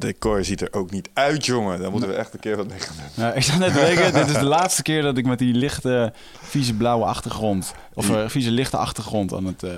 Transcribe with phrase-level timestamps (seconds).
[0.00, 1.80] Dat decor ziet er ook niet uit, jongen.
[1.80, 3.34] Daar moeten we echt een keer wat mee gaan doen.
[3.36, 6.74] Ik zou net denken, dit is de laatste keer dat ik met die lichte, vieze
[6.74, 7.72] blauwe achtergrond...
[7.94, 9.70] of eh, vieze lichte achtergrond aan het eh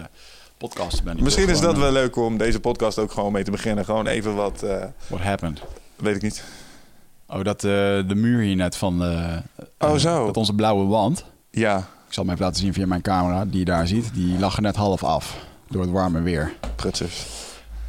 [0.58, 1.22] podcasten ben.
[1.22, 3.84] Misschien is dat wel leuk om deze podcast ook gewoon mee te beginnen.
[3.84, 5.60] Gewoon even wat, eh, What happened?
[5.96, 6.44] weet ik niet.
[7.26, 9.02] Oh, dat de muur hier net van...
[9.78, 10.26] Oh, zo.
[10.26, 11.24] Dat onze blauwe wand...
[11.50, 14.14] Ja, Ik zal hem even laten zien via mijn camera, die je daar ziet.
[14.14, 15.36] Die lag er net half af
[15.68, 16.52] door het warme weer.
[16.76, 17.26] prutsers.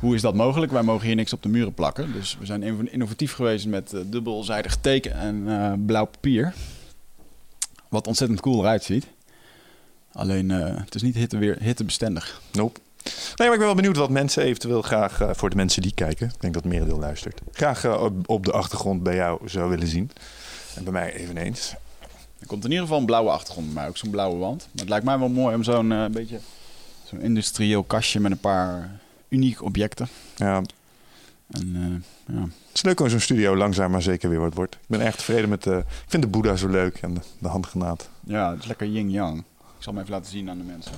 [0.04, 0.72] Hoe is dat mogelijk?
[0.72, 2.14] Wij mogen hier niks op de muren plakken.
[2.14, 6.54] Dus we zijn inno- innovatief geweest met eh, dubbelzijdig teken en eh, blauw papier.
[7.90, 9.08] Wat ontzettend cool eruit ziet.
[10.12, 12.42] Alleen, eh, het is niet hitteweer, hittebestendig.
[12.52, 12.80] Nope.
[13.04, 16.28] Nee, maar ik ben wel benieuwd wat mensen eventueel graag, voor de mensen die kijken,
[16.28, 17.86] ik denk dat merendeel luistert, graag
[18.26, 20.12] op, de achtergrond bij jou zou willen zien.
[20.76, 21.74] En bij mij eveneens.
[22.40, 24.62] Er komt in ieder geval een blauwe achtergrond mij, ook zo'n blauwe wand.
[24.72, 26.40] Maar het lijkt mij wel mooi om zo'n beetje
[27.04, 29.02] zo'n industrieel kastje met een paar
[29.34, 30.08] unieke objecten.
[30.36, 30.62] Ja,
[31.52, 31.76] En,
[32.28, 32.42] eh, ja.
[32.42, 34.76] het is leuk als zo'n studio langzaam maar zeker weer wat wordt.
[34.76, 35.78] Ik ben erg tevreden met de...
[35.88, 38.10] Ik vind de Boeddha zo leuk en de, de handgranaat.
[38.24, 39.38] ja, het is lekker yin-yang.
[39.38, 40.92] Ik zal hem even laten zien aan de mensen.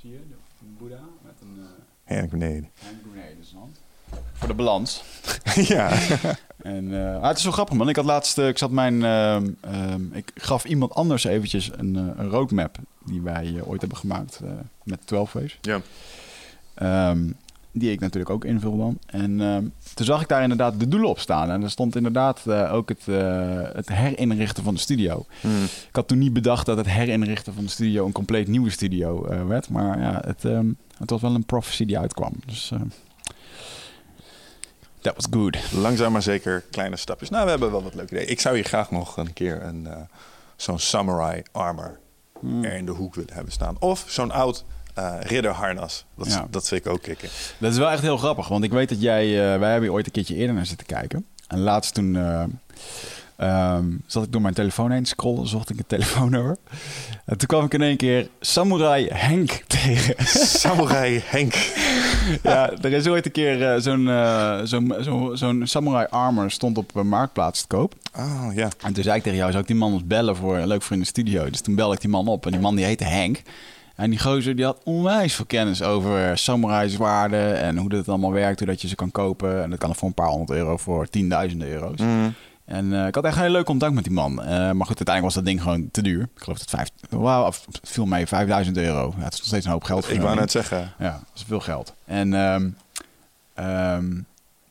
[0.00, 0.34] Zie je de
[0.78, 1.64] Boeddha met een uh,
[2.04, 2.68] Henk beneden.
[2.84, 3.80] hand grenade in zijn hand?
[4.32, 5.02] Voor de balans.
[5.74, 5.90] ja.
[6.62, 7.88] En, eh, ah, het is wel grappig, man.
[7.88, 11.96] Ik had laatst, eh, ik zat mijn, ehm, ehm, ik gaf iemand anders eventjes een,
[11.96, 14.50] eh, een roadmap die wij eh, ooit hebben gemaakt eh,
[14.82, 15.58] met 12 Ways.
[15.60, 15.80] ja.
[16.74, 17.30] Ehm,
[17.72, 18.98] die ik natuurlijk ook invul dan.
[19.06, 21.50] En ehm, toen zag ik daar inderdaad de doelen op staan.
[21.50, 25.26] En er stond inderdaad eh, ook het, eh, het herinrichten van de studio.
[25.40, 25.62] Hmm.
[25.62, 29.24] Ik had toen niet bedacht dat het herinrichten van de studio een compleet nieuwe studio
[29.26, 29.68] eh, werd.
[29.68, 30.66] Maar ja, het, ehm,
[30.96, 32.32] het was wel een prophecy die uitkwam.
[32.46, 32.72] Dus
[35.00, 35.72] that was good.
[35.72, 37.30] Langzaam maar zeker kleine stapjes.
[37.30, 38.30] Nou, we hebben wel wat leuke ideeën.
[38.30, 39.88] Ik zou hier graag nog een keer een,
[40.56, 42.00] zo'n samurai armor
[42.40, 42.64] Hmm.
[42.64, 43.76] er in de hoek willen hebben staan.
[43.78, 46.04] Of zo'n oud eh, ridderharnas.
[46.16, 46.46] Dat, is- Ja.
[46.50, 47.28] dat vind ik ook kicken.
[47.58, 49.24] Dat is wel echt heel grappig, want ik weet dat jij...
[49.24, 51.24] eh, wij hebben hier ooit een keertje eerder naar zitten kijken.
[51.48, 52.44] En laatst toen eh,
[53.36, 56.56] ehm, zat ik door mijn telefoon heen scrollen, zocht ik een telefoonnummer.
[57.24, 60.14] En toen kwam ik in één keer Samurai Henk tegen.
[60.36, 61.54] Samurai Henk.
[62.42, 64.06] ja, er is ooit een keer zo'n
[64.64, 67.94] zo'n zo, zo'n Samurai Armor stond op een marktplaats te koop.
[68.16, 68.68] Oh ja.
[68.82, 70.92] En toen zei ik tegen jou, zou ik die man eens bellen voor leuk voor
[70.96, 71.50] in de studio?
[71.50, 73.42] Dus toen belde ik die man op en die man die heette Henk.
[73.96, 78.32] En die gozer die had onwijs veel kennis over samurai zwaarden en hoe dat allemaal
[78.32, 79.62] werkt, hoe dat je ze kan kopen.
[79.62, 82.00] En dat kan er voor een paar honderd euro voor tienduizenden euro's.
[82.00, 82.34] Mm.
[82.64, 84.42] En eh, ik had echt een heel leuk contact met die man.
[84.42, 86.22] Eh, maar goed, uiteindelijk was dat ding gewoon te duur.
[86.22, 86.88] Ik geloof dat vijf,
[87.46, 89.14] of het viel mee, 5000 euro.
[89.16, 90.04] Ja, het is nog steeds een hoop geld.
[90.04, 90.92] voor Ik wou net zeggen.
[90.98, 91.94] Ja, dat is veel geld.
[92.04, 92.34] En
[93.54, 94.20] ehm,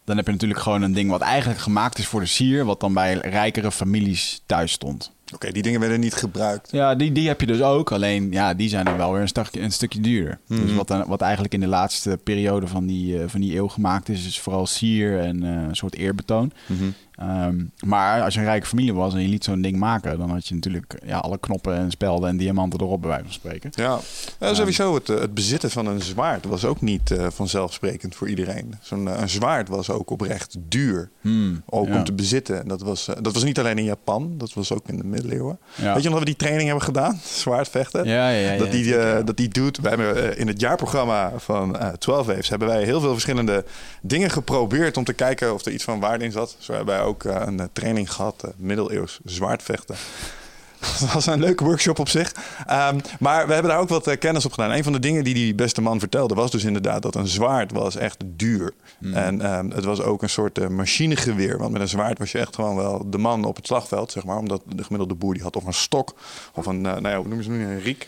[0.06, 2.79] dan heb je natuurlijk gewoon een ding wat eigenlijk gemaakt is voor de sier, wat
[2.79, 5.12] dan bij rijkere families thuis stond.
[5.34, 6.72] Oké, die dingen werden niet gebruikt.
[6.72, 7.91] Ja, die, die heb je dus ook.
[7.91, 10.39] Alleen, ja, die zijn dan wel weer een stukje, een stukje duurder.
[10.47, 10.62] Mhm.
[10.66, 13.67] Dus wat, dan- wat eigenlijk in de laatste periode van die, eh, van die eeuw
[13.67, 16.51] gemaakt is, is vooral sier en eh, een soort eerbetoon.
[16.66, 16.83] Mhm.
[17.21, 20.29] Ehm, maar als je een rijke familie was en je liet zo'n ding maken, dan
[20.29, 23.69] had je natuurlijk ja, alle knoppen en spelden en diamanten erop, bij wijze van spreken.
[23.73, 23.99] Ja,
[24.39, 28.29] ja sowieso het, eh, het bezitten van een zwaard was ook niet eh, vanzelfsprekend voor
[28.29, 28.75] iedereen.
[28.81, 31.09] Zo'n eh, een zwaard was ook oprecht duur.
[31.21, 31.95] Hmm, Ook ja.
[31.95, 32.61] om te bezitten.
[32.61, 35.59] En Dat was, dat was niet alleen in Japan, dat was ook in de middeleeuwen.
[35.75, 35.94] Ja.
[35.94, 37.19] Weet je nog dat we die training hebben gedaan?
[37.44, 38.06] Zwaardvechten?
[38.06, 39.77] Ja, ja, ja, ja, dat, die, dat die doet.
[39.77, 43.65] Wij hebben in het jaarprogramma van eh 12 Waves hebben wij heel veel verschillende
[44.01, 46.56] dingen geprobeerd om te kijken of er iets van waarde in zat.
[46.59, 49.96] Zo hebben wij ook eh, een eh, training gehad, eh, middeleeuws zwaardvechten.
[51.00, 52.34] Dat was een leuke workshop op zich.
[52.68, 54.72] Ehm, maar we hebben daar ook wat kennis op gedaan.
[54.72, 57.72] Een van de dingen die die beste man vertelde was dus inderdaad dat een zwaard
[57.72, 58.74] was echt duur.
[59.13, 61.58] En ehm, het was ook een soort machinegeweer.
[61.58, 64.24] Want met een zwaard was je echt gewoon wel de man op het slagveld, zeg
[64.24, 64.38] maar.
[64.38, 66.16] Omdat de gemiddelde boer die had of een stok
[66.54, 68.08] of een, nou ja, hoe noemen ze het nu, een riek.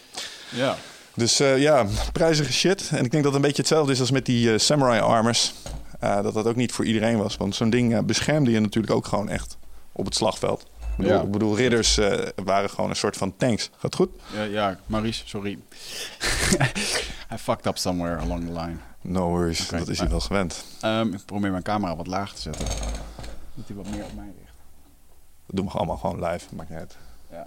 [0.49, 0.75] Ja.
[1.15, 2.89] Dus ja, prijzige shit.
[2.91, 5.53] En ik denk dat het een beetje hetzelfde is als met die samurai armors.
[6.03, 7.37] Eh, dat dat ook niet voor iedereen was.
[7.37, 9.57] Want zo'n ding eh, beschermde je natuurlijk ook gewoon echt
[9.91, 10.61] op het slagveld.
[10.61, 11.21] Ik bedoel, Ja.
[11.21, 13.69] ik bedoel ridders eh, waren gewoon een soort van tanks.
[13.77, 14.09] Gaat goed?
[14.33, 15.59] Ja, ja Maurice, sorry.
[17.27, 18.75] Hij fucked up somewhere along the line.
[19.01, 20.65] No worries, dat is hij maar- wel gewend.
[20.81, 22.65] Ehm, ik probeer mijn camera wat laag te zetten.
[23.55, 24.53] Dat hij wat meer op mij richt.
[25.45, 26.97] Dat doen we allemaal gewoon live, maakt niet uit.
[27.31, 27.45] Ja.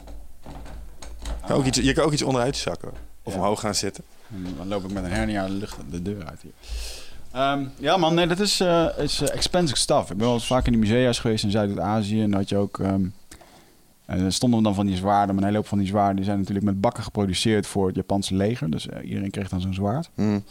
[1.22, 2.90] Je kan ook iets, je kan ook iets onderuit zakken.
[3.22, 3.38] Of Ja.
[3.38, 4.04] omhoog gaan zitten.
[4.34, 6.52] En dan loop ik met een hernia de, lucht, de deur uit hier.
[7.36, 10.10] Ehm, ja man, nee, dat is, eh, is eh, expensive stuff.
[10.10, 12.22] Ik ben wel eens vaak in die musea's geweest in Zuid-Azië.
[12.22, 12.78] En dan had je ook...
[12.78, 13.04] ehm
[14.06, 15.34] en stonden dan van die zwaarden.
[15.34, 17.96] Maar een hele hoop van die zwaarden die zijn natuurlijk met bakken geproduceerd voor het
[17.96, 18.70] Japanse leger.
[18.70, 20.10] Dus eh, iedereen kreeg dan zo'n zwaard.
[20.14, 20.44] Hmm.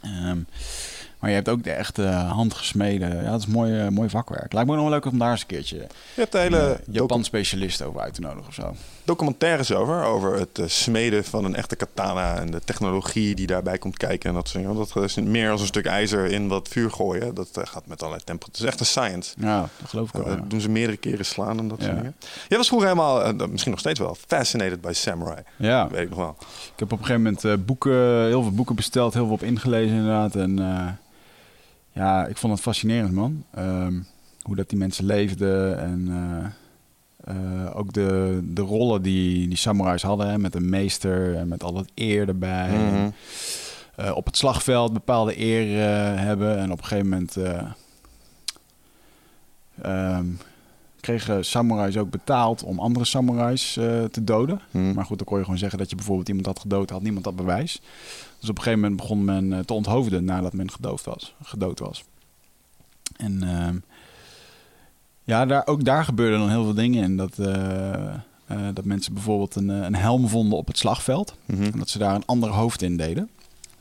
[0.00, 0.38] Ehm,
[1.18, 3.22] maar je hebt ook de echte handgesmeden.
[3.22, 4.52] Ja, dat is mooi, mooi vakwerk.
[4.52, 7.82] Lijkt me nog wel leuk om daar eens een keertje Je hebt de hele Japan-specialist
[7.82, 8.74] over uit te nodigen of zo.
[9.04, 10.02] Documentaires over.
[10.04, 12.36] Over het eh, smeden van een echte katana.
[12.36, 14.28] En de technologie die daarbij komt kijken.
[14.28, 14.76] En dat soort dingen.
[14.76, 17.34] Want Dat is meer als een stuk ijzer in wat vuur gooien.
[17.34, 18.46] Dat eh, gaat met allerlei tempo.
[18.46, 19.34] Het is echt een science.
[19.38, 20.34] Ja, dat geloof ik Dat wel.
[20.36, 20.42] ja.
[20.48, 21.84] doen ze meerdere keren slaan en dat Ja.
[21.84, 22.14] soort dingen.
[22.48, 25.42] Jij was vroeger helemaal, eh, misschien nog steeds wel, fascinated by samurai.
[25.56, 26.36] Ja, Weet ik nog wel.
[26.40, 29.96] ik heb op een gegeven moment boeken, heel veel boeken besteld, heel veel op ingelezen
[29.96, 30.36] inderdaad.
[30.36, 30.56] En
[31.92, 33.44] ja, ik vond het fascinerend man.
[33.54, 33.94] Ehm,
[34.42, 36.08] hoe dat die mensen leefden en
[37.24, 40.28] eh, ook de, de rollen die die samurais hadden.
[40.28, 42.70] Hè, met een meester en met al dat eer erbij.
[42.70, 43.10] Mhm.
[43.96, 46.58] eh, op het slagveld bepaalde eer eh, hebben.
[46.58, 47.36] En op een gegeven moment
[49.82, 50.26] ehm,
[51.00, 53.72] kregen samurais ook betaald om andere samurais
[54.10, 54.60] te doden.
[54.70, 54.92] Mhm.
[54.92, 57.24] Maar goed, dan kon je gewoon zeggen dat je bijvoorbeeld iemand had gedood, had niemand
[57.24, 57.80] dat bewijs.
[58.40, 62.04] Dus op een gegeven moment begon men te onthoofden nadat men gedoofd was, gedood was.
[63.16, 63.76] En ehm,
[65.24, 67.16] ja, daar, ook daar gebeurden dan heel veel dingen in.
[67.16, 68.18] Dat, eh, eh,
[68.74, 71.34] dat mensen bijvoorbeeld een, eh, een helm vonden op het slagveld.
[71.44, 71.62] Mhm.
[71.62, 73.28] En dat ze daar een ander hoofd in deden.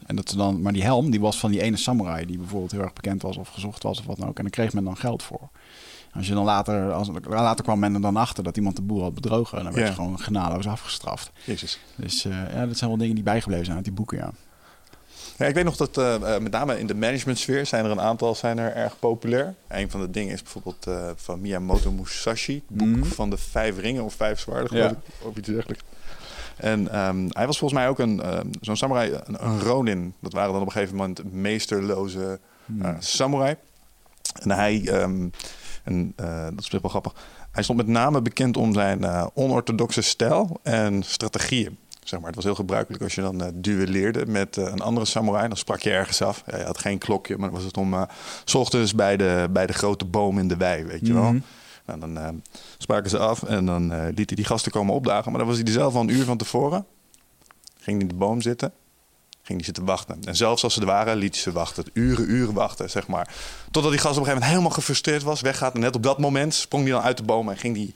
[0.05, 2.71] En dat ze dan, maar die helm die was van die ene samurai die bijvoorbeeld
[2.71, 4.37] heel erg bekend was of gezocht was of wat dan ook.
[4.37, 5.49] En daar kreeg men dan geld voor.
[6.13, 9.01] Als je dan later, als, later kwam men er dan achter dat iemand de boel
[9.01, 9.57] had bedrogen.
[9.57, 9.91] En dan werd Ja.
[9.91, 11.31] je gewoon genadeloos afgestraft.
[11.45, 11.79] Jezus.
[11.95, 12.23] Dus
[12.53, 14.31] ja, dat zijn wel dingen die bijgebleven zijn uit die boeken, ja.
[15.38, 18.01] Ja, ik weet nog dat eh, eh, met name in de managementsfeer zijn er een
[18.01, 19.53] aantal zijn er erg populair.
[19.68, 23.03] Een van de dingen is bijvoorbeeld eh, van Miyamoto Musashi, het boek Mhm.
[23.03, 24.89] van de vijf ringen of vijf zwaarden, Ja.
[24.89, 25.83] ik, of iets dergelijks.
[26.57, 30.13] En ehm, hij was volgens mij ook een, ehm, zo'n samurai, een, een ronin.
[30.19, 32.39] Dat waren dan op een gegeven moment meesterloze
[32.81, 33.56] eh, samurai.
[34.41, 35.27] En hij, ehm,
[35.83, 37.13] en, dat is best wel grappig,
[37.51, 41.77] hij stond met name bekend om zijn onorthodoxe stijl en strategieën.
[42.03, 45.05] Zeg maar, het was heel gebruikelijk als je dan eh, duelleerde met eh, een andere
[45.05, 45.47] samurai.
[45.47, 46.44] Dan sprak je ergens af.
[46.45, 47.94] Ja, je had geen klokje, maar dan was het om...
[47.94, 48.01] eh,
[48.45, 51.31] s ochtends bij de, bij de grote boom in de wei, weet je wel.
[51.31, 51.39] Mhm.
[51.85, 52.41] Nou, dan
[52.77, 55.31] spraken ze af en dan liet hij die gasten komen opdagen.
[55.31, 56.85] Maar dan was hij er zelf al een uur van tevoren.
[57.79, 58.73] Ging hij in de boom zitten.
[59.41, 60.19] Ging hij zitten wachten.
[60.23, 61.85] En zelfs als ze er waren, liet hij ze wachten.
[61.94, 63.33] Uren, uren wachten, zeg maar.
[63.71, 65.41] Totdat die gast op een gegeven moment helemaal gefrustreerd was.
[65.41, 65.73] Weggaat.
[65.73, 67.50] En net op dat moment sprong hij dan uit de boom.
[67.50, 67.94] En ging hij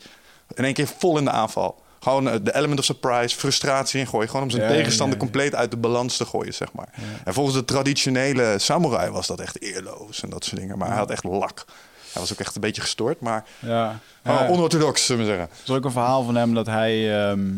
[0.56, 1.82] in één keer vol in de aanval.
[2.00, 4.28] Gewoon eh, de element of surprise, frustratie ingooien.
[4.30, 5.30] Gewoon om zijn Ja, tegenstander ja, ja.
[5.30, 6.90] compleet uit de balans te gooien, zeg maar.
[7.26, 10.78] En volgens de traditionele samurai was dat echt eerloos en dat soort dingen.
[10.78, 11.66] Maar hij had echt lak.
[12.14, 14.48] Hij was ook echt een beetje gestoord, maar Ja, ja.
[14.48, 15.50] onorthodox, zullen we zeggen.
[15.54, 17.50] Er is ook een verhaal van hem dat hij, ehm,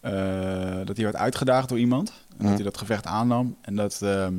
[0.00, 0.12] eh,
[0.84, 2.12] dat hij werd uitgedaagd door iemand.
[2.38, 3.56] En dat hij dat gevecht aannam.
[3.60, 4.32] En dat, ehm,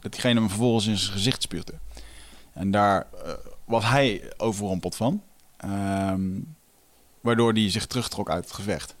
[0.00, 1.72] dat diegene hem vervolgens in zijn gezicht spuugde.
[2.52, 3.32] En daar eh,
[3.64, 5.22] was hij overrompeld van.
[5.56, 6.20] Ehm,
[7.22, 8.94] waardoor hij zich terugtrok uit het gevecht.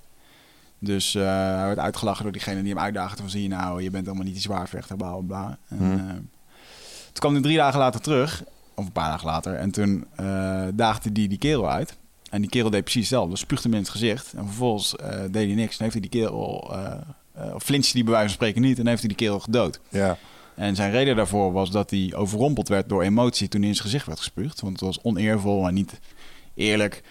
[0.78, 3.20] Dus eh, hij werd uitgelachen door diegene die hem uitdaagde.
[3.22, 5.58] Van zie je nou, je bent helemaal niet die zwaarvechter, bla bla bla.
[5.68, 5.98] En, Mhm.
[6.08, 8.42] eh, toen kwam hij drie dagen later terug.
[8.74, 9.54] Of een paar dagen later.
[9.54, 11.96] En toen eh, daagde die die kerel uit.
[12.30, 13.36] En die kerel deed precies hetzelfde.
[13.36, 14.32] Spuugde hem in het gezicht.
[14.32, 14.94] En vervolgens
[15.30, 15.76] deed hij niks.
[15.76, 16.70] En heeft hij die kerel...
[17.54, 18.78] of flinste die bij wijze van spreken niet.
[18.78, 19.80] En heeft hij die kerel gedood.
[19.88, 20.16] Ja.
[20.54, 23.86] En zijn reden daarvoor was dat hij overrompeld werd door emotie toen hij in zijn
[23.86, 24.60] gezicht werd gespuugd.
[24.60, 26.00] Want het was oneervol en niet
[26.54, 27.02] eerlijk.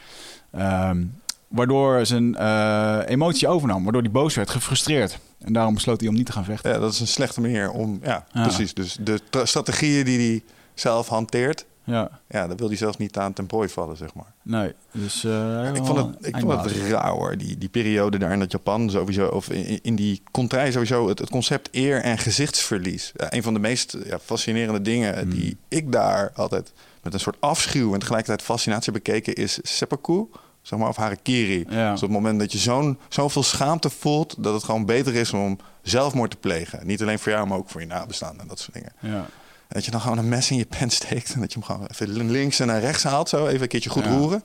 [0.52, 1.04] Ehm,
[1.48, 3.84] waardoor zijn eh, emotie overnam.
[3.84, 5.20] Waardoor hij boos werd, gefrustreerd.
[5.40, 6.72] En daarom besloot hij om niet te gaan vechten.
[6.72, 8.00] ja, dat is een slechte manier om...
[8.04, 8.42] Ja, Ja.
[8.42, 8.74] precies.
[8.74, 10.44] Dus de tra- strategieën die hij
[10.74, 11.66] zelf hanteert...
[11.84, 14.34] Ja, Ja, daar wil hij zelfs niet aan ten prooi vallen, zeg maar.
[14.42, 14.74] nee.
[14.92, 18.52] Dus eh, ik vond het, ik vond het hoor, die, die periode daar in dat
[18.52, 23.12] Japan sowieso, of in, in die contrai sowieso, het, het concept eer en gezichtsverlies.
[23.16, 25.30] Ja, een van de meest ja, fascinerende dingen Hmm.
[25.30, 30.26] die ik daar altijd met een soort afschuw en tegelijkertijd fascinatie bekeken is seppuku,
[30.62, 31.66] zeg maar, of harakiri.
[31.70, 31.92] Ja.
[31.92, 35.34] Dus op het moment dat je zo'n zoveel schaamte voelt, dat het gewoon beter is
[35.34, 36.88] om zelfmoord te plegen.
[36.88, 38.94] Niet alleen voor jou, maar ook voor je nabestaanden en dat soort dingen.
[39.00, 39.26] Ja.
[39.68, 41.34] En dat je dan gewoon een mes in je pen steekt.
[41.34, 43.30] En dat je hem gewoon even links en naar rechts haalt.
[43.30, 44.10] Zo even een keertje goed Ja.
[44.18, 44.44] roeren.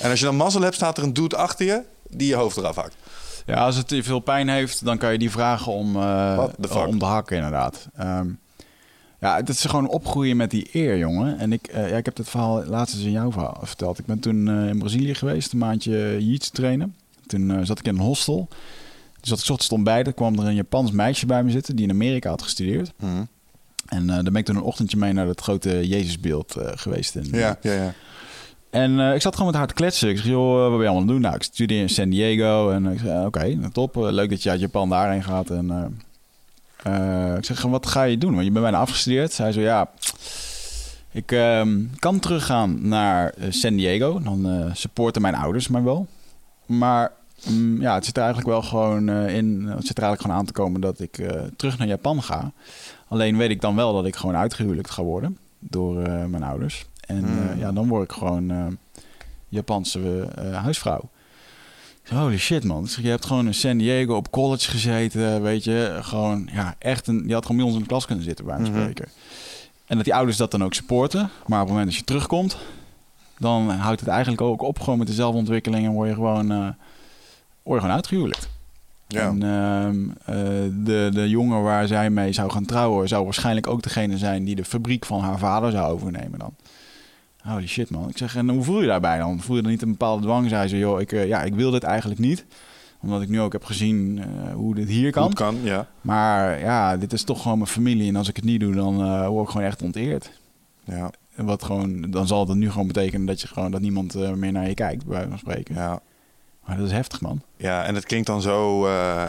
[0.00, 2.56] En als je dan mazzel hebt, staat er een dude achter je die je hoofd
[2.56, 2.94] eraf hakt.
[3.46, 5.92] Ja, als het te veel pijn heeft, dan kan je die vragen om,
[6.62, 6.86] fuck?
[6.86, 7.86] om te hakken, inderdaad.
[7.96, 8.28] Ehm,
[9.24, 11.38] Ja, het is gewoon opgroeien met die eer, jongen.
[11.38, 13.98] En ik, eh, ja, ik heb het verhaal laatst eens in jouw verhaal verteld.
[13.98, 16.94] Ik ben toen eh, in Brazilië geweest, een maandje jiu trainen.
[17.26, 18.48] Toen eh, zat ik in een hostel.
[19.20, 21.90] Dus dat ik ochtends ontbijten, kwam er een Japans meisje bij me zitten die in
[21.90, 22.92] Amerika had gestudeerd.
[22.96, 23.24] Mhm.
[23.86, 27.14] En daar ben ik toen een ochtendje mee naar dat grote Jezusbeeld geweest.
[27.14, 27.94] In, Ja, ja, ja.
[28.70, 30.08] En ik zat gewoon met haar te kletsen.
[30.08, 31.20] Ik zeg, joh, wat ben je allemaal aan het doen?
[31.20, 32.70] Nou, ik studeer in San Diego.
[32.70, 33.96] En ik zei, oké, nou, top.
[33.96, 35.50] Leuk dat je uit Japan daarheen gaat.
[35.50, 35.96] En
[36.84, 38.32] eh, ik zeg, wat ga je doen?
[38.32, 39.32] Want je bent bijna afgestudeerd.
[39.32, 39.90] Zij zo, ja,
[41.10, 44.20] ik ehm, kan teruggaan naar eh, San Diego.
[44.20, 46.06] Dan eh, supporten mijn ouders mij wel.
[46.66, 47.12] Maar
[47.48, 49.66] mm, ja, het zit er eigenlijk wel gewoon in.
[49.66, 51.22] Het zit er eigenlijk gewoon aan te komen dat ik
[51.56, 52.52] terug naar Japan ga.
[53.08, 55.94] Alleen weet ik dan wel dat ik gewoon uitgehuwelijkt ga worden door
[56.28, 56.86] mijn ouders.
[57.06, 57.58] En Hmm.
[57.58, 58.78] ja, dan word ik gewoon
[59.48, 61.08] Japanse huisvrouw.
[62.08, 62.88] Holy shit, man.
[63.02, 65.98] Je hebt gewoon in San Diego op college gezeten, weet je.
[66.00, 67.24] Gewoon, ja, echt een...
[67.26, 68.70] Je had gewoon bij ons in de klas kunnen zitten, bij een Mhm.
[68.72, 69.08] spreken.
[69.86, 71.20] En dat die ouders dat dan ook supporten.
[71.46, 72.56] Maar op het moment dat je terugkomt,
[73.38, 76.58] dan houdt het eigenlijk ook op gewoon met de zelfontwikkeling en word je gewoon, eh,
[77.62, 77.90] word je gewoon.
[79.08, 79.28] Ja.
[79.28, 80.36] En ehm, eh,
[80.84, 84.54] de, de jongen waar zij mee zou gaan trouwen, zou waarschijnlijk ook degene zijn die
[84.54, 86.54] de fabriek van haar vader zou overnemen dan.
[87.44, 88.08] Holy shit man.
[88.08, 89.40] Ik zeg, en hoe voel je daarbij dan?
[89.40, 90.48] Voel je dan niet een bepaalde dwang?
[90.48, 92.44] Zei ze, joh, ik, eh, ja, ik wil dit eigenlijk niet.
[93.00, 95.24] Omdat ik nu ook heb gezien eh, hoe dit hier kan.
[95.24, 95.86] Goed kan, ja.
[96.00, 98.08] Maar ja, dit is toch gewoon mijn familie.
[98.08, 100.30] En als ik het niet doe, dan eh, word ik gewoon echt onteerd.
[100.84, 104.52] Ja, wat gewoon, dan zal het nu gewoon betekenen dat je gewoon dat niemand meer
[104.52, 105.74] naar je kijkt, bij wijze van spreken.
[105.74, 106.00] ja.
[106.66, 107.42] Maar dat is heftig, man.
[107.56, 109.24] Ja, en het klinkt dan zo, eh,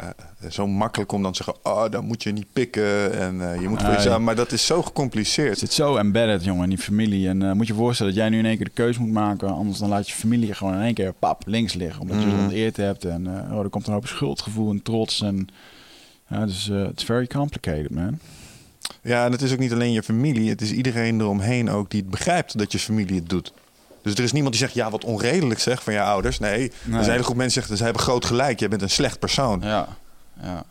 [0.50, 1.64] zo makkelijk om dan te zeggen...
[1.72, 4.20] oh, dan moet je niet pikken en eh, je moet voor jezelf...
[4.20, 5.60] Maar dat is zo Het gecompliceerd.
[5.60, 7.28] zit zo embedded, jongen, in die familie.
[7.28, 9.12] En eh, moet je je voorstellen dat jij nu in één keer de keuze moet
[9.12, 9.50] maken.
[9.50, 12.02] Anders dan laat je familie gewoon in één keer pap links liggen.
[12.02, 13.06] Omdat je ze onteerd hebt.
[13.06, 15.22] En oh, er komt een hoop schuldgevoel en trots.
[15.22, 15.48] En
[16.30, 18.20] ja, dus het is very complicated, man.
[19.02, 20.50] Ja, en het is ook niet alleen je familie.
[20.50, 23.54] Het is iedereen eromheen ook die het begrijpt dat je familie het doet.
[24.06, 26.40] Dus er is niemand die zegt, ja, wat onredelijk zeg van je ouders.
[26.40, 28.60] Nee, er is een hele groep mensen die zeggen, ze hebben groot gelijk.
[28.60, 29.60] Je bent een slecht persoon.
[29.64, 29.88] Ja,
[30.42, 30.64] ja.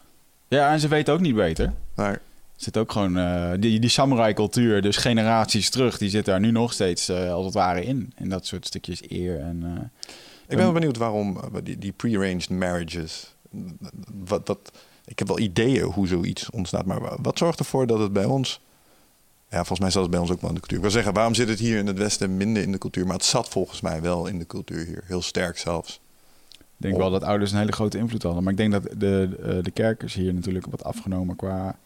[0.49, 1.73] Ja, en ze weten ook niet beter.
[1.97, 2.21] Er
[2.57, 6.73] zit ook gewoon eh, die, die samurai-cultuur, dus generaties terug, die zit daar nu nog
[6.73, 8.13] steeds eh, als het ware in.
[8.19, 9.41] In dat soort stukjes eer.
[9.41, 10.05] En, eh,
[10.43, 13.35] ik ben wel benieuwd waarom die, die pre-arranged marriages...
[14.25, 14.59] Wat, wat,
[15.05, 16.87] ik heb wel ideeën hoe zoiets ontstaat.
[16.87, 18.61] Maar wa- wat zorgt ervoor dat het bij ons...
[19.55, 20.77] Ja, volgens mij zat het bij ons ook wel in de cultuur.
[20.79, 23.07] Ik wil zeggen, waarom zit het hier in het Westen minder in de cultuur?
[23.07, 25.03] Maar het zat volgens mij wel in de cultuur hier.
[25.07, 26.01] Heel sterk zelfs.
[26.51, 28.43] Ik denk wel dat ouders een hele grote invloed hadden.
[28.43, 31.79] Maar ik denk dat de, eh, de kerkers hier natuurlijk wat afgenomen qua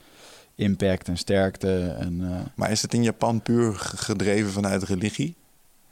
[0.55, 1.97] impact en sterkte.
[1.99, 5.37] En eh, Maar is het in Japan puur gedreven vanuit religie?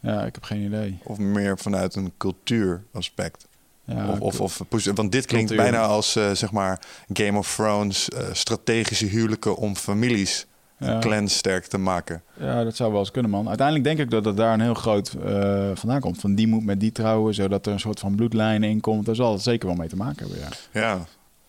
[0.00, 0.98] ja, ik heb geen idee.
[1.02, 3.46] Of meer vanuit een cultuuraspect?
[3.84, 4.62] Ja, of, of,
[4.94, 5.70] want dit klinkt Cultuur.
[5.70, 6.80] bijna als eh, zeg maar
[7.12, 10.46] Game of Thrones, strategische huwelijken om families,
[10.78, 12.22] ja, clans sterk te maken.
[12.40, 13.48] ja, dat zou wel eens kunnen, man.
[13.48, 16.18] Uiteindelijk denk ik dat het daar een heel groot eh, vandaan komt.
[16.20, 19.06] Van die moet met die trouwen, zodat er een soort van bloedlijn in komt.
[19.06, 20.38] Daar zal het zeker wel mee te maken hebben,
[20.72, 20.80] ja.
[20.80, 21.06] Ja,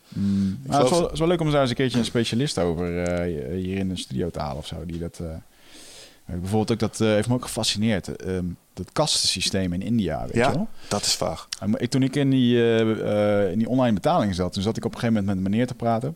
[0.10, 0.60] Mm.
[0.64, 2.06] Ik Maar het, is wel, het is wel leuk om daar eens een keertje een
[2.06, 4.86] specialist over eh, hier in de studio te halen of zo.
[4.86, 5.28] Die dat, eh,
[6.26, 8.16] bijvoorbeeld ook dat heeft me ook gefascineerd.
[8.16, 10.48] ehm, dat kastensysteem in India, weet Ja?
[10.50, 10.68] je wel?
[10.88, 11.48] dat is vaag.
[11.78, 12.78] Ik, toen ik in die,
[13.52, 15.68] in die online betaling zat, toen zat ik op een gegeven moment met een meneer
[15.68, 16.16] te praten.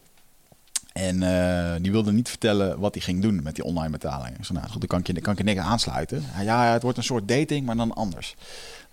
[0.91, 4.38] En eh, die wilde niet vertellen wat hij ging doen met die online betaling.
[4.38, 6.24] Ik zei, nou goed, dan kan ik je, kan ik je niks aansluiten.
[6.43, 8.36] Ja, het wordt een soort dating, maar dan anders.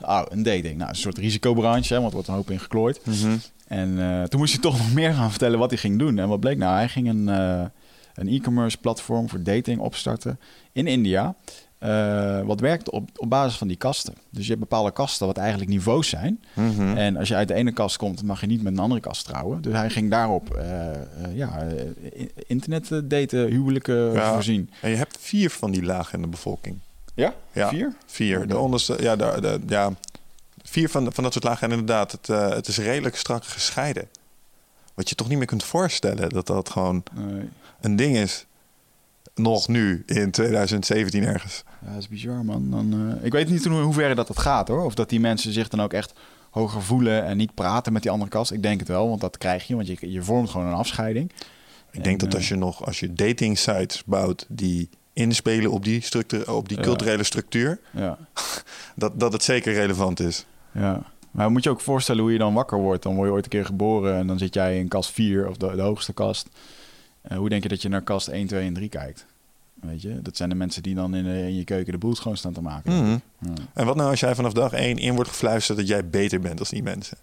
[0.01, 0.77] Oh, een dating.
[0.77, 3.01] Nou, een soort risicobranche, hè, want er wordt een hoop in geklooid.
[3.67, 6.19] En eh, toen moest hij toch nog meer gaan vertellen wat hij ging doen.
[6.19, 6.75] En wat bleek nou?
[6.75, 7.65] Hij ging een, eh,
[8.15, 10.39] een e-commerce platform voor dating opstarten
[10.73, 11.35] in India.
[11.79, 14.15] Eh, wat werkt op, op basis van die kasten.
[14.31, 16.43] Dus je hebt bepaalde kasten wat eigenlijk niveaus zijn.
[16.55, 16.97] Mhm.
[16.97, 19.25] En als je uit de ene kast komt, mag je niet met een andere kast
[19.25, 19.63] trouwen.
[19.63, 21.01] Dus hij ging daarop eh, eh,
[21.33, 21.67] ja,
[22.47, 24.33] internet daten, huwelijken Ja.
[24.33, 24.71] voorzien.
[24.81, 26.79] En je hebt vier van die lagen in de bevolking.
[27.15, 27.35] Ja?
[27.53, 27.69] Ja.
[27.69, 27.95] Vier?
[28.07, 28.39] Vier.
[28.47, 28.63] De Oké.
[28.63, 29.93] onderste, ja, de, de- ja,
[30.63, 31.67] vier van, van dat soort lagen.
[31.71, 34.09] En inderdaad, het, het is redelijk strak gescheiden.
[34.95, 37.49] Wat je toch niet meer kunt voorstellen dat dat gewoon Nee.
[37.81, 38.47] een ding is.
[39.39, 41.63] Nog nu, in 2017 ergens.
[41.85, 42.71] Ja, dat is bizar, man.
[42.71, 44.85] Dan, eh, ik weet niet in ho- hoeverre dat dat gaat, hoor.
[44.85, 46.13] Of dat die mensen zich dan ook echt
[46.51, 48.53] hoger voelen en niet praten met die andere kast.
[48.53, 51.33] Ik denk het wel, want dat krijg je, want je, je vormt gewoon een afscheiding.
[51.91, 55.85] Ik denk En, dat als je nog, als je dating sites bouwt die inspelen op
[55.85, 58.19] die, structuur, op die culturele structuur, Ja,
[58.97, 60.47] dat, dat het zeker relevant is.
[60.73, 61.03] ja.
[61.31, 63.03] Maar moet je ook voorstellen hoe je dan wakker wordt.
[63.03, 65.57] Dan word je ooit een keer geboren en dan zit jij in kast 4 of
[65.57, 66.49] de, de hoogste kast.
[67.23, 69.27] Eh, hoe denk je dat je naar kast 1, 2 en 3 kijkt?
[69.81, 72.15] Weet je, dat zijn de mensen die dan in, de- in je keuken de boel
[72.17, 72.93] schoon staan te maken.
[73.03, 73.19] Mhm.
[73.41, 73.53] Ja.
[73.75, 76.59] En wat nou als jij vanaf dag één in wordt gefluisterd dat jij beter bent
[76.59, 77.17] als die mensen?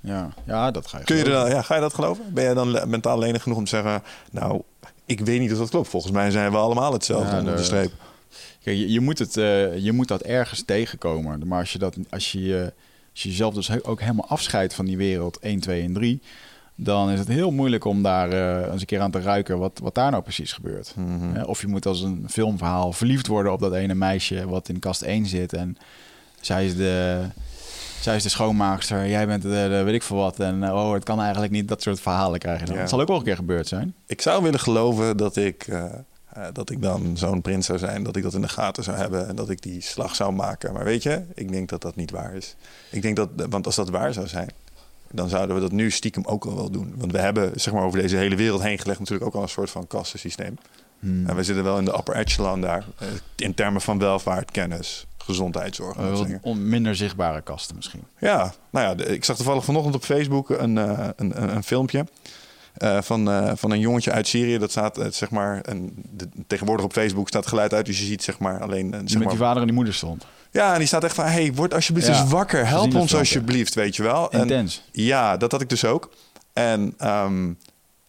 [0.00, 0.28] Ja.
[0.46, 2.24] ja, dat ga je Kun je dan, ja, ga je dat geloven?
[2.34, 4.62] Ben je dan mentaal lenig genoeg om te zeggen, nou,
[5.04, 5.88] ik weet niet of dat klopt.
[5.88, 7.92] Volgens mij zijn we allemaal hetzelfde Ja, onder de de- streep.
[8.62, 11.46] Kijk, je, je, moet het, eh, je moet dat ergens tegenkomen.
[11.46, 12.72] Maar als je, dat, als je,
[13.12, 16.20] als je jezelf dus ook helemaal afscheidt van die wereld 1, 2 en 3...
[16.76, 19.78] dan is het heel moeilijk om daar eh, eens een keer aan te ruiken wat,
[19.82, 20.94] wat daar nou precies gebeurt.
[20.96, 21.42] Mhm.
[21.42, 25.02] Of je moet als een filmverhaal verliefd worden op dat ene meisje wat in kast
[25.02, 25.52] 1 zit.
[25.52, 25.76] En
[26.40, 27.24] zij is de,
[28.00, 30.40] zij is de schoonmaakster, jij bent de, de weet ik veel wat.
[30.40, 31.68] En eh, oh, het kan eigenlijk niet.
[31.68, 32.74] Dat soort verhalen krijg je dan.
[32.74, 32.80] Ja.
[32.80, 33.94] Het zal ook wel een keer gebeurd zijn.
[34.06, 35.84] Ik zou willen geloven dat ik, eh,
[36.52, 38.02] dat ik dan zo'n prins zou zijn.
[38.02, 39.28] Dat ik dat in de gaten zou hebben.
[39.28, 40.72] En dat ik die slag zou maken.
[40.72, 42.56] Maar weet je, ik denk dat dat niet waar is.
[42.90, 44.50] Ik denk dat, want als dat waar zou zijn...
[45.10, 46.94] dan zouden we dat nu stiekem ook al wel doen.
[46.96, 48.98] Want we hebben zeg maar, over deze hele wereld heen gelegd...
[48.98, 50.58] natuurlijk ook al een soort van kastensysteem.
[51.00, 51.26] Hmm.
[51.26, 52.84] En we zitten wel in de upper echelon daar.
[52.98, 55.96] eh, in termen van welvaart, kennis, gezondheidszorg.
[56.42, 58.02] on- minder zichtbare kasten misschien.
[58.18, 62.06] Ja, nou ja, ik zag toevallig vanochtend op Facebook een, eh, een, een, een filmpje.
[62.76, 64.58] Eh, van, eh, van een jongetje uit Syrië.
[64.58, 65.62] Dat staat eh, zeg maar.
[66.10, 67.86] De, tegenwoordig op Facebook staat geluid uit.
[67.86, 68.84] Dus je ziet zeg maar alleen.
[68.84, 70.26] een Die zeg met maar, die vader en die moeder stond.
[70.50, 72.66] ja, en die staat echt van: hey, word alsjeblieft Ja, eens wakker.
[72.66, 74.30] Help ons alsjeblieft, weet je wel.
[74.30, 74.82] En, Intens.
[74.92, 76.10] ja, dat had ik dus ook.
[76.52, 77.52] En ehm,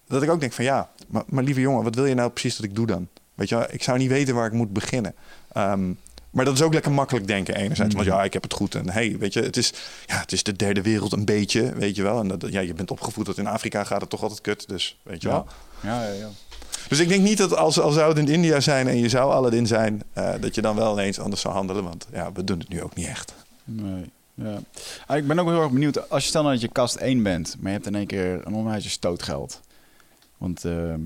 [0.08, 2.56] dat ik ook denk van ja, maar, maar lieve jongen, wat wil je nou precies
[2.56, 3.08] dat ik doe dan?
[3.36, 5.16] Weet je, wel, ik zou niet weten waar ik moet beginnen.
[5.52, 5.92] Ehm,
[6.30, 7.96] maar dat is ook lekker makkelijk denken enerzijds.
[7.96, 8.76] Want ja, ik heb het goed.
[8.76, 9.74] En hey, weet je, het is,
[10.06, 12.20] ja, het is de derde wereld een beetje, weet je wel.
[12.20, 14.68] En dat, ja, je bent opgevoed dat in Afrika gaat het toch altijd kut.
[14.68, 15.48] Dus weet je wel.
[15.82, 16.30] Ja, ja, ja.
[16.88, 19.32] Dus ik denk niet dat als, als zou het in India zijn en je zou
[19.32, 21.84] Aladdin zijn, eh, dat je dan wel ineens anders zou handelen.
[21.84, 23.34] Want ja, we doen het nu ook niet echt.
[23.64, 24.12] Nee.
[24.34, 24.60] Ja.
[25.06, 26.10] Ah, ik ben ook heel erg benieuwd.
[26.10, 28.42] Als je stel nou dat je kast 1 bent, maar je hebt in één keer
[28.44, 29.62] een onwijze stootgeld.
[30.38, 31.02] Want, ehm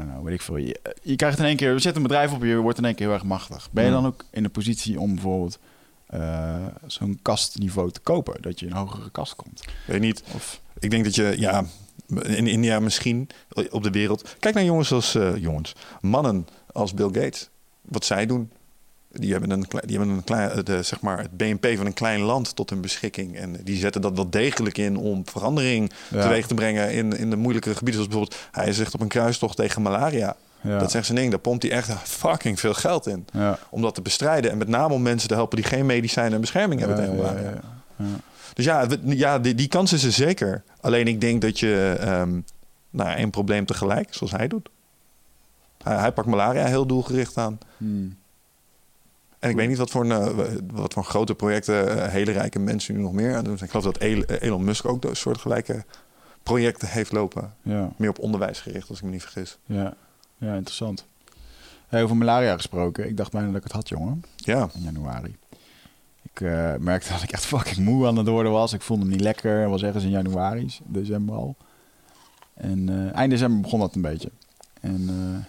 [0.00, 0.56] know, weet ik veel.
[0.56, 2.84] Je, je krijgt in één keer, er zit een bedrijf op je, je wordt in
[2.84, 3.68] één keer heel erg machtig.
[3.72, 4.02] Ben je Hmm.
[4.02, 5.58] dan ook in de positie om bijvoorbeeld
[6.06, 8.42] eh, zo'n kastniveau te kopen?
[8.42, 9.64] Dat je in een hogere kast komt?
[9.86, 10.22] Weet niet.
[10.34, 11.64] Of, Ik denk dat je, ja,
[12.22, 13.28] in India misschien,
[13.70, 14.36] op de wereld.
[14.38, 17.48] Kijk naar jongens als, eh, jongens, mannen als Bill Gates.
[17.82, 18.50] Wat zij doen.
[19.12, 22.20] Die hebben, een, die hebben een klein, de, zeg maar, het BNP van een klein
[22.20, 23.36] land tot hun beschikking.
[23.36, 26.22] En die zetten dat wel degelijk in om verandering Ja.
[26.22, 28.02] teweeg te brengen in, in de moeilijkere gebieden.
[28.02, 30.36] Zoals bijvoorbeeld, hij zegt op een kruistocht tegen malaria.
[30.60, 30.78] ja.
[30.78, 33.26] Dat zegt zijn ding, daar pompt hij echt fucking veel geld in.
[33.32, 33.58] ja.
[33.70, 34.50] Om dat te bestrijden.
[34.50, 37.60] En met name om mensen te helpen die geen medicijnen en bescherming hebben tegen malaria.
[38.54, 40.62] Dus ja, ja die, die kans is er zeker.
[40.80, 42.40] Alleen ik denk dat je ehm
[42.90, 44.68] nou, één probleem tegelijk, zoals hij doet.
[45.82, 47.58] Hij, hij pakt malaria heel doelgericht aan.
[47.76, 48.16] Hmm.
[49.42, 52.58] En ik weet niet wat voor, een, eh, wat voor grote projecten eh, hele rijke
[52.58, 53.70] mensen nu nog meer aan doen zijn.
[53.70, 55.84] Ik geloof dat El- Elon Musk ook een soortgelijke
[56.42, 57.54] projecten heeft lopen.
[57.62, 57.90] ja.
[57.96, 59.58] Meer op onderwijs gericht, als ik me niet vergis.
[59.66, 59.94] Ja,
[60.38, 61.06] ja interessant.
[61.88, 63.08] Hey, over malaria gesproken.
[63.08, 64.22] Ik dacht bijna dat ik het had, jongen.
[64.36, 65.36] Ja, In januari.
[66.22, 68.72] Ik eh, merkte dat ik echt fucking moe aan het worden was.
[68.72, 69.60] Ik voelde me niet lekker.
[69.60, 71.56] Het was ergens in januari, december al.
[72.54, 74.30] En eh, eind december begon dat een beetje.
[74.80, 75.44] En eh,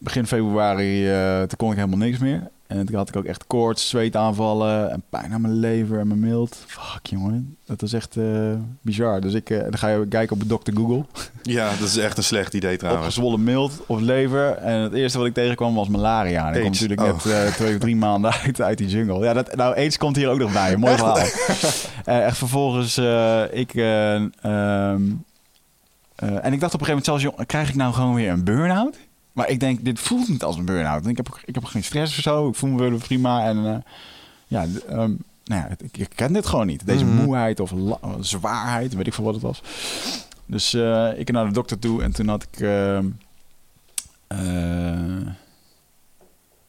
[0.00, 2.48] begin februari, eh, toen kon ik helemaal niks meer.
[2.66, 6.20] En toen had ik ook echt koorts, zweetaanvallen en pijn aan mijn lever en mijn
[6.20, 6.56] mild.
[6.66, 7.56] Fuck, jongen.
[7.64, 8.24] Dat was echt eh,
[8.82, 9.20] bizar.
[9.20, 10.72] Dus ik, eh, dan ga je kijken op Dr.
[10.74, 11.04] Google.
[11.42, 13.06] ja, dat is echt een slecht idee trouwens.
[13.06, 14.52] Opgezwollen mild of lever.
[14.56, 16.48] En het eerste wat ik tegenkwam was malaria.
[16.48, 17.06] En ik kom natuurlijk Oh.
[17.06, 19.24] net eh, twee of drie maanden uit, uit die jungle.
[19.24, 20.76] Ja, dat, nou, AIDS komt hier ook nog bij.
[20.76, 21.16] Mooi verhaal.
[22.26, 22.98] Echt vervolgens,
[23.52, 23.74] ik...
[23.74, 25.02] eh, ehm,
[26.16, 28.44] eh, en ik dacht op een gegeven moment zelfs, krijg ik nou gewoon weer een
[28.44, 28.96] burn-out?
[29.32, 31.06] Maar ik denk, dit voelt niet als een burn-out.
[31.06, 32.48] Ik heb, ik heb geen stress of zo.
[32.48, 33.44] Ik voel me weer prima.
[33.44, 33.76] En eh,
[34.46, 35.12] ja, ehm,
[35.44, 36.86] nou ja, ik, ik ken dit gewoon niet.
[36.86, 37.14] Deze Mhm.
[37.24, 37.72] moeheid of
[38.20, 39.62] zwaarheid, weet ik veel wat het was.
[40.46, 42.60] Dus eh, ik ging naar de dokter toe en toen had ik...
[42.60, 43.06] ehm,
[44.26, 45.26] eh,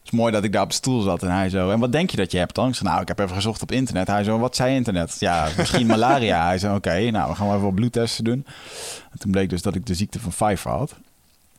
[0.02, 1.70] het is mooi dat ik daar op de stoel zat en hij zo...
[1.70, 2.68] En wat denk je dat je hebt dan?
[2.68, 4.06] Ik zei, nou, ik heb even gezocht op internet.
[4.06, 5.16] Hij zo, wat zei internet?
[5.18, 6.44] Ja, misschien malaria.
[6.46, 8.46] Hij zei, oké, nou, we gaan wel even wat bloedtesten doen.
[9.12, 10.94] En toen bleek dus dat ik de ziekte van Pfeiffer had.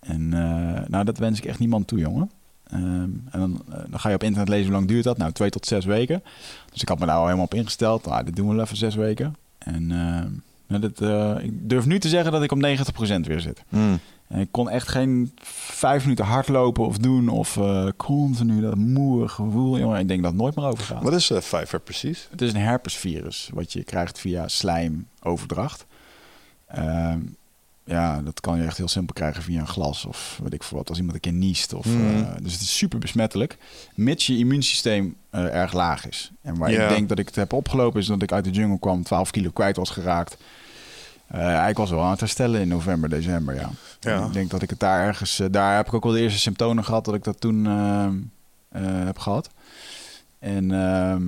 [0.04, 2.32] En eh, nou, dat wens ik echt niemand toe, jongen.
[2.74, 2.84] Ehm,
[3.32, 5.18] en dan, eh, dan ga je op internet lezen hoe lang duurt dat.
[5.18, 6.24] Nou, twee tot zes weken.
[6.72, 8.06] Dus ik had me daar al helemaal op ingesteld.
[8.06, 9.36] Nou, dit doen we wel even zes weken.
[9.58, 10.32] En ehm,
[10.68, 13.64] nou, dit, eh, ik durf nu te zeggen dat ik op 90% weer zit.
[13.70, 14.00] Hmm.
[14.28, 17.30] En ik kon echt geen vijf minuten hardlopen of doen.
[17.30, 19.80] Of eh, continu dat moe gevoel.
[19.80, 21.04] Jongen, ik denk dat het nooit meer overgaat.
[21.04, 22.28] Wat is uh, Pfeiffer precies?
[22.32, 25.86] Het is een herpesvirus wat je krijgt via slijmoverdracht.
[26.68, 27.20] Ehm,
[27.86, 30.78] ja, dat kan je echt heel simpel krijgen via een glas of weet ik veel
[30.78, 30.90] wat.
[30.90, 31.74] Als iemand een keer niest.
[31.74, 31.98] Of, Mhm.
[32.24, 33.58] eh, dus het is super besmettelijk.
[33.96, 36.32] Mits je immuunsysteem eh, erg laag is.
[36.42, 38.80] En waar ik denk dat ik het heb opgelopen is dat ik uit de jungle
[38.80, 40.38] kwam, 12 kilo kwijt was geraakt.
[41.28, 43.70] Eh, ik was wel aan het herstellen in november, december, ja.
[44.00, 44.26] Ja.
[44.26, 45.42] Ik denk dat ik het daar ergens...
[45.52, 48.16] daar heb ik ook wel de eerste symptomen gehad dat ik dat toen ehm,
[48.70, 49.50] eh, heb gehad.
[50.40, 51.24] En, ehm,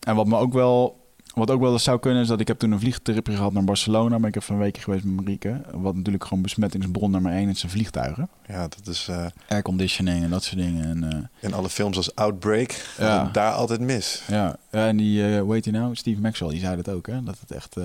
[0.00, 1.01] en wat me ook wel
[1.34, 3.64] wat ook wel eens zou kunnen is dat ik heb toen een vliegtripje gehad naar
[3.64, 4.18] Barcelona.
[4.18, 5.60] Ben ik even een weekje geweest met Marieke.
[5.72, 8.28] Wat natuurlijk gewoon besmettingsbron nummer één is zijn vliegtuigen.
[8.46, 10.84] Ja, dat is eh, Airconditioning en dat soort dingen.
[10.84, 11.18] En, eh,
[11.48, 13.24] in alle films als Outbreak Ja.
[13.24, 14.22] het daar altijd mis.
[14.28, 14.56] ja.
[14.70, 15.94] en die, eh hoe heet nou?
[15.96, 17.22] Steve Maxwell, die zei dat ook, hè?
[17.22, 17.84] Dat het echt eh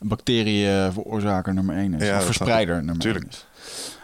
[0.00, 2.06] een bacterieënveroorzaker nummer één is.
[2.06, 3.24] Ja, Of verspreider nummer Tuurlijk.
[3.24, 3.46] één is.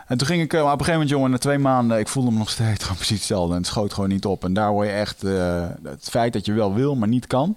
[0.07, 2.31] En toen ging ik, eh, op een gegeven moment, jongen, na twee maanden, ik voelde
[2.31, 3.51] me nog steeds gewoon precies hetzelfde.
[3.53, 4.45] En het schoot gewoon niet op.
[4.45, 7.57] En daar word je echt, eh, het feit dat je wel wil, maar niet kan.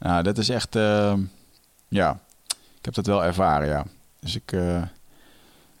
[0.00, 1.14] Nou, dat is echt, eh,
[1.88, 2.18] ja,
[2.78, 3.84] ik heb dat wel ervaren, ja.
[4.20, 4.76] Dus ik, eh,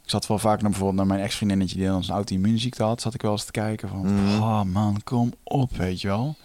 [0.04, 3.14] ik zat wel vaak naar bijvoorbeeld naar mijn ex-vriendinnetje die dan een auto-immuunziekte had, zat
[3.14, 4.42] ik wel eens te kijken van, Mhm.
[4.42, 6.36] oh man, kom op, weet je wel.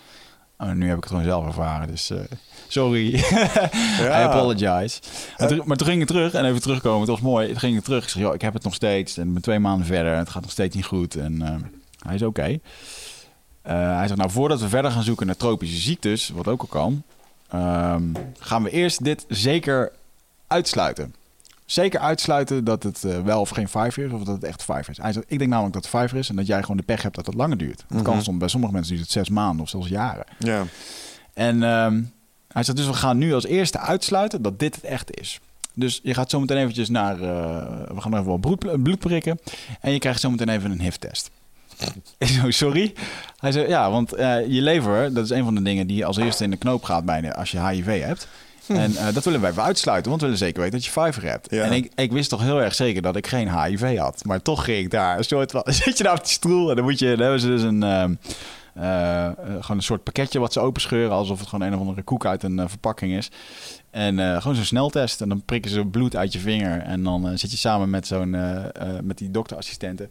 [0.58, 2.20] En nu heb ik het gewoon zelf ervaren, dus eh,
[2.68, 3.14] sorry.
[4.00, 5.00] I apologize.
[5.38, 7.00] En toen- maar toen ging ik terug en even terugkomen.
[7.00, 7.48] Het was mooi.
[7.48, 8.04] Toen ging ik terug.
[8.04, 9.18] Ik zeg, joh, ik heb het nog steeds.
[9.18, 10.12] En ik ben twee maanden verder.
[10.14, 11.16] En het gaat nog steeds niet goed.
[11.16, 11.56] En eh,
[12.06, 12.42] hij is oké.
[13.62, 16.68] Eh, hij zegt, nou, voordat we verder gaan zoeken naar tropische ziektes, wat ook al
[16.68, 17.04] kan,
[17.50, 18.04] ehm,
[18.40, 19.92] gaan we eerst dit zeker
[20.48, 21.16] uitsluiten.
[21.66, 24.92] Zeker uitsluiten dat het eh, wel of geen vijver is, of dat het echt vijver
[24.92, 24.98] is.
[24.98, 27.02] Hij zegt, ik denk namelijk dat het vijver is en dat jij gewoon de pech
[27.02, 27.84] hebt dat het langer duurt.
[27.88, 28.24] Het kan Mhm.
[28.24, 30.26] soms, bij sommige mensen duurt het zes maanden of zelfs jaren.
[30.40, 30.64] Ja.
[31.34, 32.02] En ehm,
[32.48, 35.40] hij zegt dus we gaan nu als eerste uitsluiten dat dit het echt is.
[35.74, 37.28] Dus je gaat zo meteen eventjes naar, eh,
[37.96, 39.40] we gaan even wat bloed, bloed prikken
[39.82, 41.30] en je krijgt zo meteen even een HIV-test.
[42.50, 42.94] Sorry?
[43.40, 46.18] Hij zei, ja, want eh, je lever, dat is een van de dingen die als
[46.18, 48.28] eerste in de knoop gaat bijna als je HIV hebt.
[48.68, 51.30] En eh, dat willen wij even uitsluiten, want we willen zeker weten dat je Pfizer
[51.30, 51.52] hebt.
[51.52, 51.64] Ja.
[51.64, 54.24] En ik, ik wist toch heel erg zeker dat ik geen HIV had.
[54.26, 55.64] Maar toch ging ik daar een soort van...
[55.84, 57.10] Zit je daar op die stoel en dan moet je...
[57.10, 57.84] Dan hebben ze dus een...
[57.84, 58.14] ehm,
[58.74, 61.16] eh, gewoon een soort pakketje wat ze openscheuren...
[61.16, 63.32] alsof het gewoon een of andere koek uit een verpakking is.
[63.96, 65.22] En eh, gewoon zo'n sneltest.
[65.22, 66.82] En dan prikken ze bloed uit je vinger.
[66.82, 68.64] En dan eh, zit je samen met, zo'n, eh,
[69.04, 70.10] met die dokterassistenten.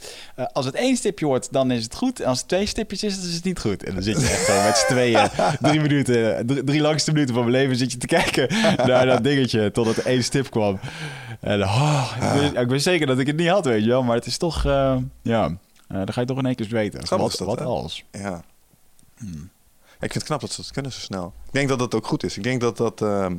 [0.52, 2.20] Als het één stipje wordt, dan is het goed.
[2.20, 3.82] En als het twee stipjes is, dan is het niet goed.
[3.82, 5.28] En dan zit je echt gewoon met z'n tweeën...
[5.68, 8.48] drie minuten, drie, drie langste minuten van mijn leven zit je te kijken...
[8.88, 10.78] naar dat dingetje totdat er één stip kwam.
[11.40, 14.02] En oh, ik, wist, ik wist zeker dat ik het niet had, weet je wel.
[14.02, 14.62] Maar het is toch...
[15.22, 15.56] ja,
[15.88, 17.00] dan ga je toch in één keer weten.
[17.08, 18.04] Wat, dat, wat als?
[18.12, 18.42] Ja.
[19.18, 19.50] Hmm.
[20.00, 21.32] Ik vind het knap dat ze dat kunnen zo snel.
[21.46, 22.36] Ik denk dat dat ook goed is.
[22.36, 23.34] Ik denk dat dat, ehm,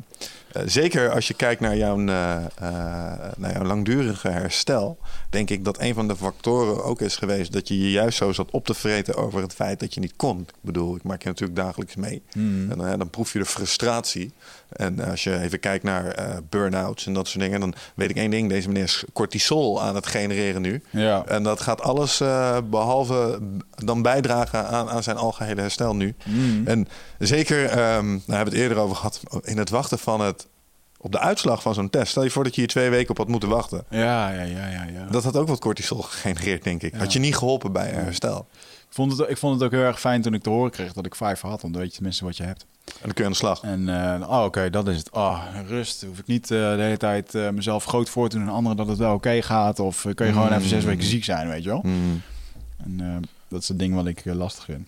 [0.52, 2.44] eh, zeker als je kijkt naar jouw, eh, eh,
[3.38, 4.98] naar jouw langdurige herstel,
[5.30, 8.32] denk ik dat een van de factoren ook is geweest dat je je juist zo
[8.32, 10.39] zat op te vreten over het feit dat je niet kon.
[10.39, 12.22] Ik bedoel, ik maak je natuurlijk dagelijks mee.
[12.32, 12.72] Hmm.
[12.72, 14.34] En dan proef je de frustratie.
[14.69, 18.15] En als je even kijkt naar eh burn-outs en dat soort dingen, dan weet ik
[18.15, 20.84] één ding: deze meneer is cortisol aan het genereren nu.
[20.89, 21.23] Ja.
[21.25, 23.39] En dat gaat alles eh, behalve
[23.75, 26.15] dan bijdragen aan, aan zijn algehele herstel nu.
[26.25, 26.67] Mm.
[26.67, 26.88] En
[27.19, 27.75] zeker, ehm
[28.25, 30.47] daar hebben we het eerder over gehad, in het wachten van het
[31.06, 32.12] op de uitslag van zo'n test.
[32.12, 33.84] Stel je voor dat je hier twee weken op had moeten wachten.
[33.89, 34.86] Ja, ja, ja, ja.
[34.93, 35.08] ja.
[35.10, 36.93] Dat had ook wat cortisol gegenereerd, denk ik.
[36.93, 36.99] Ja.
[36.99, 38.47] Had je niet geholpen bij herstel.
[38.96, 40.94] Ik, vond het, ik vond het ook heel erg fijn toen ik te horen kreeg
[40.94, 41.62] dat ik vijf had.
[41.62, 42.66] Want dan weet je tenminste wat je hebt.
[42.86, 43.62] En dan kun je aan de slag.
[43.62, 45.10] En uh, oh, oké, dat is het.
[45.10, 46.04] Oh, rust.
[46.08, 48.78] Hoef ik niet uh, de hele tijd uh, mezelf groot voor te doen en anderen
[48.78, 49.80] dat het wel oké okay gaat.
[49.80, 50.54] Of kun je gewoon Mm.
[50.54, 51.82] even zes weken ziek zijn, weet je wel.
[51.84, 52.22] Mm.
[52.84, 54.88] En dat is het ding wat ik lastig vind.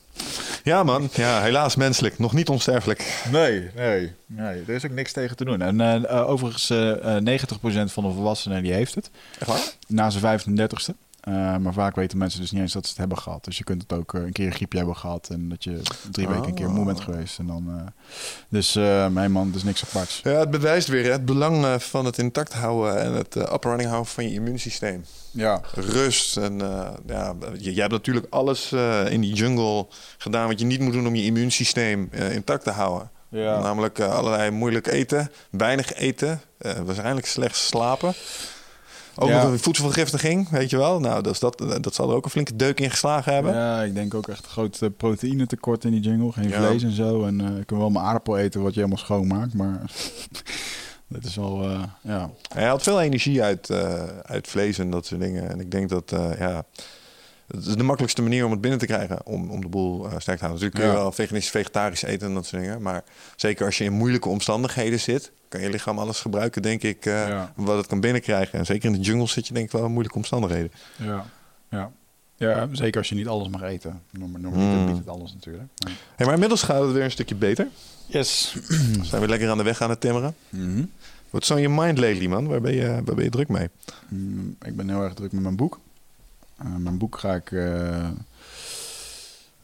[0.64, 1.10] Ja, man.
[1.14, 2.20] Ja, helaas menselijk.
[2.20, 3.24] Nog niet onsterfelijk.
[3.32, 4.14] Nee, nee.
[4.26, 5.62] nee er is ook niks tegen te doen.
[5.62, 9.10] En overigens, uh, 90% van de volwassenen die heeft het.
[9.40, 9.74] Echt waar?
[9.88, 11.07] Na zijn 35ste.
[11.28, 13.44] Uh, maar vaak weten mensen dus niet eens dat ze het hebben gehad.
[13.44, 15.30] Dus je kunt het ook uh, een keer een griepje hebben gehad.
[15.30, 17.40] En dat je drie weken een keer moe bent geweest.
[17.40, 17.82] En dan, uh,
[18.50, 18.74] dus
[19.12, 20.20] mijn man, dus niks aparts.
[20.24, 23.44] Ja, het bewijst weer hè, het belang eh, van het intact houden en het uh,
[23.44, 25.06] up running houden van je immuunsysteem.
[25.32, 25.62] Ja.
[25.74, 26.38] Rust.
[26.38, 26.58] En
[27.06, 29.88] ja, je, jij hebt natuurlijk alles eh, in die jungle
[30.18, 33.10] gedaan wat je niet moet doen om je immuunsysteem eh, intact te houden.
[33.30, 33.60] Ja.
[33.60, 38.14] Namelijk eh, allerlei moeilijk eten, weinig eten, eh, waarschijnlijk slecht slapen.
[39.20, 39.44] Ook Ja.
[39.44, 41.00] nog een voedselvergiftiging, weet je wel.
[41.00, 43.54] Nou, dus dat, dat zal er ook een flinke deuk in geslagen hebben.
[43.54, 46.32] Ja, ik denk ook echt een groot eh, proteïnetekort in die jungle.
[46.32, 46.58] Geen Ja.
[46.68, 47.26] vlees en zo.
[47.26, 49.54] En eh, ik kan wel mijn aardappel eten wat je helemaal schoonmaakt.
[49.54, 49.82] Maar
[51.08, 52.30] dat is wel, eh, ja.
[52.54, 55.50] Hij haalt veel energie uit, eh, uit vlees en dat soort dingen.
[55.50, 56.64] En ik denk dat, ja,
[57.48, 59.26] het is de makkelijkste manier om het binnen te krijgen.
[59.26, 60.50] Om, om de boel eh, sterk te houden.
[60.50, 60.96] Natuurlijk kun je Ja.
[60.98, 62.82] wel veganistisch, vegetarisch eten en dat soort dingen.
[62.82, 63.04] Maar
[63.36, 67.28] zeker als je in moeilijke omstandigheden zit, kan je lichaam alles gebruiken, denk ik, eh,
[67.28, 67.54] Ja.
[67.56, 68.60] wat het kan binnenkrijgen.
[68.60, 70.72] En zeker in de jungle zit je denk ik wel in moeilijke omstandigheden.
[70.96, 71.26] Ja,
[71.70, 71.92] ja.
[72.40, 74.02] Ja, zeker als je niet alles mag eten.
[74.12, 74.86] Normaal normaliter Mm.
[74.86, 75.64] biedt het alles natuurlijk.
[75.84, 77.68] Maar- Hey, maar inmiddels gaat het weer een stukje beter.
[78.06, 78.54] Yes.
[79.00, 80.36] We zijn weer lekker aan de weg aan het timmeren.
[80.50, 80.84] Mhm.
[81.30, 82.48] What's on your mind lately, man?
[82.48, 83.70] Waar ben je, waar ben je druk mee?
[84.08, 85.80] Mm, ik ben heel erg druk met mijn boek.
[86.58, 87.52] Eh, mijn boek ga ik...
[87.52, 88.08] eh,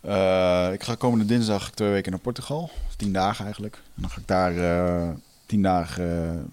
[0.01, 2.69] eh, ik ga komende dinsdag twee weken naar Portugal.
[2.97, 3.75] Tien dagen eigenlijk.
[3.75, 6.49] En dan ga ik daar tien dagen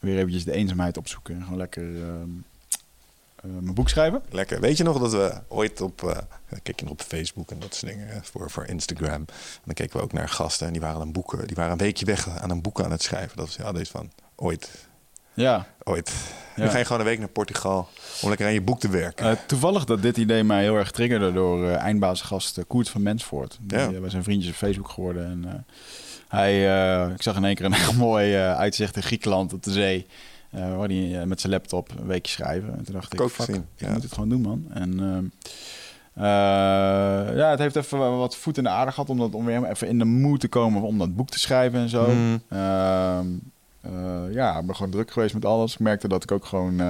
[0.00, 1.34] weer eventjes de eenzaamheid opzoeken.
[1.34, 1.82] En gewoon lekker...
[3.42, 4.22] mijn boek schrijven.
[4.30, 4.60] Lekker.
[4.60, 6.02] Weet je nog dat we ooit op...
[6.02, 6.16] Uh,
[6.62, 9.12] keek je nog op Facebook en dat soort dingen voor, voor Instagram.
[9.12, 9.26] En
[9.64, 11.46] dan keken we ook naar gasten en die waren een boeken...
[11.46, 13.36] Die waren een weekje weg aan een boek aan het schrijven.
[13.36, 14.85] Dat was ja, deze van ooit.
[15.36, 15.66] Ja.
[15.82, 16.12] Ooit.
[16.56, 16.62] Ja.
[16.62, 17.88] Nu ga je gewoon een week naar Portugal
[18.22, 19.26] om lekker aan je boek te werken.
[19.26, 23.58] Uh, toevallig dat dit idee mij heel erg triggerde door uh, eindbasengast Koert van Mensvoort.
[23.60, 23.90] Die, ja.
[23.90, 25.66] we zijn vriendjes op Facebook geworden en...
[26.28, 26.60] Hij,
[27.12, 30.06] ik zag in één keer een heel mooi uitzicht in Griekenland op de zee.
[30.54, 32.78] Uh, waar hij met zijn laptop een weekje schrijven.
[32.78, 34.66] En toen dacht ik, ik fuck, ik moet dit gewoon doen, man.
[34.72, 34.98] En
[36.18, 39.64] uh, ja, het heeft even wat voet in de aarde gehad om, dat, om weer
[39.64, 42.10] even in de moed te komen om dat boek te schrijven en zo.
[42.10, 42.40] Mm.
[43.92, 45.72] Uh, ja, ik ben gewoon druk geweest met alles.
[45.72, 46.80] Ik merkte dat ik ook gewoon...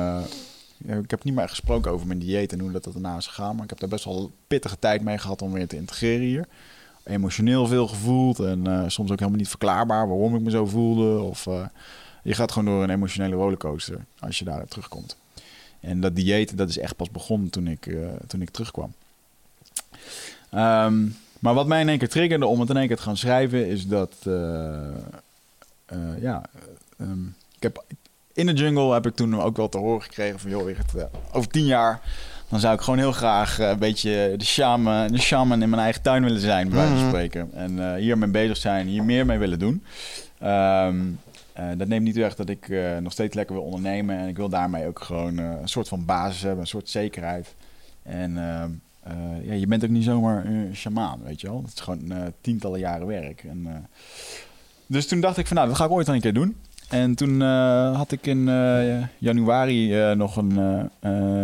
[0.86, 3.54] ik heb niet meer gesproken over mijn dieet en hoe dat daarna is gegaan.
[3.54, 6.46] Maar ik heb daar best wel pittige tijd mee gehad om weer te integreren hier
[7.04, 11.20] emotioneel veel gevoeld en soms ook helemaal niet verklaarbaar waarom ik me zo voelde.
[11.20, 11.44] Of
[12.22, 15.16] je gaat gewoon door een emotionele rollercoaster als je daar terugkomt.
[15.80, 18.92] En dat dieet, dat is echt pas begonnen toen ik, toen ik terugkwam.
[20.54, 23.16] Um, maar wat mij in één keer triggerde om het in één keer te gaan
[23.16, 24.14] schrijven, is dat,
[26.20, 26.42] ja,
[27.00, 27.84] um, ik heb,
[28.32, 30.68] in de jungle heb ik toen ook wel te horen gekregen van, joh,
[31.32, 32.00] over tien jaar,
[32.48, 36.02] dan zou ik gewoon heel graag een beetje de shaman, de shaman in mijn eigen
[36.02, 37.50] tuin willen zijn, bij wijze van spreken.
[37.52, 39.84] En hiermee bezig zijn, hier meer mee willen doen.
[40.42, 41.20] Um,
[41.58, 44.18] uh, dat neemt niet weg dat ik uh, nog steeds lekker wil ondernemen.
[44.18, 47.54] En ik wil daarmee ook gewoon uh, een soort van basis hebben, een soort zekerheid.
[48.02, 48.34] En
[49.42, 51.62] ja, je bent ook niet zomaar een shamaan, weet je wel.
[51.62, 53.44] Het is gewoon tientallen jaren werk.
[53.44, 53.88] En,
[54.86, 56.56] dus toen dacht ik van nou, dat ga ik ooit wel een keer doen.
[56.88, 57.40] En toen
[57.92, 58.44] had ik in
[59.18, 60.54] januari nog een,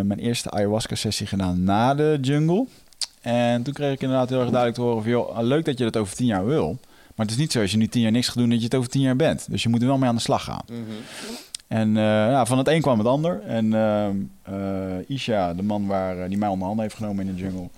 [0.07, 2.66] mijn eerste ayahuasca-sessie gedaan na de jungle.
[3.20, 5.11] En toen kreeg ik inderdaad heel erg duidelijk te horen van...
[5.11, 6.78] joh, leuk dat je dat over tien jaar wil...
[7.14, 8.64] Maar het is niet zo als je nu tien jaar niks gaat doen dat je
[8.64, 9.50] het over tien jaar bent.
[9.50, 10.62] Dus je moet er wel mee aan de slag gaan.
[10.70, 11.94] Mm -hmm.
[11.94, 13.40] En van het een kwam het ander.
[13.40, 14.31] En
[15.07, 17.68] Isha, de man waar, die mij onder handen heeft genomen in de jungle,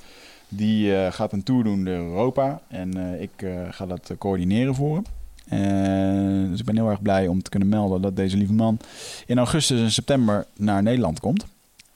[0.49, 2.61] die gaat een tour doen door Europa.
[2.69, 5.05] En ik ga dat coördineren voor hem.
[5.49, 8.79] En, dus ik ben heel erg blij om te kunnen melden dat deze lieve man
[9.27, 11.47] in augustus en september naar Nederland komt.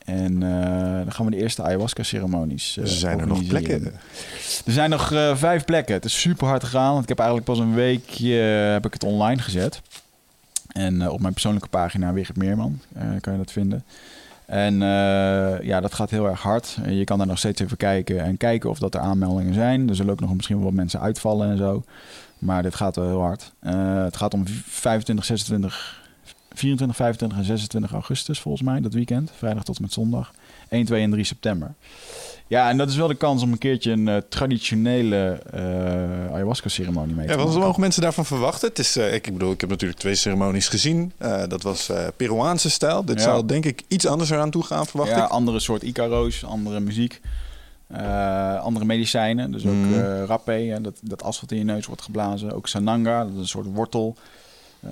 [0.04, 3.84] En dan gaan we de eerste ayahuasca-ceremonies uh, zijn er nog plekken?
[4.64, 5.94] Er zijn nog uh, vijf plekken.
[5.94, 6.90] Het is super hard gegaan.
[6.90, 9.82] Want ik heb eigenlijk pas een weekje uh, heb ik het online gezet.
[10.68, 12.80] En op mijn persoonlijke pagina Wigert Meerman
[13.20, 13.84] kan je dat vinden.
[14.46, 14.78] En
[15.62, 16.78] ja, dat gaat heel erg hard.
[16.88, 19.88] Je kan daar nog steeds even kijken en kijken of dat er aanmeldingen zijn.
[19.88, 21.84] Er zullen ook nog misschien wel wat mensen uitvallen en zo.
[22.38, 23.53] Maar dit gaat wel heel hard.
[24.05, 26.07] het gaat om 25, 26
[26.59, 29.31] 24, 25 en 26 augustus volgens mij, dat weekend.
[29.37, 30.33] Vrijdag tot en met zondag.
[30.68, 31.74] 1, 2 en 3 september.
[32.46, 35.61] Ja, en dat is wel de kans om een keertje een uh, traditionele uh,
[36.33, 38.68] ayahuasca-ceremonie mee te ja, Wat mogen mensen daarvan verwachten?
[38.68, 41.12] Het is, uh, ik bedoel, ik heb natuurlijk twee ceremonies gezien.
[41.48, 43.05] dat was Peruaanse stijl.
[43.05, 43.22] Dit ja.
[43.22, 45.31] zal denk ik iets anders eraan toe gaan, verwacht ja, ik.
[45.31, 47.20] andere soort Icaro's, andere muziek.
[48.62, 50.24] Andere medicijnen, dus ook mm.
[50.24, 52.53] rapé, dat, dat asfalt in je neus wordt geblazen.
[52.53, 54.16] Ook sananga, dat is een soort wortel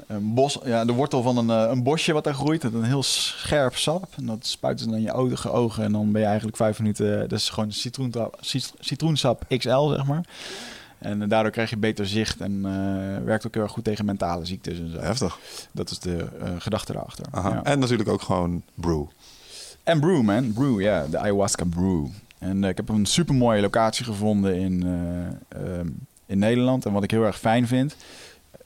[0.07, 2.63] een bos, ja, de wortel van een, een bosje wat daar groeit.
[2.63, 4.05] Dat een heel scherp sap.
[4.17, 5.85] En dat spuit ze dan in je ogen, ogen.
[5.85, 7.29] En dan ben je eigenlijk vijf minuten...
[7.29, 8.39] Dat is gewoon citroensap,
[8.81, 10.25] citroensap XL, zeg maar.
[10.99, 12.41] En daardoor krijg je beter zicht.
[12.41, 14.99] En uh, werkt ook heel erg goed tegen mentale ziektes en zo.
[14.99, 15.39] Heftig.
[15.73, 17.27] Dat is de uh, gedachte daarachter.
[17.33, 17.63] Ja.
[17.63, 19.05] En natuurlijk ook gewoon brew.
[19.83, 20.53] En brew, man.
[20.53, 21.07] Brew, ja.
[21.07, 22.07] De ayahuasca brew.
[22.39, 24.87] En uh, ik heb een super mooie locatie gevonden in,
[26.27, 26.87] in Nederland.
[26.87, 27.97] En wat ik heel erg fijn vind...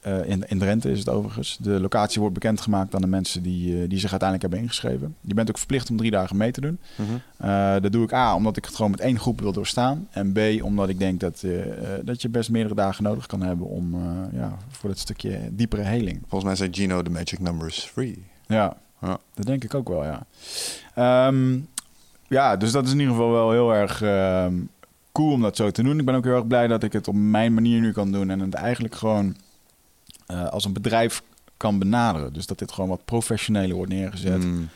[0.07, 1.57] Uh, in, in Drenthe is het overigens.
[1.61, 5.17] De locatie wordt bekendgemaakt aan de mensen die, uh, die zich uiteindelijk hebben ingeschreven.
[5.21, 6.79] Je bent ook verplicht om drie dagen mee te doen.
[6.97, 7.49] Mm -hmm.
[7.49, 10.09] uh, dat doe ik A, omdat ik het gewoon met één groep wil doorstaan.
[10.11, 11.45] En B, omdat ik denk dat,
[12.03, 13.97] dat je best meerdere dagen nodig kan hebben om
[14.33, 16.19] ja, voor dat stukje diepere heling.
[16.21, 18.25] Volgens mij zei Gino de magic number is free.
[18.47, 19.19] Ja, ja.
[19.35, 20.27] dat denk ik ook wel, ja.
[21.29, 21.69] Um,
[22.31, 24.03] ja, dus dat is in ieder geval wel heel erg
[25.13, 25.99] cool om dat zo te doen.
[25.99, 28.31] Ik ben ook heel erg blij dat ik het op mijn manier nu kan doen.
[28.31, 29.37] En het eigenlijk gewoon
[30.31, 31.23] uh, als een bedrijf
[31.57, 32.33] kan benaderen.
[32.33, 34.45] Dus dat dit gewoon wat professioneler wordt neergezet.
[34.45, 34.69] Mm.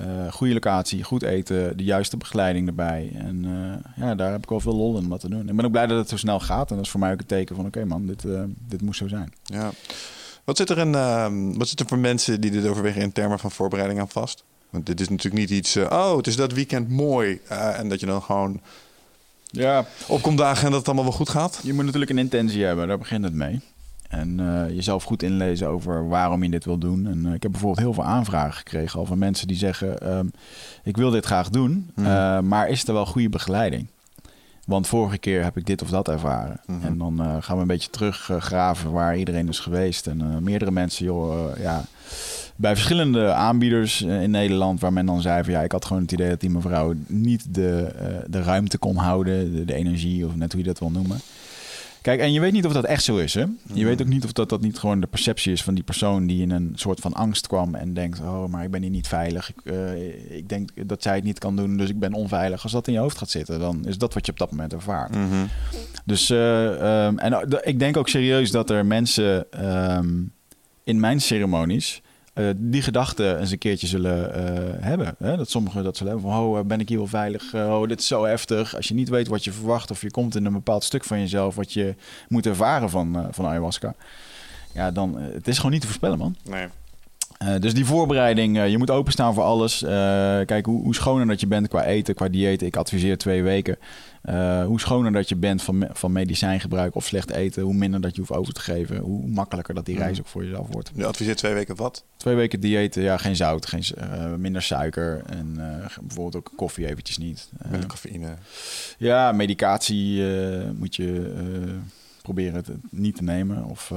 [0.00, 3.12] Uh, goede locatie, goed eten, de juiste begeleiding erbij.
[3.14, 5.48] En uh, ja, daar heb ik wel veel lol in om wat te doen.
[5.48, 6.70] Ik ben ook blij dat het zo snel gaat.
[6.70, 7.66] En dat is voor mij ook een teken van...
[7.66, 9.32] oké okay man, dit, uh, dit moest zo zijn.
[9.42, 9.70] Ja.
[10.44, 10.92] Wat zit, er in,
[11.58, 14.44] wat zit er voor mensen die dit overwegen in termen van voorbereiding aan vast?
[14.70, 15.76] Want dit is natuurlijk niet iets...
[15.76, 17.40] oh, het is dat weekend mooi.
[17.48, 18.60] en dat je dan gewoon...
[19.52, 19.84] Ja.
[20.06, 21.60] Opkomt dagen en dat het allemaal wel goed gaat?
[21.62, 22.88] Je moet natuurlijk een intentie hebben.
[22.88, 23.60] Daar begint het mee.
[24.08, 27.06] En uh, jezelf goed inlezen over waarom je dit wil doen.
[27.06, 30.32] En ik heb bijvoorbeeld heel veel aanvragen gekregen al van mensen die zeggen: um,
[30.84, 32.36] Ik wil dit graag doen, Mhm.
[32.36, 32.48] mm.
[32.48, 33.86] maar is er wel goede begeleiding?
[34.66, 36.60] Want vorige keer heb ik dit of dat ervaren.
[36.66, 36.86] Mhm.
[36.86, 40.06] En dan gaan we een beetje teruggraven waar iedereen is geweest.
[40.06, 41.84] En meerdere mensen, joh, ja,
[42.60, 46.02] bij verschillende aanbieders eh, in Nederland, waar men dan zei van ja, ik had gewoon
[46.02, 50.26] het idee dat die mevrouw niet de, eh, de ruimte kon houden, de, de energie
[50.26, 51.20] of net hoe je dat wil noemen.
[52.02, 53.34] Kijk, en je weet niet of dat echt zo is.
[53.34, 53.44] Hè?
[53.72, 56.26] Je weet ook niet of dat, dat niet gewoon de perceptie is van die persoon
[56.26, 59.08] die in een soort van angst kwam en denkt: Oh, maar ik ben hier niet
[59.08, 59.48] veilig.
[59.50, 62.62] Ik, eh, ik denk dat zij het niet kan doen, dus ik ben onveilig.
[62.62, 64.72] Als dat in je hoofd gaat zitten, dan is dat wat je op dat moment
[64.72, 65.14] ervaart.
[65.14, 65.44] Mhm.
[66.04, 70.22] Dus eh, ehm, en ik denk ook serieus dat er mensen ehm,
[70.84, 72.02] in mijn ceremonies
[72.56, 75.14] die gedachten eens een keertje zullen uh, hebben.
[75.18, 75.36] Hè?
[75.36, 77.54] Dat sommigen dat zullen hebben van, oh, ben ik hier wel veilig?
[77.54, 78.76] oh, dit is zo heftig.
[78.76, 81.18] Als je niet weet wat je verwacht of je komt in een bepaald stuk van
[81.18, 81.94] jezelf wat je
[82.28, 83.94] moet ervaren van, van ayahuasca.
[84.72, 86.36] Ja, dan, het is gewoon niet te voorspellen, man.
[86.44, 86.66] Nee.
[87.44, 89.82] Uh, dus die voorbereiding, uh, je moet openstaan voor alles.
[89.82, 89.90] Uh,
[90.44, 92.62] kijk, hoe, hoe, schoner dat je bent qua eten, qua dieet.
[92.62, 93.78] Ik adviseer twee weken.
[94.66, 98.20] hoe schoner dat je bent van, van medicijngebruik of slecht eten, hoe minder dat je
[98.20, 98.98] hoeft over te geven.
[98.98, 100.90] Hoe makkelijker dat die reis ook voor jezelf wordt.
[100.94, 102.04] Je adviseert twee weken wat?
[102.16, 103.84] Twee weken diëten, ja, geen zout, geen,
[104.38, 105.54] minder suiker en
[106.00, 107.48] bijvoorbeeld ook koffie eventjes niet.
[107.70, 108.34] minder cafeïne.
[108.98, 110.24] Ja, medicatie
[110.74, 111.34] moet je
[112.22, 113.64] proberen niet te nemen.
[113.64, 113.92] Of,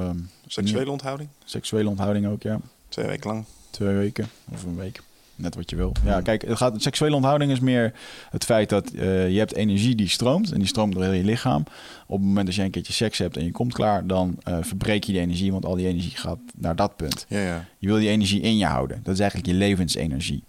[0.47, 1.29] seksuele onthouding?
[1.43, 2.60] Seksuele onthouding ook, ja.
[2.93, 3.45] Twee weken lang?
[3.69, 5.01] Twee weken of een week.
[5.36, 5.91] Net wat je wil.
[6.06, 7.93] Ja, kijk, het gaat, seksuele onthouding is meer
[8.29, 10.51] het feit dat uh, je hebt energie die stroomt.
[10.51, 11.62] En die stroomt door heel je lichaam.
[12.08, 14.58] Op het moment dat je een keertje seks hebt en je komt klaar, dan uh,
[14.62, 15.51] verbreek je die energie.
[15.51, 17.25] Want al die energie gaat naar dat punt.
[17.29, 17.65] Ja, ja.
[17.77, 18.99] Je wil die energie in je houden.
[19.03, 20.43] Dat is eigenlijk je levensenergie.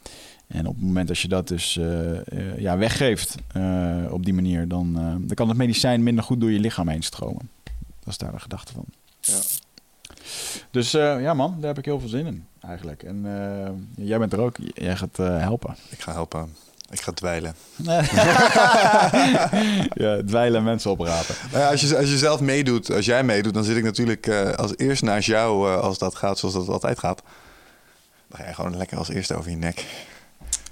[0.46, 3.34] En op het moment dat je dat dus uh, ja, weggeeft
[4.10, 7.50] op die manier, dan, dan kan het medicijn minder goed door je lichaam heen stromen.
[7.98, 8.84] Dat is daar de gedachte van.
[9.20, 9.38] Ja.
[10.70, 13.02] Dus uh, ja man, daar heb ik heel veel zin in eigenlijk.
[13.02, 15.76] En uh, jij bent er ook, jij gaat uh, helpen.
[15.88, 16.54] Ik ga helpen.
[16.90, 17.54] Ik ga dweilen.
[20.04, 21.34] ja, dweilen en mensen oprapen.
[21.52, 24.28] Nou ja, als, je, als je zelf meedoet, als jij meedoet, dan zit ik natuurlijk
[24.56, 27.22] als eerst naast jou als dat gaat zoals dat altijd gaat.
[28.28, 29.84] Dan ga je gewoon lekker als eerste over je nek.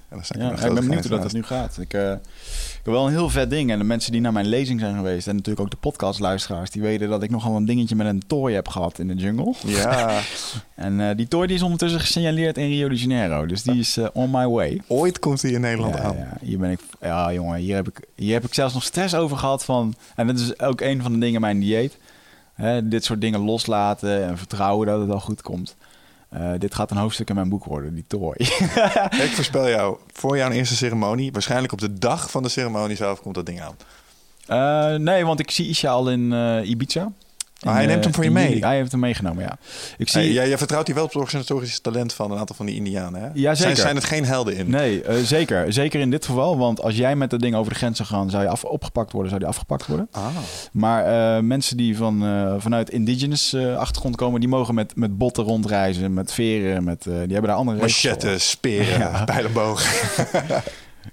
[0.08, 1.78] En dan ja, ik ben benieuwd hoe dat het nu gaat.
[1.78, 3.70] Ik, ik heb wel een heel vet ding.
[3.70, 5.26] En de mensen die naar mijn lezing zijn geweest...
[5.26, 6.70] en natuurlijk ook de podcastluisteraars...
[6.70, 9.54] die weten dat ik nogal een dingetje met een tooi heb gehad in de jungle.
[9.66, 10.20] Ja.
[10.74, 13.46] en uh, die tooi die is ondertussen gesignaleerd in Rio de Janeiro.
[13.46, 14.80] Dus die is uh, on my way.
[14.86, 16.16] Ooit komt hij in Nederland ja, aan.
[16.16, 16.80] Ja, hier ben ik...
[17.00, 19.94] Ja, jongen, hier heb, ik, hier heb ik zelfs nog stress over gehad van...
[20.16, 21.98] en dat is ook een van de dingen mijn dieet.
[22.54, 25.76] Hè, dit soort dingen loslaten en vertrouwen dat het al goed komt.
[26.34, 28.36] Uh, dit gaat een hoofdstuk in mijn boek worden, die tooi.
[29.26, 33.20] ik voorspel jou, voor jouw eerste ceremonie, waarschijnlijk op de dag van de ceremonie zelf,
[33.20, 33.76] komt dat ding aan.
[34.48, 37.12] Uh, nee, want ik zie Isha al in uh, Ibiza.
[37.64, 38.64] Maar hij neemt hem voor je mee?
[38.64, 39.56] Hij heeft hem meegenomen, ja.
[39.98, 40.20] Ik zie...
[40.20, 42.74] Hey, jij, jij vertrouwt hier wel op het organisatorische talent van een aantal van die
[42.74, 43.26] Indianen, hè?
[43.26, 43.56] Ja, zeker.
[43.56, 44.70] Zijn, zijn het geen helden in?
[44.70, 45.72] Nee, uh, zeker.
[45.72, 46.58] Zeker in dit geval.
[46.58, 49.12] Want als jij met dat ding over de grens zou gaan, zou je af, opgepakt
[49.12, 50.08] worden, zou die afgepakt worden.
[50.10, 50.26] Ah.
[50.72, 55.44] Maar uh, mensen die van, uh, vanuit indigenous achtergrond komen, die mogen met, met botten
[55.44, 59.24] rondreizen, met veren, met, die hebben daar andere Machetten, speren, ja.
[59.24, 59.90] pijlenbogen.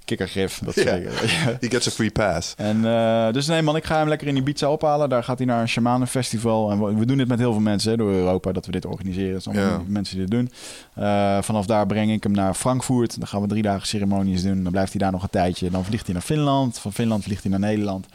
[0.06, 0.60] kikkergif.
[0.64, 1.12] Dat zeker.
[1.62, 2.54] He gets a free pass.
[2.58, 5.10] En, uh, dus nee man, ik ga hem lekker in Ibiza ophalen.
[5.10, 6.72] Daar gaat hij naar een shamanenfestival.
[6.72, 9.34] En we doen dit met heel veel mensen hè, door Europa, dat we dit organiseren.
[9.34, 10.52] Het zijn mensen die dit doen.
[11.00, 13.20] Uh, vanaf daar breng ik hem naar Frankfurt.
[13.20, 14.64] Dan gaan we drie dagen ceremonies doen.
[14.64, 15.70] Dan blijft hij daar nog een tijdje.
[15.70, 16.80] Dan vliegt hij naar Finland.
[16.80, 18.06] Van Finland vliegt hij naar Nederland.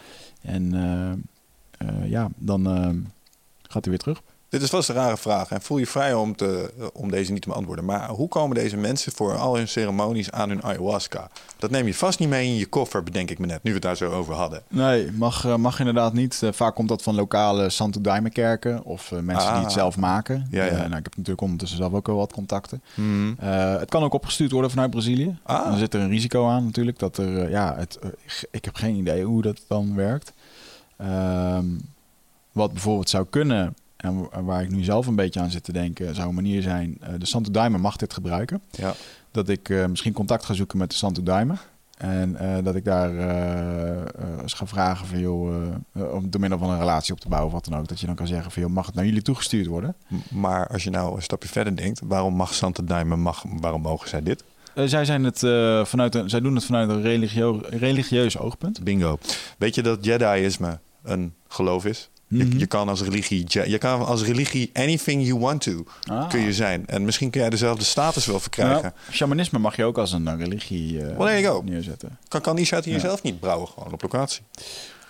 [0.42, 2.64] En uh, ja, dan
[3.62, 4.22] gaat hij weer terug.
[4.54, 7.42] Dit is vast een rare vraag en voel je vrij om, te, om deze niet
[7.42, 7.84] te beantwoorden.
[7.84, 11.30] Maar hoe komen deze mensen voor al hun ceremonies aan hun ayahuasca?
[11.58, 13.76] Dat neem je vast niet mee in je koffer, bedenk ik me net, nu we
[13.76, 14.62] het daar zo over hadden.
[14.68, 16.40] Nee, mag, mag inderdaad niet.
[16.44, 19.54] Uh, vaak komt dat van lokale Santo Daime kerken of mensen ah.
[19.54, 20.46] die het zelf maken.
[20.50, 20.70] Ja, ja.
[20.70, 22.82] Uh, nou, ik heb natuurlijk ondertussen zelf ook wel wat contacten.
[22.94, 23.36] Mm.
[23.38, 25.38] het kan ook opgestuurd worden vanuit Brazilië.
[25.42, 25.64] Ah.
[25.64, 26.98] Dan zit er een risico aan natuurlijk.
[26.98, 27.98] Dat er, ja, het,
[28.50, 30.32] ik heb geen idee hoe dat dan werkt.
[30.96, 31.66] Ehm,
[32.52, 36.14] wat bijvoorbeeld zou kunnen en waar ik nu zelf een beetje aan zit te denken,
[36.14, 36.98] zou een manier zijn.
[37.02, 38.62] Uh, de Santo Daime mag dit gebruiken.
[38.70, 38.94] Ja.
[39.30, 41.54] Dat ik uh, misschien contact ga zoeken met de Santo Daime.
[41.98, 43.10] En uh, dat ik daar
[44.40, 47.54] eens ga vragen van joh, om door middel van een relatie op te bouwen of
[47.60, 47.88] wat dan ook.
[47.88, 49.94] Dat je dan kan zeggen van joh, mag het naar jullie toegestuurd worden?
[50.30, 54.08] Maar als je nou een stapje verder denkt, waarom mag Santo Daime, mag, waarom mogen
[54.08, 54.44] zij dit?
[54.74, 55.38] zij, zijn het,
[55.88, 58.84] vanuit een, zij doen het vanuit een religio religieus oogpunt.
[58.84, 59.18] Bingo.
[59.58, 62.10] Weet je dat Jediisme een geloof is?
[62.38, 62.58] Je, Mhm.
[62.58, 66.28] je, kan als religie, je kan als religie anything you want to Ah.
[66.28, 66.86] kun je zijn.
[66.86, 68.82] En misschien kun jij dezelfde status wel verkrijgen.
[68.82, 72.18] Nou, shamanisme mag je ook als een uh, religie uh, Well, neerzetten.
[72.28, 73.00] Kan, kan hier Ja.
[73.00, 74.40] zelf niet brouwen, gewoon op locatie?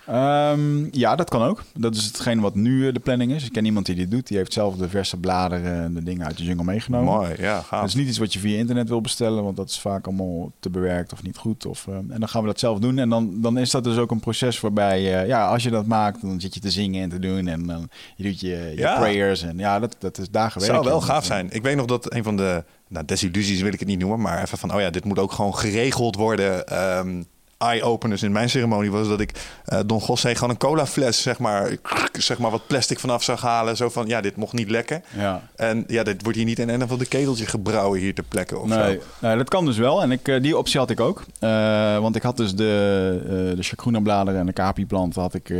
[0.07, 1.63] Ehm, ja, dat kan ook.
[1.73, 3.45] Dat is hetgeen wat nu eh, de planning is.
[3.45, 4.27] Ik ken iemand die dit doet.
[4.27, 7.13] Die heeft zelf de verse bladeren en de dingen uit de jungle meegenomen.
[7.13, 7.79] Mooi, ja, gaaf.
[7.79, 10.51] Dat is niet iets wat je via internet wil bestellen, want dat is vaak allemaal
[10.59, 11.65] te bewerkt of niet goed.
[11.65, 12.97] Of, ehm, en dan gaan we dat zelf doen.
[12.97, 15.85] En dan, dan is dat dus ook een proces waarbij, eh, ja, als je dat
[15.85, 17.47] maakt, dan zit je te zingen en te doen.
[17.47, 18.95] En dan je doet je, je Ja.
[18.99, 19.41] prayers.
[19.41, 20.73] En ja, dat, dat is dagen werk.
[20.73, 21.47] zou wel gaaf zijn.
[21.51, 24.41] Ik weet nog dat een van de nou, desillusies wil ik het niet noemen, maar
[24.43, 26.67] even van, oh ja, dit moet ook gewoon geregeld worden.
[26.67, 27.23] Ehm,
[27.57, 29.31] eye-openers in mijn ceremonie was dat ik
[29.65, 31.75] eh, Don José gewoon een cola fles, zeg maar,
[32.11, 33.77] zeg maar wat plastic vanaf zou halen.
[33.77, 35.03] Zo van, ja, dit mocht niet lekken.
[35.17, 35.41] Ja.
[35.55, 38.57] En ja, dit wordt hier niet in een of ander keteltje gebrouwen hier ter plekke
[38.59, 39.27] of Nee, zo.
[39.27, 40.01] nee, dat kan dus wel.
[40.01, 41.23] En ik, eh, die optie had ik ook.
[41.39, 45.53] Eh, want ik had dus de, de en de capi-plant had ik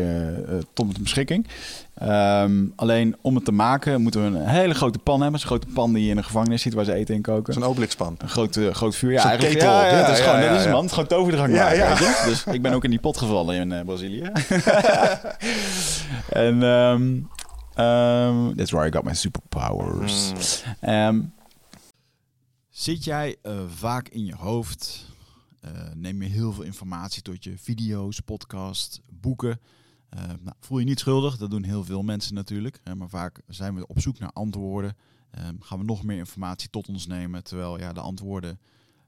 [0.74, 1.48] tot mijn beschikking.
[1.96, 5.40] Ehm, alleen om het te maken moeten we een hele grote pan hebben.
[5.40, 7.54] Zo'n grote pan die je in een gevangenis ziet waar ze eten in koken.
[7.54, 8.16] Zo'n Obelixpan.
[8.18, 9.12] Een groot, groot vuur.
[9.12, 9.72] Ja, eigenlijk, ketel.
[9.72, 10.90] Ja, ja, Ja, het is gewoon, dat is man.
[10.90, 11.98] Gewoon toverdrang Ja, ja.
[11.98, 12.24] weet je?
[12.26, 14.22] Dus ik ben ook in die pot gevallen in eh, Brazilië.
[16.46, 17.22] en ehm,
[17.76, 20.32] ehm, that's where I got my superpowers.
[20.80, 21.22] Ehm,
[22.70, 25.14] zit jij eh, vaak in je hoofd?
[25.60, 29.60] Eh, neem je heel veel informatie tot je video's, podcast, boeken?
[30.10, 32.80] Eh, nou, voel je niet schuldig, dat doen heel veel mensen natuurlijk.
[32.84, 34.96] Hè, maar vaak zijn we op zoek naar antwoorden.
[35.32, 37.44] Ehm, gaan we nog meer informatie tot ons nemen.
[37.44, 38.60] Terwijl ja, de antwoorden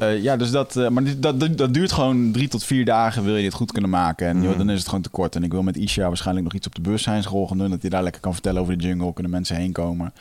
[0.00, 3.24] Eh, ja, dus dat, eh, maar dat, dat, dat duurt gewoon drie tot vier dagen.
[3.24, 4.26] Wil je dit goed kunnen maken?
[4.28, 4.58] En joh, Mhm.
[4.58, 5.36] dan is het gewoon te kort.
[5.36, 7.70] En ik wil met Isha waarschijnlijk nog iets op de bewustzijnsrol gaan doen.
[7.70, 9.12] Dat hij daar lekker kan vertellen over de jungle.
[9.12, 10.12] Kunnen mensen heen komen.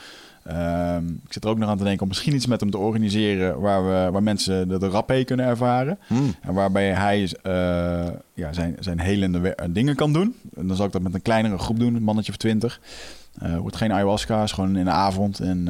[0.44, 2.78] Ehm, ik zit er ook nog aan te denken om misschien iets met hem te
[2.78, 3.60] organiseren.
[3.60, 5.98] Waar, we, waar mensen de, de rapé kunnen ervaren.
[6.08, 6.36] Hmm.
[6.42, 7.52] En waarbij hij eh,
[8.34, 10.36] ja, zijn, zijn helende dingen kan doen.
[10.56, 12.80] En dan zal ik dat met een kleinere groep doen, een mannetje of twintig.
[13.42, 15.40] Eh wordt geen ayahuasca, is gewoon in de avond.
[15.40, 15.68] En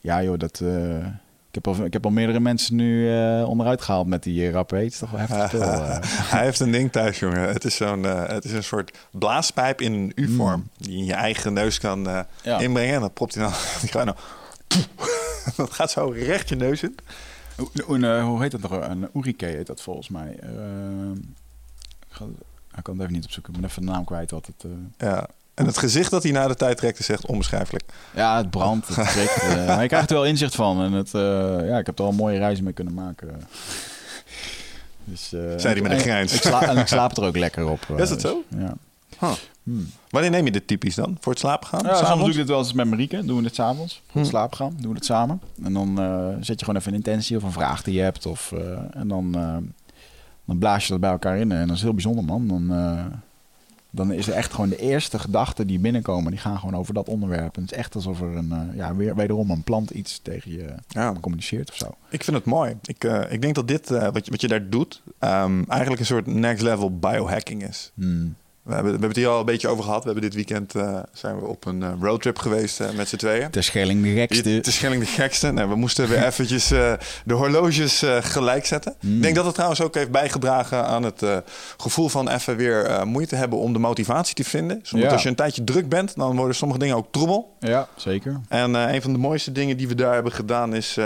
[0.00, 0.62] ja joh, dat,
[1.52, 4.50] ik, heb al, ik heb al meerdere mensen nu eh, onderuit gehaald met die uh,
[4.52, 4.76] rapé.
[4.76, 5.96] Het is toch wel heftig eh.
[6.02, 7.48] Hij heeft een ding thuis, jongen.
[7.48, 10.68] Het is, zo'n, eh, het is een soort blaaspijp in een U-vorm.
[10.76, 12.24] Die je in je eigen neus kan eh, Mm.
[12.42, 12.58] Ja.
[12.58, 12.94] inbrengen.
[12.94, 13.52] En dan propt hij dan...
[13.80, 14.16] Die gaat
[15.56, 16.94] dat gaat zo recht je neus in.
[17.56, 18.70] Hoe- Een, eh, hoe heet dat nog?
[18.88, 20.36] Een urike heet dat volgens mij.
[20.40, 23.54] Ehm, ik, kan het even niet opzoeken.
[23.54, 24.64] Ik ben even de naam kwijt wat het...
[24.64, 25.28] eh, Ja.
[25.54, 27.84] En het gezicht dat hij na de tijd trekt is echt onbeschrijfelijk.
[28.14, 29.42] Ja, het brandt, het trekt.
[29.42, 30.82] eh, maar je krijgt er wel inzicht van.
[30.82, 33.28] En het, eh, ja, ik heb er al mooie reizen mee kunnen maken.
[35.04, 36.32] Dus, eh, Zei hij met een en- grijns.
[36.34, 37.80] Ik sla- en ik slaap er ook lekker op.
[37.96, 38.42] Is dat dus, zo?
[38.58, 38.74] Ja.
[39.18, 39.32] Huh.
[39.62, 39.90] Hmm.
[40.10, 41.16] Wanneer neem je dit typisch dan?
[41.20, 41.80] Voor het slapen gaan?
[41.84, 43.24] Ja, soms doe ik dit wel eens met Marieke.
[43.24, 44.02] Doen we dit s'avonds.
[44.10, 45.40] Voor het slapen gaan, doen we het samen.
[45.64, 45.94] En dan
[46.40, 48.26] zet je gewoon even een intentie of een vraag die je hebt.
[48.26, 48.52] Of,
[48.92, 49.32] en dan,
[50.44, 51.52] dan blaas je dat bij elkaar in.
[51.52, 52.48] En dat is heel bijzonder, man.
[52.48, 52.66] Dan,
[53.94, 56.30] dan is er echt gewoon de eerste gedachten die binnenkomen.
[56.30, 57.56] Die gaan gewoon over dat onderwerp.
[57.56, 60.50] En het is echt alsof er een, eh, ja, weer, wederom een plant iets tegen
[60.52, 61.14] je Ja.
[61.20, 61.94] communiceert of zo.
[62.10, 62.76] Ik vind het mooi.
[62.82, 66.00] Ik, eh, ik denk dat dit, eh, wat, je, wat je daar doet, ehm, eigenlijk
[66.00, 67.90] een soort next level biohacking is.
[67.94, 68.34] Hmm.
[68.62, 70.04] We hebben, we hebben het hier al een beetje over gehad.
[70.04, 73.16] We hebben dit weekend eh, zijn we op een eh, roadtrip geweest eh, met z'n
[73.16, 73.50] tweeën.
[73.50, 74.60] Ter Schelling de gekste.
[74.60, 75.52] Is Schelling de gekste.
[75.52, 78.94] Nee, we moesten weer eventjes de horloges gelijk zetten.
[79.00, 79.16] Mm.
[79.16, 81.22] Ik denk dat het trouwens ook heeft bijgedragen aan het
[81.76, 84.80] gevoel van even weer moeite hebben om de motivatie te vinden.
[84.82, 85.08] Ja.
[85.08, 87.56] als je een tijdje druk bent, dan worden sommige dingen ook troebel.
[87.60, 88.40] Ja, zeker.
[88.48, 90.96] En een van de mooiste dingen die we daar hebben gedaan is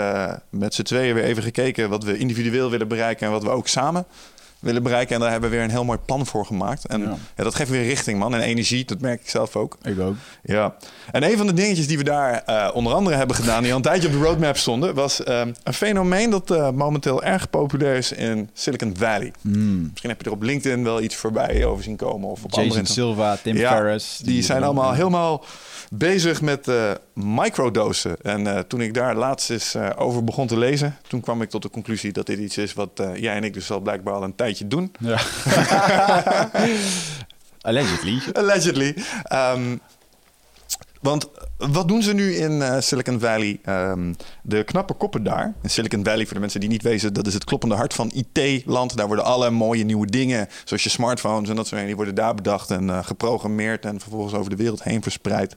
[0.49, 3.67] met z'n tweeën weer even gekeken wat we individueel willen bereiken en wat we ook
[3.67, 4.05] samen
[4.67, 5.15] willen bereiken.
[5.15, 6.85] En daar hebben we weer een heel mooi plan voor gemaakt.
[6.85, 7.17] En Ja.
[7.35, 7.43] ja.
[7.43, 8.33] dat geeft weer richting, man.
[8.33, 9.77] En energie, dat merk ik zelf ook.
[9.81, 10.15] Ik ook.
[10.43, 10.75] Ja.
[11.11, 13.61] En een van de dingetjes die we daar eh, onder andere hebben gedaan...
[13.61, 14.93] die al een tijdje op de roadmap stonden...
[14.93, 19.31] was ehm, een fenomeen dat eh, momenteel erg populair is in Silicon Valley.
[19.41, 22.29] Misschien heb je er op LinkedIn wel iets voorbij over zien komen.
[22.29, 24.17] Of op Jason andere Silva, Tim ja, Ferriss.
[24.17, 25.43] Die, zijn allemaal helemaal
[25.91, 28.21] bezig met eh, microdosen.
[28.21, 31.49] En eh, toen ik daar laatst eens eh, over begon te lezen, toen kwam ik
[31.49, 34.13] tot de conclusie dat dit iets is wat eh, jij en ik dus al blijkbaar
[34.13, 34.91] al een tijdje doen.
[34.99, 35.19] Ja.
[37.61, 38.21] Allegedly.
[38.33, 38.95] Allegedly.
[39.23, 39.77] Ehm,
[41.01, 43.59] want wat doen ze nu in eh, Silicon Valley?
[43.63, 45.53] Ehm, de knappe koppen daar.
[45.63, 48.11] In Silicon Valley, voor de mensen die niet weten, dat is het kloppende hart van
[48.13, 48.97] IT-land.
[48.97, 52.15] Daar worden alle mooie nieuwe dingen, zoals je smartphones en dat soort dingen, die worden
[52.15, 55.55] daar bedacht en eh, geprogrammeerd en vervolgens over de wereld heen verspreid.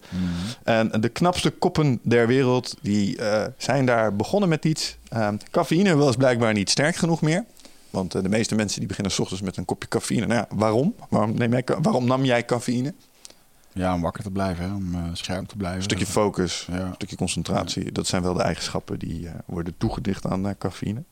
[0.64, 4.97] En de knapste koppen der wereld, die eh, zijn daar begonnen met iets.
[5.09, 7.45] Ehm, cafeïne was blijkbaar niet sterk genoeg meer.
[7.91, 10.26] Want de meeste mensen die beginnen 's ochtends met een kopje cafeïne.
[10.26, 10.95] Nou ja, waarom?
[11.09, 12.95] Waarom, neem jij, waarom nam jij cafeïne?
[13.73, 14.75] Ja, om wakker te blijven, hè?
[14.75, 15.79] om eh, scherp te blijven.
[15.79, 16.79] Een stukje focus, Ja.
[16.79, 17.93] een stukje concentratie.
[17.93, 21.03] Dat zijn wel de eigenschappen die eh, worden toegedicht aan eh, cafeïne.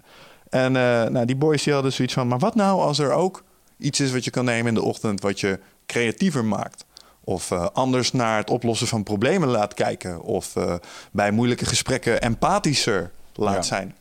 [0.50, 0.72] En
[1.12, 2.28] nou, die boys die hadden zoiets van...
[2.28, 3.44] maar wat nou als er ook
[3.78, 5.20] iets is wat je kan nemen in de ochtend...
[5.20, 6.84] wat je creatiever maakt?
[7.24, 10.22] Of anders naar het oplossen van problemen laat kijken.
[10.22, 10.54] Of
[11.12, 13.62] bij moeilijke gesprekken empathischer laat Ja.
[13.62, 13.94] zijn.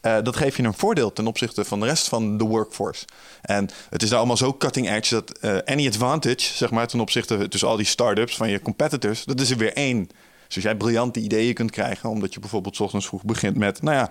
[0.00, 3.04] Eh, dat geeft je een voordeel ten opzichte van de rest van de workforce.
[3.42, 7.00] En het is daar allemaal zo cutting edge dat eh, any advantage, zeg maar, ten
[7.00, 10.08] opzichte tussen al die start-ups van je competitors, dat is er weer één.
[10.46, 13.82] Dus als jij briljante ideeën kunt krijgen, omdat je bijvoorbeeld 's ochtends vroeg begint met,
[13.82, 14.10] nou ja,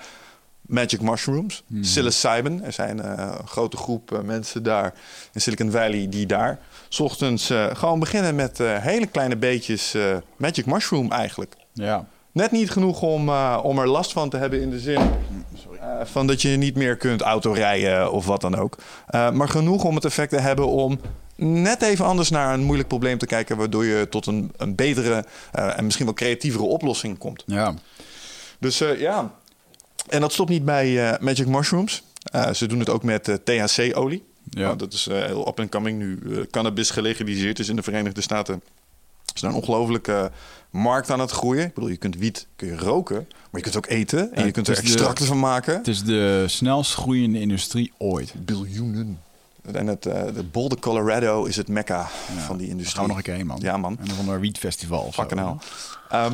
[0.62, 2.64] magic mushrooms, psilocybin.
[2.64, 4.94] Er zijn eh, een grote groep mensen daar
[5.34, 6.60] in Silicon Valley die daar
[6.90, 9.96] 's ochtends gewoon beginnen met hele kleine beetjes
[10.36, 11.56] magic mushroom eigenlijk.
[11.74, 12.08] Ja.
[12.32, 13.30] Net niet genoeg om,
[13.64, 15.02] om er last van te hebben in de zin
[16.04, 18.78] van dat je niet meer kunt autorijden of wat dan ook.
[19.08, 21.00] Eh, maar genoeg om het effect te hebben om
[21.36, 25.26] net even anders naar een moeilijk probleem te kijken, waardoor je tot een, een betere
[25.52, 27.44] eh, en misschien wel creatievere oplossing komt.
[27.46, 27.74] Ja.
[28.60, 29.32] Dus eh, ja,
[30.10, 32.04] en dat stopt niet bij eh, Magic Mushrooms.
[32.32, 34.24] Eh, ze doen het ook met eh, THC-olie.
[34.50, 34.62] Ja.
[34.66, 36.20] Nou, dat is eh, heel up and coming nu.
[36.32, 38.62] eh, cannabis gelegaliseerd is in de Verenigde Staten.
[39.36, 40.32] Is daar een ongelofelijke
[40.70, 41.66] markt aan het groeien.
[41.66, 44.32] Ik bedoel, je kunt wiet kun je roken, maar je kunt het ook eten.
[44.34, 45.76] En Ja, je kunt er de- extracten van maken.
[45.78, 48.34] Het is de snelst groeiende industrie ooit.
[48.46, 49.20] Biljoenen.
[49.72, 52.10] En het eh, de Boulder, Colorado is het mekka
[52.46, 52.96] van die industrie.
[52.96, 53.60] gaan we nog een keer heen, man.
[53.62, 53.98] Ja, man.
[54.00, 55.12] En dan van een wietfestival.
[55.12, 55.56] Fucking hell.
[56.10, 56.34] Ehm,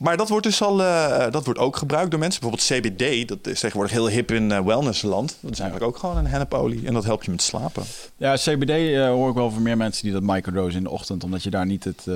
[0.00, 2.40] maar dat wordt dus al, eh, dat wordt ook gebruikt door mensen.
[2.40, 5.36] Bijvoorbeeld CBD, dat is tegenwoordig heel hip in eh, wellnessland.
[5.40, 7.84] Dat is eigenlijk ook gewoon een hennepolie en dat helpt je met slapen.
[8.16, 11.24] Ja, CBD eh, hoor ik wel van meer mensen die dat microdosen in de ochtend,
[11.24, 12.14] omdat je daar niet het eh,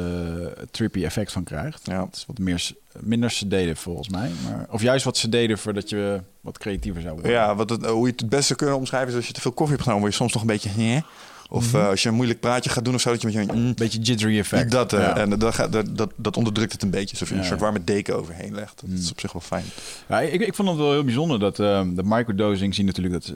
[0.70, 1.80] trippy effect van krijgt.
[1.84, 2.04] Ja.
[2.04, 2.70] Het is wat meer,
[3.00, 4.30] minder sederen volgens mij.
[4.44, 7.32] Maar, of juist wat sederen voordat je wat creatiever zou worden.
[7.32, 9.40] Ja, wat het, eh, hoe je het het beste kunnen omschrijven is als je te
[9.40, 11.02] veel koffie hebt genomen, word je soms nog een beetje.
[11.50, 11.76] Of Mhm.
[11.82, 13.52] eh, als je een moeilijk praatje gaat doen of zo, dat je met je.
[13.52, 14.70] mm, Beetje jittery effect.
[14.70, 15.16] dat, eh, ja.
[15.16, 17.10] En dat, dat, dat, dat onderdrukt het een beetje.
[17.10, 18.80] Alsof je Ja, een soort warme deken overheen legt.
[18.80, 18.96] Dat Mm.
[18.96, 19.64] is op zich wel fijn.
[20.08, 23.32] Ja, ik, ik vond het wel heel bijzonder dat eh, de microdosing zie natuurlijk dat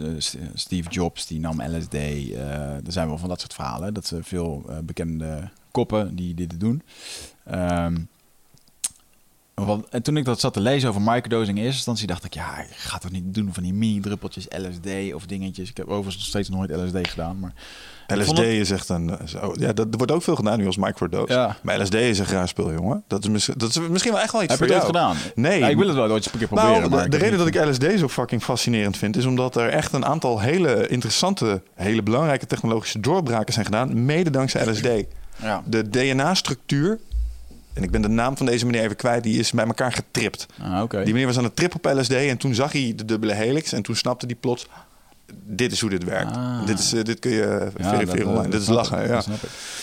[0.55, 1.95] Steve Jobs die nam LSD.
[1.95, 3.95] er zijn wel van dat soort verhalen.
[3.95, 6.83] Dat ze veel bekende koppen die dit doen.
[7.45, 7.97] Ehm,
[9.55, 12.35] want, en toen ik dat zat te lezen over microdosing in eerste instantie, dacht ik,
[12.35, 15.69] ja, ik ga toch niet doen van die mini-druppeltjes LSD of dingetjes.
[15.71, 17.53] Ik heb overigens nog steeds nooit LSD gedaan, maar
[18.17, 19.11] LSD is echt een.
[19.19, 21.33] eh, Zo, ja, dat er wordt ook veel gedaan nu als microdose.
[21.33, 21.57] Ja.
[21.63, 23.03] Maar LSD is een graag speel, jongen.
[23.07, 24.87] Dat is, mis- dat is misschien wel echt wel iets Heb je het jou.
[24.95, 25.17] gedaan?
[25.35, 25.59] Nee.
[25.59, 26.71] Ja, ik wil het wel ooit eens een keer proberen.
[26.71, 29.69] Nou, de, maar de reden dat ik LSD zo fucking fascinerend vind, is omdat er
[29.69, 34.89] echt een aantal hele interessante, hele belangrijke technologische doorbraken zijn gedaan, mede dankzij LSD.
[35.43, 35.63] Ja.
[35.67, 36.99] De DNA-structuur,
[37.73, 40.47] en ik ben de naam van deze meneer even kwijt, die is bij elkaar getript.
[40.63, 40.97] Ah, oké.
[41.03, 43.73] Die meneer was aan het trip op LSD en toen zag hij de dubbele helix
[43.73, 44.67] en toen snapte hij plots,
[45.35, 46.37] dit is hoe dit werkt.
[46.37, 46.67] Ah.
[46.67, 48.43] Dit, is, eh, dit kun je Ja, verifiëren eh, online.
[48.43, 49.03] dat dit is lachen.
[49.03, 49.23] ik, ja.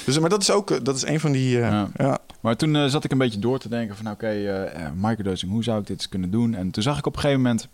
[0.05, 1.61] Dus, maar dat is ook eh, dat is een van die.
[1.61, 2.17] eh, Ja.
[2.41, 5.51] Maar toen eh, zat ik een beetje door te denken van oké, eh, eh, microdosing,
[5.51, 6.53] hoe zou ik dit kunnen doen?
[6.55, 7.67] En toen zag ik op een gegeven moment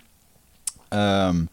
[0.90, 1.46] ehm,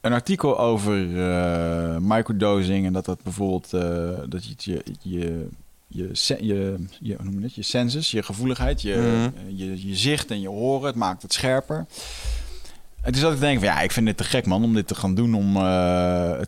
[0.00, 5.48] een artikel over eh, microdosing en dat dat bijvoorbeeld eh, dat je je je
[5.92, 6.10] je,
[6.40, 7.54] je, je, noem je het?
[7.54, 9.46] je senses, je gevoeligheid, je, Mhm.
[9.48, 11.86] eh, je, je zicht en je horen, het maakt het scherper.
[13.02, 14.74] En toen zat ik te denken van ja, ik vind dit te gek man om
[14.74, 15.34] dit te gaan doen.
[15.34, 15.62] Om, eh,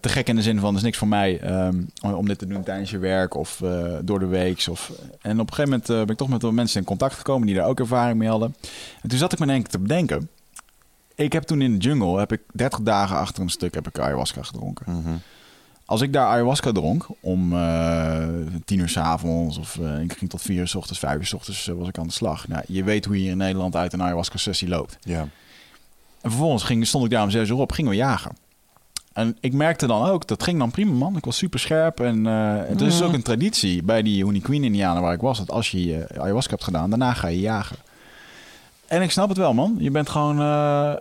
[0.01, 2.47] te gek in de zin van, er is niks voor mij ehm, om dit te
[2.47, 4.67] doen tijdens je werk of eh, door de week.
[4.71, 7.15] Of, en op een gegeven moment eh, ben ik toch met wat mensen in contact
[7.15, 8.55] gekomen die daar ook ervaring mee hadden.
[9.03, 10.29] En toen zat ik me één keer te bedenken.
[11.15, 13.99] Ik heb toen in de jungle, heb ik 30 dagen achter een stuk, heb ik
[13.99, 14.93] ayahuasca gedronken.
[14.93, 15.15] Mhm.
[15.85, 17.49] Als ik daar ayahuasca dronk om
[18.65, 21.33] tien uur s avonds of ik ging tot vier uur s ochtends, vijf uur s
[21.33, 22.49] ochtends was ik aan de slag.
[22.49, 24.99] Nou, je weet hoe je hier in Nederland uit een ayahuasca sessie loopt.
[25.01, 25.29] ja.
[26.23, 28.37] En vervolgens ging, stond ik daar om zes uur op, gingen we jagen.
[29.13, 31.17] En ik merkte dan ook, dat ging dan prima man.
[31.17, 32.01] Ik was super scherp.
[32.01, 33.05] En uh, het is Mhm.
[33.09, 35.39] ook een traditie bij die Honey Queen Indianen waar ik was.
[35.39, 37.77] Dat als je uh, ayahuasca hebt gedaan, daarna ga je jagen.
[38.87, 39.75] En ik snap het wel man.
[39.79, 40.95] Je bent gewoon uh,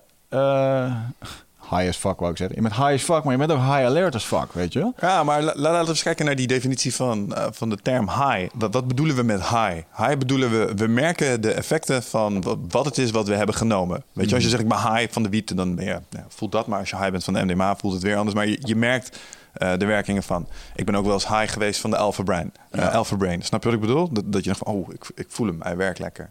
[1.76, 2.56] high as fuck wou ik zeggen.
[2.56, 4.92] Je bent high as fuck, maar je bent ook high alert as fuck, weet je?
[5.00, 8.10] Ja, maar la, laten we eens kijken naar die definitie van, uh, van de term
[8.10, 8.50] high.
[8.54, 9.82] Wat, wat bedoelen we met high?
[9.98, 13.56] High bedoelen we, we merken de effecten van wat, wat het is wat we hebben
[13.56, 14.04] genomen.
[14.14, 16.26] Weet je, als je zegt ik ben high van de wiet, dan ben je, ja,
[16.28, 16.68] voelt dat.
[16.68, 18.36] Maar als je high bent van de MDMA, voelt het weer anders.
[18.36, 19.20] Maar je, je merkt
[19.58, 20.48] uh, de werkingen van.
[20.76, 22.54] Ik ben ook wel eens high geweest van de Alpha Brain.
[22.72, 22.88] Uh, ja.
[22.88, 23.42] Alpha Brain.
[23.42, 24.10] Snap je wat ik bedoel?
[24.12, 26.30] Dat, dat je van, oh, ik, ik voel hem, hij werkt lekker.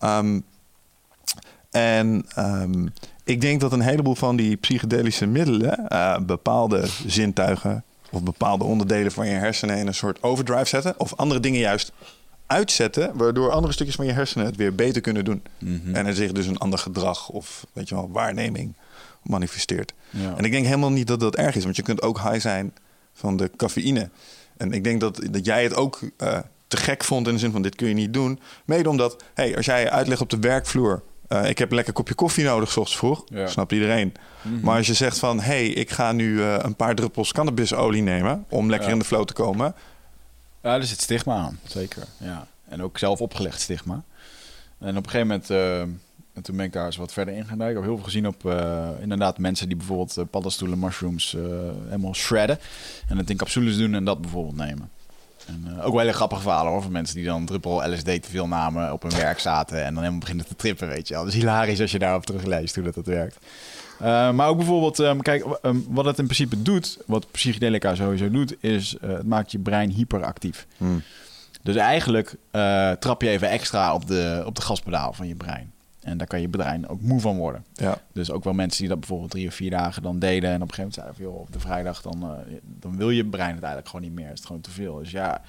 [0.00, 0.44] Um,
[1.70, 2.92] en um,
[3.28, 9.12] ik denk dat een heleboel van die psychedelische middelen uh, bepaalde zintuigen of bepaalde onderdelen
[9.12, 10.94] van je hersenen in een soort overdrive zetten.
[10.98, 11.92] Of andere dingen juist
[12.46, 15.42] uitzetten, waardoor andere stukjes van je hersenen het weer beter kunnen doen.
[15.58, 15.94] Mm -hmm.
[15.94, 18.74] En er zich dus een ander gedrag of weet je wel, waarneming
[19.22, 19.92] manifesteert.
[20.10, 20.36] Ja.
[20.36, 22.74] En ik denk helemaal niet dat dat erg is, want je kunt ook high zijn
[23.14, 24.10] van de cafeïne.
[24.56, 27.52] En ik denk dat, dat jij het ook uh, te gek vond in de zin
[27.52, 28.40] van dit kun je niet doen.
[28.64, 32.14] Mede omdat, hey, als jij uitlegt op de werkvloer uh, ik heb een lekker kopje
[32.14, 33.24] koffie nodig, s ochtends vroeg.
[33.26, 33.46] Ja.
[33.46, 34.14] Snapt iedereen.
[34.42, 34.60] Mm -hmm.
[34.60, 35.40] Maar als je zegt van...
[35.40, 38.44] hé, hey, ik ga nu uh, een paar druppels cannabisolie nemen...
[38.48, 38.92] om lekker ja.
[38.92, 39.74] in de flow te komen.
[40.62, 41.58] Ja, er zit stigma aan.
[41.64, 42.46] Zeker, ja.
[42.68, 44.02] En ook zelf opgelegd stigma.
[44.78, 45.50] En op een gegeven moment...
[45.50, 47.82] Uh, en toen ben ik daar eens wat verder in gaan duiken.
[47.82, 48.44] Ik heb heel veel gezien op
[49.00, 51.36] inderdaad mensen die bijvoorbeeld paddenstoelen, mushrooms
[51.84, 52.58] helemaal shredden.
[53.08, 54.90] En het in capsules doen en dat bijvoorbeeld nemen.
[55.48, 58.30] En, uh, ook wel hele grappige verhalen hoor, van mensen die dan druppel LSD te
[58.30, 61.24] veel namen, op hun werk zaten en dan helemaal beginnen te trippen, weet je wel.
[61.24, 63.38] Dus hilarisch als je daarop terugleest hoe dat, dat werkt.
[64.02, 68.30] Uh, maar ook bijvoorbeeld, um, kijk, um, wat het in principe doet, wat psychedelica sowieso
[68.30, 70.66] doet, is uh, het maakt je brein hyperactief.
[70.76, 71.02] Hmm.
[71.62, 72.34] Dus eigenlijk
[73.00, 75.72] trap je even extra op de, op de gaspedaal van je brein.
[76.08, 77.64] En daar kan je brein ook moe van worden.
[77.74, 77.98] Ja.
[78.12, 80.50] Dus ook wel mensen die dat bijvoorbeeld drie of vier dagen dan deden.
[80.50, 83.10] En op een gegeven moment zeiden van, joh, op de vrijdag dan, uh, dan wil
[83.10, 84.28] je brein het eigenlijk gewoon niet meer.
[84.28, 84.98] Het is gewoon te veel.
[84.98, 85.42] Dus ja,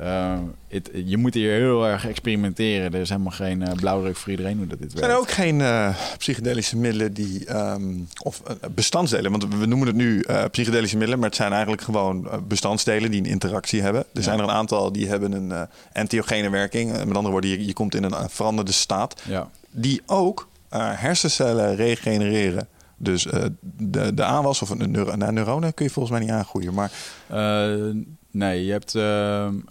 [0.00, 0.38] uh,
[0.68, 2.92] it, je moet hier heel erg experimenteren.
[2.92, 5.06] Er is helemaal geen uh, blauwdruk voor iedereen hoe dat dit werkt.
[5.06, 8.42] Er zijn ook geen uh, psychedelische middelen die, um, of
[8.74, 13.20] bestandsdelen, want we noemen het nu psychedelische middelen, maar het zijn eigenlijk gewoon bestandsdelen die
[13.20, 14.00] een interactie hebben.
[14.00, 14.22] Er ja.
[14.22, 16.90] zijn er een aantal die hebben een entheogene werking.
[16.90, 19.22] met andere woorden, je, je komt in een veranderde staat.
[19.28, 22.68] Ja die ook uh, hersencellen regenereren.
[22.96, 26.34] Dus uh, de, de aanwas of een neuro nou, neuronen kun je volgens mij niet
[26.34, 26.74] aangroeien.
[26.74, 26.92] Maar...
[27.32, 27.94] Uh,
[28.30, 28.92] nee, je hebt...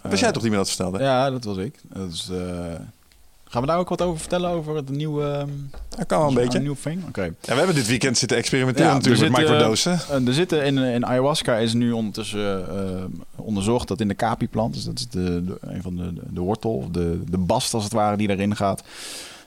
[0.10, 1.00] was jij toch die me dat vertelde?
[1.00, 1.80] Ja, dat was ik.
[1.94, 2.30] Dat is,
[3.44, 4.50] gaan we daar ook wat over vertellen?
[4.50, 5.46] Over het nieuwe...
[5.90, 6.58] Dat kan wel een beetje.
[6.58, 7.00] Een nieuw thing?
[7.00, 7.10] Oké.
[7.10, 7.34] Okay.
[7.42, 10.00] Ja, we hebben dit weekend zitten experimenteren ja, natuurlijk met microdosen.
[10.26, 12.66] er zitten in, in ayahuasca is nu ondertussen
[13.36, 14.74] onderzocht dat in de capi-plant...
[14.74, 17.84] dus dat is de, de, een van de, de wortel, of de, de bast als
[17.84, 18.84] het ware, die daarin gaat...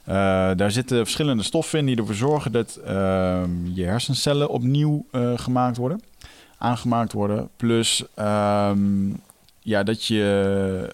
[0.08, 0.14] Uh,
[0.56, 3.42] daar zitten verschillende stoffen in die ervoor zorgen dat uh,
[3.72, 6.00] je hersencellen opnieuw uh, gemaakt worden,
[6.58, 7.48] aangemaakt worden.
[7.56, 9.20] Plus um,
[9.60, 10.92] ja, dat je,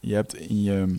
[0.00, 0.96] je hebt in je.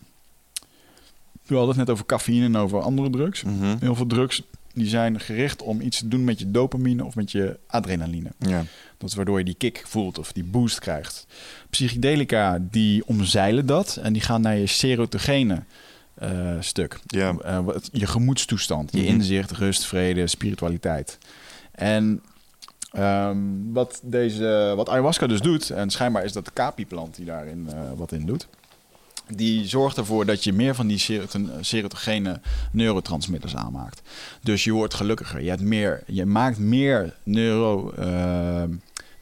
[1.45, 3.43] We hadden het net over cafeïne en over andere drugs.
[3.43, 3.77] Mm -hmm.
[3.79, 4.43] Heel veel drugs
[4.75, 8.31] die zijn gericht om iets te doen met je dopamine of met je adrenaline.
[8.37, 8.63] Ja.
[8.97, 11.27] Dat is waardoor je die kick voelt of die boost krijgt.
[11.69, 15.63] Psychedelica die omzeilen dat en die gaan naar je serotogene.
[16.23, 16.99] Uh, stuk.
[17.05, 17.35] Ja.
[17.45, 19.07] Uh, je gemoedstoestand, je Mhm.
[19.07, 21.17] inzicht, rust, vrede, spiritualiteit.
[21.71, 22.21] En
[22.97, 27.67] um, wat, deze, wat ayahuasca dus doet, en schijnbaar is dat de capi-plant die daarin
[27.69, 28.47] uh, wat in doet,
[29.27, 31.25] die zorgt ervoor dat je meer van die
[31.61, 32.39] serotogene
[32.71, 34.01] neurotransmitters aanmaakt.
[34.41, 35.41] Dus je wordt gelukkiger.
[35.41, 37.13] Je, hebt meer, je maakt meer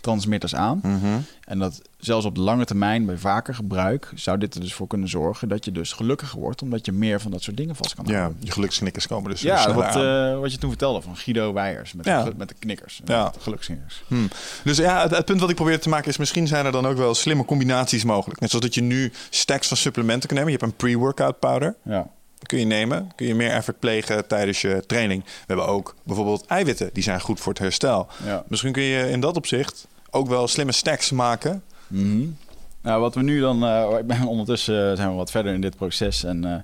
[0.03, 0.79] neurotransmitters aan.
[0.83, 1.25] Mm -hmm.
[1.45, 4.87] En dat zelfs op de lange termijn, bij vaker gebruik, zou dit er dus voor
[4.87, 7.95] kunnen zorgen dat je dus gelukkiger wordt, omdat je meer van dat soort dingen vast
[7.95, 8.37] kan ja, houden.
[8.39, 12.05] je geluksknikkers komen dus Ja, wat, uh, wat je toen vertelde van Guido Weijers met,
[12.05, 12.23] ja.
[12.23, 13.29] de, met de knikkers, ja.
[13.29, 14.03] de geluksknikkers.
[14.07, 14.27] Hmm.
[14.63, 16.85] Dus ja, het, het, punt wat ik probeer te maken is, misschien zijn er dan
[16.85, 18.39] ook wel slimme combinaties mogelijk.
[18.39, 20.51] Net zoals dat je nu stacks van supplementen kan nemen.
[20.51, 21.75] Je hebt een pre-workout powder.
[21.83, 22.07] Ja.
[22.43, 25.23] Kun je nemen, kun je meer effect plegen tijdens je training.
[25.23, 28.07] We hebben ook bijvoorbeeld eiwitten, die zijn goed voor het herstel.
[28.25, 28.43] Ja.
[28.47, 31.63] Misschien kun je in dat opzicht ook wel slimme stacks maken.
[31.87, 32.37] Mm -hmm.
[32.81, 35.61] Nou, wat we nu dan, uh, ik ben ondertussen uh, zijn we wat verder in
[35.61, 36.63] dit proces en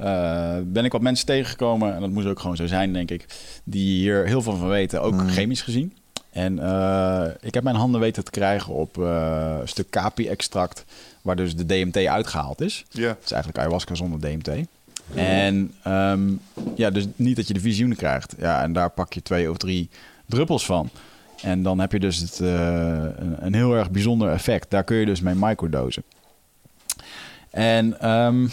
[0.00, 3.26] uh, ben ik wat mensen tegengekomen en dat moest ook gewoon zo zijn, denk ik,
[3.64, 5.28] die hier heel veel van weten, ook mm.
[5.28, 5.96] chemisch gezien.
[6.30, 6.52] En
[7.40, 10.84] ik heb mijn handen weten te krijgen op een stuk capi-extract,
[11.22, 12.84] waar dus de DMT uitgehaald is.
[12.90, 13.08] Ja.
[13.08, 14.66] Het is eigenlijk ayahuasca zonder DMT.
[15.14, 16.40] En um,
[16.74, 18.34] ja, dus niet dat je de visioenen krijgt.
[18.38, 19.88] Ja, en daar pak je twee of drie
[20.26, 20.90] druppels van.
[21.42, 22.48] En dan heb je dus het, uh,
[23.16, 24.70] een, een, heel erg bijzonder effect.
[24.70, 26.02] Daar kun je dus mee microdosen.
[27.50, 28.50] En um,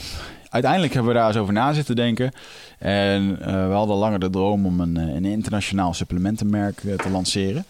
[0.50, 2.32] uiteindelijk hebben we daar eens over na zitten denken.
[2.80, 7.10] En eh, we hadden langer de droom om een, eh, een internationaal supplementenmerk eh, te
[7.10, 7.66] lanceren.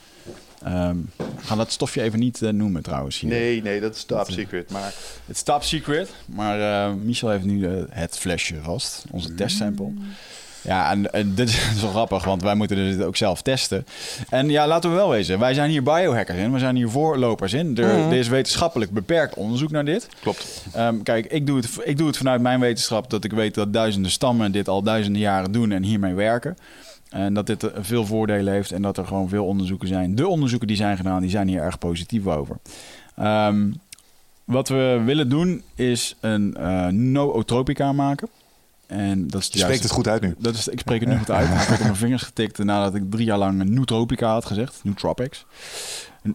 [0.64, 3.30] Ehm, we gaan dat stofje even niet eh, noemen trouwens hier.
[3.30, 4.72] Nee, nee, dat is top secret.
[4.72, 4.94] Maar
[5.26, 9.92] Het is top secret, maar eh, Michel heeft nu eh, het flesje vast, onze testsample.
[10.64, 13.86] Ja, en, en dit is wel grappig, want wij moeten dit ook zelf testen.
[14.30, 17.54] En ja, laten we wel wezen, wij zijn hier biohackers in, we zijn hier voorlopers
[17.54, 17.78] in.
[17.78, 20.08] Er, er is wetenschappelijk beperkt onderzoek naar dit.
[20.22, 20.66] klopt.
[20.74, 23.74] Ehm, kijk, ik doe, het, ik doe het vanuit mijn wetenschap dat ik weet dat
[23.74, 26.58] duizenden stammen dit al duizenden jaren doen en hiermee werken.
[27.10, 30.16] En dat dit veel voordelen heeft en dat er gewoon veel onderzoeken zijn.
[30.16, 32.58] De onderzoeken die zijn gedaan, die zijn hier erg positief over.
[33.16, 33.72] Ehm,
[34.44, 38.28] wat we willen doen is een eh nootropica maken.
[38.88, 40.36] En dat is Je spreekt het goed uit nu.
[40.38, 41.48] Dat is, ik spreek het nu goed uit.
[41.62, 44.80] Ik heb op mijn vingers getikt nadat ik drie jaar lang nootropica had gezegd.
[44.84, 45.46] Nootropics.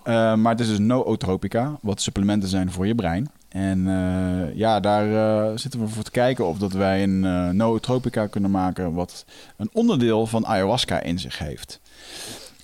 [0.02, 3.30] Eh, maar het is dus nootropica, wat supplementen zijn voor je brein.
[3.48, 8.26] En eh, ja, daar eh, zitten we voor te kijken of dat wij een nootropica
[8.26, 8.92] kunnen maken...
[8.92, 9.24] wat
[9.56, 11.80] een onderdeel van ayahuasca in zich heeft.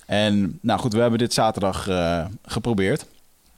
[0.05, 1.87] En nou goed, we hebben dit zaterdag
[2.45, 3.05] geprobeerd.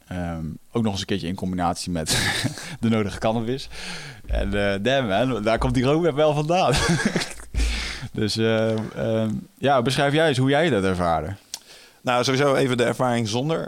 [0.07, 2.17] Ehm, ook nog eens een keertje in combinatie met
[2.79, 3.69] de nodige cannabis.
[4.25, 6.73] En eh damn daar komt die rook wel vandaan.
[8.13, 11.35] dus eh, ehm, ja, beschrijf jij eens hoe jij dat ervaarde.
[12.01, 13.65] Nou, sowieso even de ervaring zonder.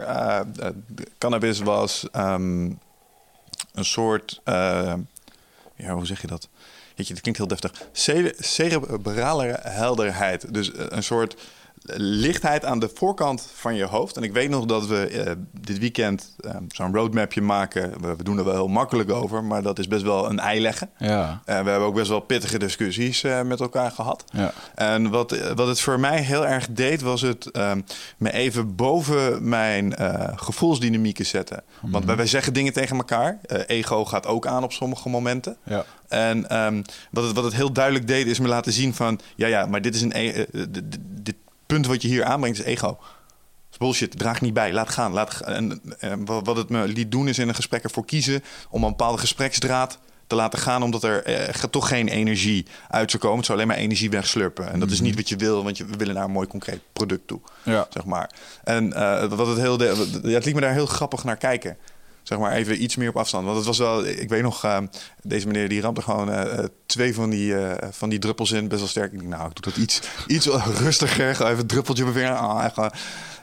[0.86, 2.64] De cannabis was ehm,
[3.72, 4.40] een soort...
[4.44, 6.48] ja, hoe zeg je dat?
[6.94, 7.72] Dat klinkt heel deftig.
[7.92, 10.54] Cere- cerebrale helderheid.
[10.54, 11.36] Dus een soort
[11.96, 14.16] lichtheid aan de voorkant van je hoofd.
[14.16, 18.00] En ik weet nog dat we eh, dit weekend eh, zo'n roadmapje maken.
[18.00, 20.60] We, we doen er wel heel makkelijk over, maar dat is best wel een ei
[20.60, 20.90] leggen.
[20.98, 24.24] Ja, Eh, we hebben ook best wel pittige discussies met elkaar gehad.
[24.32, 24.52] ja.
[24.74, 27.80] En wat, wat het voor mij heel erg deed, was het ehm,
[28.18, 29.94] me even boven mijn
[30.36, 31.62] gevoelsdynamieken zetten.
[31.80, 33.38] Want wij, wij zeggen dingen tegen elkaar.
[33.66, 35.56] Ego gaat ook aan op sommige momenten.
[35.64, 35.84] ja.
[36.08, 39.20] En ehm, wat, het, wat het heel duidelijk deed, is me laten zien van...
[39.36, 40.12] ja, ja, maar dit is een...
[40.14, 40.44] e-
[41.22, 41.36] dit
[41.72, 42.98] punt wat je hier aanbrengt is ego.
[43.70, 45.12] Is bullshit, draag niet bij, laat gaan.
[45.12, 48.42] Laat, en, en wat het me liet doen, is in een gesprek ervoor kiezen...
[48.70, 50.82] om een bepaalde gespreksdraad te laten gaan...
[50.82, 53.36] omdat er eh, toch geen energie uit zou komen.
[53.36, 54.72] Het zou alleen maar energie wegslurpen.
[54.72, 56.80] En dat is niet wat je wil, want je, we willen naar een mooi concreet
[56.92, 57.40] product toe.
[57.62, 57.86] Ja.
[57.90, 58.30] Zeg maar.
[58.64, 59.76] En eh, wat het heel...
[59.76, 61.76] De, ja, het liet me daar heel grappig naar kijken
[62.30, 63.44] zeg maar even iets meer op afstand.
[63.44, 64.78] Want het was wel, ik weet nog, eh,
[65.22, 68.68] deze meneer die rampte gewoon eh, eh, twee van die, eh, van die druppels in,
[68.68, 69.12] best wel sterk.
[69.12, 70.46] Ik denk, nou, ik doe dat iets, iets
[70.78, 71.34] rustiger.
[71.34, 72.86] Gewoon even een druppeltje op mijn vinger, ah,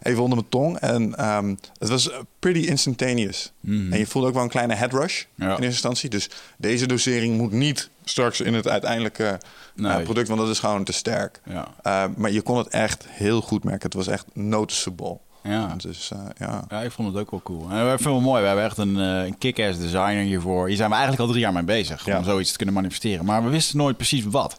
[0.01, 0.77] even onder mijn tong.
[0.79, 2.09] En ehm, het was
[2.39, 3.51] pretty instantaneous.
[3.65, 5.45] En je voelde ook wel een kleine head rush Ja.
[5.45, 6.09] in eerste instantie.
[6.09, 9.39] Dus deze dosering moet niet straks in het uiteindelijke
[9.75, 10.03] Nee.
[10.03, 11.41] product, want dat is gewoon te sterk.
[11.45, 11.67] Ja.
[11.83, 13.83] Eh, maar je kon het echt heel goed merken.
[13.85, 15.17] Het was echt noticeable.
[15.47, 15.75] Ja.
[15.77, 16.63] Dus eh, ja.
[16.69, 17.61] Ja, ik vond het ook wel cool.
[17.69, 18.41] En ik vind het wel mooi.
[18.41, 20.67] We hebben echt een, eh, een kick-ass designer hiervoor.
[20.67, 22.05] Hier zijn we eigenlijk al drie jaar mee bezig.
[22.05, 22.17] Ja.
[22.17, 23.25] Om zoiets te kunnen manifesteren.
[23.25, 24.55] Maar we wisten nooit precies wat.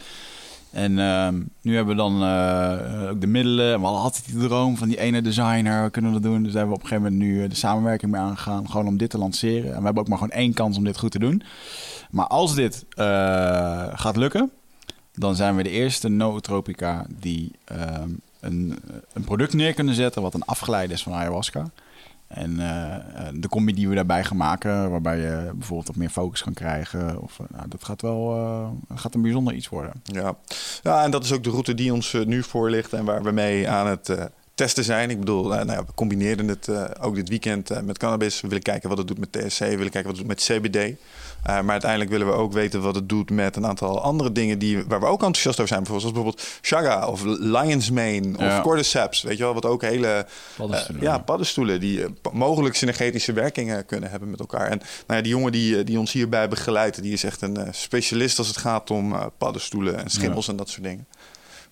[0.70, 3.72] En ehm, nu hebben we dan eh, ook de middelen.
[3.72, 5.84] En we hadden altijd die droom van die ene designer.
[5.84, 6.42] We kunnen dat doen.
[6.42, 8.70] Dus daar hebben we op een gegeven moment nu de samenwerking mee aangegaan.
[8.70, 9.72] Gewoon om dit te lanceren.
[9.72, 11.42] En we hebben ook maar gewoon één kans om dit goed te doen.
[12.10, 12.84] Maar als dit
[13.94, 14.50] gaat lukken,
[15.14, 18.10] dan zijn we de eerste nootropica die ehm,
[18.40, 18.78] een,
[19.12, 21.70] een product neer kunnen zetten wat een afgeleide is van ayahuasca.
[22.28, 26.10] En eh, eh, de combi die we daarbij gaan maken, waarbij je bijvoorbeeld wat meer
[26.10, 27.22] focus kan krijgen.
[27.22, 29.92] Of, eh, nou, dat gaat wel gaat een bijzonder iets worden.
[30.02, 30.36] Ja.
[30.82, 33.30] ja, en dat is ook de route die ons nu voor ligt en waar we
[33.30, 35.10] mee aan het testen zijn.
[35.10, 36.70] Ik bedoel, nou ja, we combineerden het
[37.00, 38.40] ook dit weekend met cannabis.
[38.40, 40.42] We willen kijken wat het doet met THC, we willen kijken wat het doet met
[40.42, 40.98] CBD.
[41.42, 44.58] Eh, maar uiteindelijk willen we ook weten wat het doet met een aantal andere dingen
[44.58, 45.82] die, waar we ook enthousiast over zijn.
[45.82, 46.58] Bijvoorbeeld, zoals bijvoorbeeld
[46.92, 48.56] Chaga of Lion's Mane Ja.
[48.56, 49.22] of Cordyceps.
[49.22, 50.26] Weet je wel, wat ook hele
[50.56, 51.02] Paddenstoelen.
[51.04, 54.66] eh, ja, paddenstoelen die eh, mogelijk synergetische werkingen kunnen hebben met elkaar.
[54.66, 58.38] En nou ja, die jongen die, die ons hierbij begeleidt, die is echt een specialist
[58.38, 61.06] als het gaat om paddenstoelen en schimmels en dat soort dingen.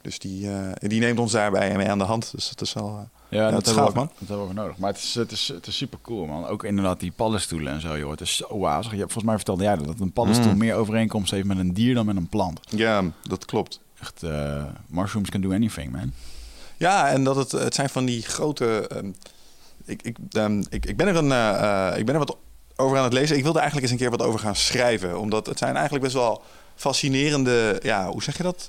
[0.03, 2.31] Dus die, eh, die neemt ons daarbij mee aan de hand.
[2.35, 3.09] Dus dat is wel.
[3.29, 4.77] Ja, dat hebben we, ook- dat hebben we ook nodig.
[4.79, 6.47] Maar het is, het is, het is super cool, man.
[6.47, 8.11] Ook inderdaad die paddenstoelen en zo, joh.
[8.11, 8.93] Het is zo wazig.
[8.93, 10.59] Je, volgens mij vertelde jij dat, dat een paddenstoel Mm.
[10.59, 12.61] meer overeenkomst heeft met een dier dan met een plant.
[12.69, 13.81] Ja, dat klopt.
[14.01, 16.13] Echt, eh, mushrooms can do anything, man.
[16.77, 18.87] Ja, en dat het, het zijn van die grote.
[18.89, 19.11] ehm,
[19.85, 22.37] ik, ik, ehm, ik, ik ben er een, eh, eh, ik ben er wat
[22.77, 23.37] over aan het lezen.
[23.37, 25.21] Ik wilde eigenlijk eens een keer wat over gaan schrijven.
[25.21, 26.43] Omdat het zijn eigenlijk best wel
[26.75, 27.81] fascinerende.
[27.83, 28.69] Ja, hoe zeg je dat?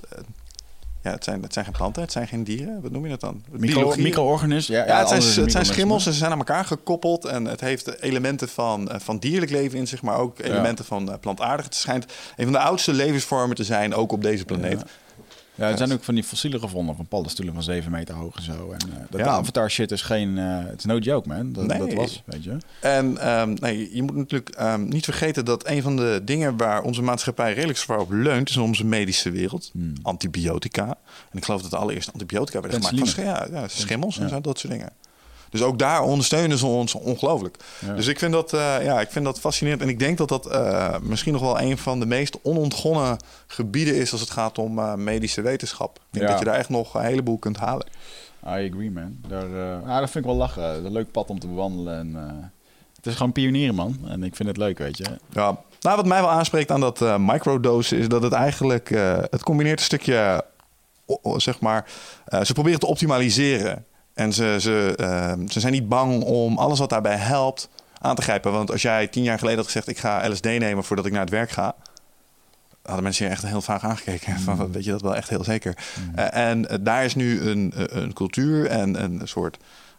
[1.07, 2.81] Ja, het zijn, het zijn geen planten, het zijn geen dieren.
[2.81, 3.43] Wat noem je dat dan?
[3.51, 4.77] Micro, micro-organismen.
[4.77, 7.25] Ja, Ja, het zijn, het zijn schimmels en ze zijn aan elkaar gekoppeld.
[7.25, 11.11] En het heeft elementen van, eh, van dierlijk leven in zich, maar ook elementen van
[11.11, 11.65] eh, plantaardig.
[11.65, 12.05] Het schijnt
[12.35, 14.83] een van de oudste levensvormen te zijn, ook op deze planeet.
[15.57, 18.43] Ja, er zijn ook van die fossielen gevonden van paddenstoelen van 7 meter hoog en
[18.43, 18.71] zo.
[18.71, 19.25] En uh, dat Ja.
[19.27, 20.37] avatar shit is geen...
[20.37, 21.53] eh Het is no joke, man.
[21.53, 21.79] Dat, Nee.
[21.79, 22.57] dat was, weet je.
[22.81, 26.81] En ehm, nee, je moet natuurlijk ehm, niet vergeten dat een van de dingen waar
[26.81, 29.69] onze maatschappij redelijk zwaar op leunt, is onze medische wereld.
[29.73, 29.93] Hmm.
[30.01, 30.85] Antibiotica.
[31.31, 34.41] En ik geloof dat de allereerste antibiotica werden gemaakt van ja, ja, schimmels en zo,
[34.41, 34.89] dat soort dingen.
[35.49, 37.57] Dus ook daar ondersteunen ze ons ongelooflijk.
[37.85, 37.93] Ja.
[37.93, 39.81] Dus ik vind, dat, eh, ja, ik vind dat fascinerend.
[39.81, 43.17] En ik denk dat dat eh, misschien nog wel een van de meest onontgonnen
[43.47, 45.95] gebieden is als het gaat om eh, medische wetenschap.
[45.95, 46.31] Ik denk Ja.
[46.31, 47.85] dat je daar echt nog een heleboel kunt halen.
[48.43, 49.17] I agree, man.
[49.27, 49.49] Daar,
[49.85, 50.77] ja, dat vind ik wel lachen.
[50.79, 51.97] Is een leuk pad om te bewandelen.
[51.99, 52.51] En,
[52.95, 53.97] het is gewoon pionieren, man.
[54.07, 55.05] En ik vind het leuk, weet je.
[55.29, 58.89] Ja, nou, wat mij wel aanspreekt aan dat microdose is dat het eigenlijk
[59.31, 60.45] het combineert een stukje,
[61.35, 61.85] zeg maar,
[62.43, 63.85] ze proberen te optimaliseren.
[64.17, 68.21] En ze, ze, eh, ze zijn niet bang om alles wat daarbij helpt aan te
[68.21, 68.51] grijpen.
[68.51, 71.21] Want als jij tien jaar geleden had gezegd, ik ga LSD nemen voordat ik naar
[71.21, 71.75] het werk ga,
[72.81, 74.39] hadden mensen je echt heel vaak aangekeken.
[74.39, 75.77] Van, weet je dat wel echt heel zeker?
[76.15, 79.57] Eh, en eh, daar is nu een, een cultuur en een soort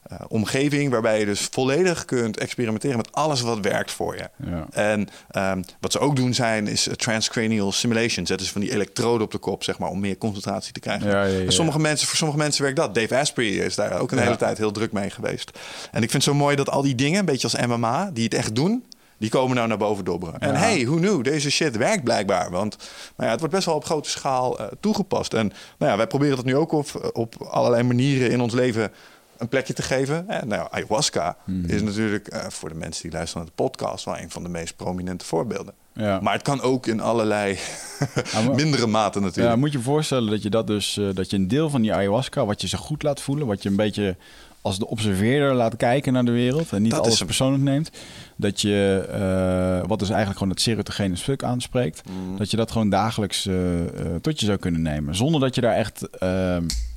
[0.08, 4.28] eh, omgeving waarbij je dus volledig kunt experimenteren met alles wat werkt voor je.
[4.36, 4.66] Ja.
[4.70, 8.28] En ehm, wat ze ook doen zijn is eh, transcranial simulations.
[8.28, 11.10] Zetten ze van die elektroden op de kop, zeg maar, om meer concentratie te krijgen.
[11.10, 12.94] Ja, ja, sommige mensen, voor sommige mensen werkt dat.
[12.94, 15.50] Dave Asprey is daar ook een hele tijd heel druk mee geweest.
[15.92, 18.24] En ik vind het zo mooi dat al die dingen, een beetje als MMA, die
[18.24, 18.84] het echt doen,
[19.18, 20.40] die komen nou naar boven dobberen.
[20.40, 20.58] En Ja.
[20.58, 21.24] hey, who knew?
[21.24, 22.50] Deze shit werkt blijkbaar.
[22.50, 25.34] Want nou ja, het wordt best wel op grote schaal eh, toegepast.
[25.34, 28.92] En nou ja, wij proberen dat nu ook op, op allerlei manieren in ons leven
[29.38, 30.28] een plekje te geven.
[30.28, 31.64] En, nou, ja, ayahuasca Hmm.
[31.64, 34.48] is natuurlijk eh, voor de mensen die luisteren naar de podcast wel een van de
[34.48, 35.74] meest prominente voorbeelden.
[35.92, 36.20] Ja.
[36.22, 37.52] Maar het kan ook in allerlei
[38.32, 39.54] Ja, maar- mindere mate natuurlijk.
[39.54, 41.82] Ja, moet je je voorstellen dat je dat dus, eh, dat je een deel van
[41.82, 44.16] die ayahuasca, wat je zo goed laat voelen, wat je een beetje
[44.62, 47.90] als de observeerder laat kijken naar de wereld en niet Dat alles persoonlijk neemt,
[48.36, 52.36] dat je, eh, wat dus eigenlijk gewoon het serotogene stuk aanspreekt, Mm.
[52.36, 53.88] dat je dat gewoon dagelijks eh, eh,
[54.20, 56.02] tot je zou kunnen nemen, zonder dat je daar echt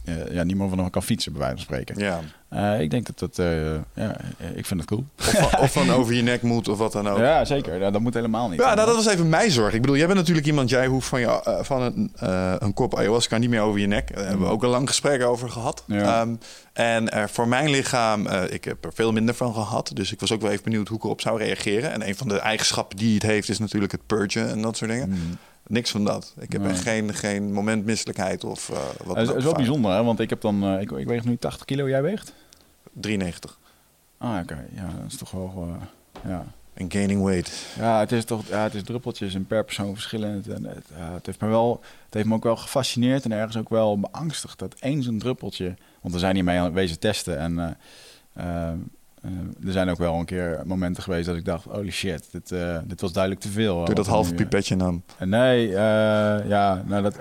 [0.06, 2.00] eh, ja, niet meer van kan fietsen, bij wijze van spreken.
[2.00, 2.20] Ja.
[2.50, 4.18] Eh, ik denk dat dat, eh, ja,
[4.54, 5.06] ik vind het cool.
[5.18, 7.18] Of, of van over je nek moet of wat dan ook.
[7.18, 7.80] Ja, Ja, zeker.
[7.80, 8.60] Ja, dat moet helemaal niet.
[8.60, 9.74] nou, dat was even mijn zorg.
[9.74, 12.12] Ik bedoel, jij bent natuurlijk iemand, jij hoeft van, je, van een,
[12.64, 14.16] een kop ayahuasca niet meer over je nek.
[14.16, 15.84] Daar hebben we ook een lang gesprek over gehad.
[15.88, 15.98] Mm.
[15.98, 16.22] Ja.
[16.22, 16.36] Ehm,
[16.74, 19.92] en voor mijn lichaam, ik heb er veel minder van gehad.
[19.94, 21.92] Dus ik was ook wel even benieuwd hoe ik erop zou reageren.
[21.92, 24.92] En een van de eigenschappen die het heeft, is natuurlijk het purgen en dat soort
[24.92, 25.10] dingen.
[25.10, 25.38] Mm.
[25.72, 26.34] Niks van dat.
[26.40, 26.72] Ik heb Nee.
[26.72, 30.04] echt geen, geen moment misselijkheid of eh, wat Het is, is wel bijzonder, hè?
[30.04, 32.34] want ik heb dan, eh, ik, ik weeg nu 80 kilo, jij weegt?
[32.94, 33.58] 93.
[34.18, 34.66] Ah, oké.
[34.76, 36.46] Ja, dat is toch wel, eh, ja.
[36.74, 37.66] En gaining weight.
[37.78, 40.48] Ja, het is toch, ja, het is druppeltjes en per persoon verschillend.
[40.48, 43.70] En het, het, heeft me wel, het heeft me ook wel gefascineerd en ergens ook
[43.70, 47.78] wel beangstigd dat één zo'n druppeltje, want we zijn hiermee aan wezen testen en
[49.22, 52.52] eh, er zijn ook wel een keer momenten geweest dat ik dacht, holy shit, dit,
[52.52, 53.86] eh, dit was duidelijk te veel.
[53.86, 55.04] Dat halve nu, eh, pipetje nam.
[55.20, 55.68] Nee,
[56.48, 57.16] ja, nou dat.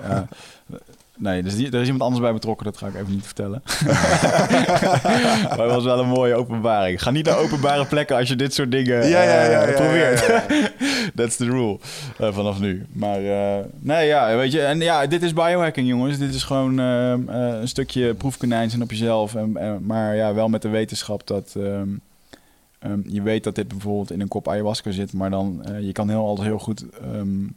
[1.20, 3.62] Nee, dus die, er is iemand anders bij betrokken, dat ga ik even niet vertellen.
[5.48, 7.02] maar het was wel een mooie openbaring.
[7.02, 10.42] Ga niet naar openbare plekken als je dit soort dingen Ja, ja, eh, ja, probeert.
[11.16, 11.78] That's the rule
[12.18, 12.86] eh, vanaf nu.
[12.92, 16.18] Maar eh, nee, ja, weet je, en ja, dit is biohacking, jongens.
[16.18, 19.34] Dit is gewoon een stukje proefkonijn zijn op jezelf.
[19.34, 21.54] En, en- maar ja, wel met de wetenschap dat.
[21.56, 21.88] ehm,
[22.78, 26.08] ehm, je weet dat dit bijvoorbeeld in een kop ayahuasca zit, maar dan je kan
[26.08, 27.50] heel altijd heel goed ehm, eh,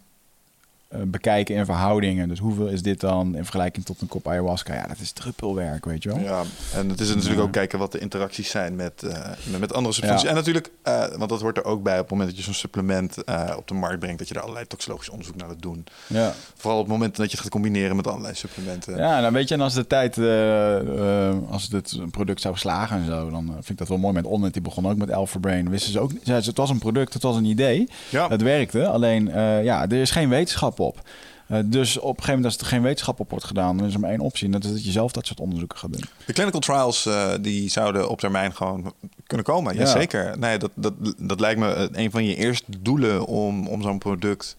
[1.05, 2.27] bekijken in verhoudingen.
[2.27, 4.73] Dus hoeveel is dit dan in vergelijking tot een kop ayahuasca?
[4.73, 6.19] Ja, dat is druppelwerk, weet je wel.
[6.19, 9.73] Ja, en het is natuurlijk ook kijken wat de interacties zijn met, eh, met, met
[9.73, 10.23] andere substanties.
[10.23, 10.29] Ja.
[10.29, 12.53] En natuurlijk, eh, want dat hoort er ook bij op het moment dat je zo'n
[12.53, 15.85] supplement eh, op de markt brengt, dat je daar allerlei toxicologisch onderzoek naar gaat doen.
[16.07, 16.33] Ja.
[16.55, 18.97] Vooral op het moment dat je het gaat combineren met allerlei supplementen.
[18.97, 22.97] Ja, nou weet je, en als de tijd, eh, eh, als dit product zou slagen
[22.97, 24.13] en zo, dan eh, vind ik dat wel mooi.
[24.13, 25.69] Met Onnet, die begon ook met Alpha Brain.
[25.69, 27.89] Wisten ze ook, het was een product, het was een idee.
[28.09, 28.27] Ja.
[28.27, 31.01] Het werkte, alleen eh, ja, er is geen wetenschap op.
[31.47, 33.93] Eh, dus op een gegeven moment, als er geen wetenschap op wordt gedaan, dan is
[33.93, 34.45] er maar één optie.
[34.45, 36.03] En dat is dat je zelf dat soort onderzoeken gaat doen.
[36.25, 38.93] De clinical trials eh, die zouden op termijn gewoon
[39.27, 39.73] kunnen komen.
[39.73, 39.79] Ja.
[39.79, 40.39] Jazeker.
[40.39, 43.97] Nee, dat, dat, dat lijkt me eh, een van je eerste doelen om, om zo'n
[43.97, 44.55] product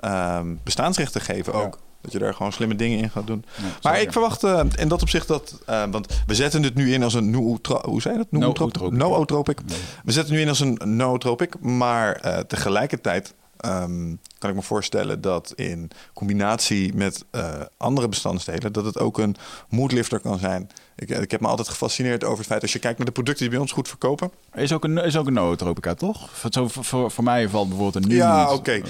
[0.00, 1.58] ehm, bestaansrecht te geven Ja.
[1.58, 1.78] ook.
[2.00, 3.44] Dat je daar gewoon slimme dingen in gaat doen.
[3.56, 4.00] Ja, Maar zeker.
[4.00, 4.42] ik verwacht
[4.78, 5.58] in dat opzicht dat...
[5.90, 7.30] want we zetten het nu in als een...
[7.30, 8.26] nootra- Hoe zei dat?
[8.30, 8.90] Nootropic.
[8.90, 9.58] Nootropic.
[10.04, 11.60] We zetten het nu in als een nootropic.
[11.60, 13.34] Maar tegelijkertijd
[13.66, 18.72] ehm, kan ik me voorstellen dat in combinatie met eh, andere bestandsdelen...
[18.72, 19.36] dat het ook een
[19.68, 20.70] moodlifter kan zijn.
[20.96, 22.62] Ik, ik heb me altijd gefascineerd over het feit...
[22.62, 24.30] als je kijkt naar de producten die bij ons goed verkopen...
[24.54, 26.30] Is ook een, is ook een nootropica, toch?
[26.32, 28.16] Voor, zo, voor- voor, voor mij valt bijvoorbeeld een nu.
[28.16, 28.80] Ja, oké.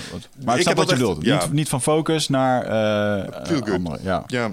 [0.44, 1.24] Maar Ik snap heb wat je bedoelt.
[1.24, 1.42] ja.
[1.42, 3.70] Niet, niet van focus naar eh Feel good.
[3.70, 3.98] andere.
[4.02, 4.52] Ja, Ja,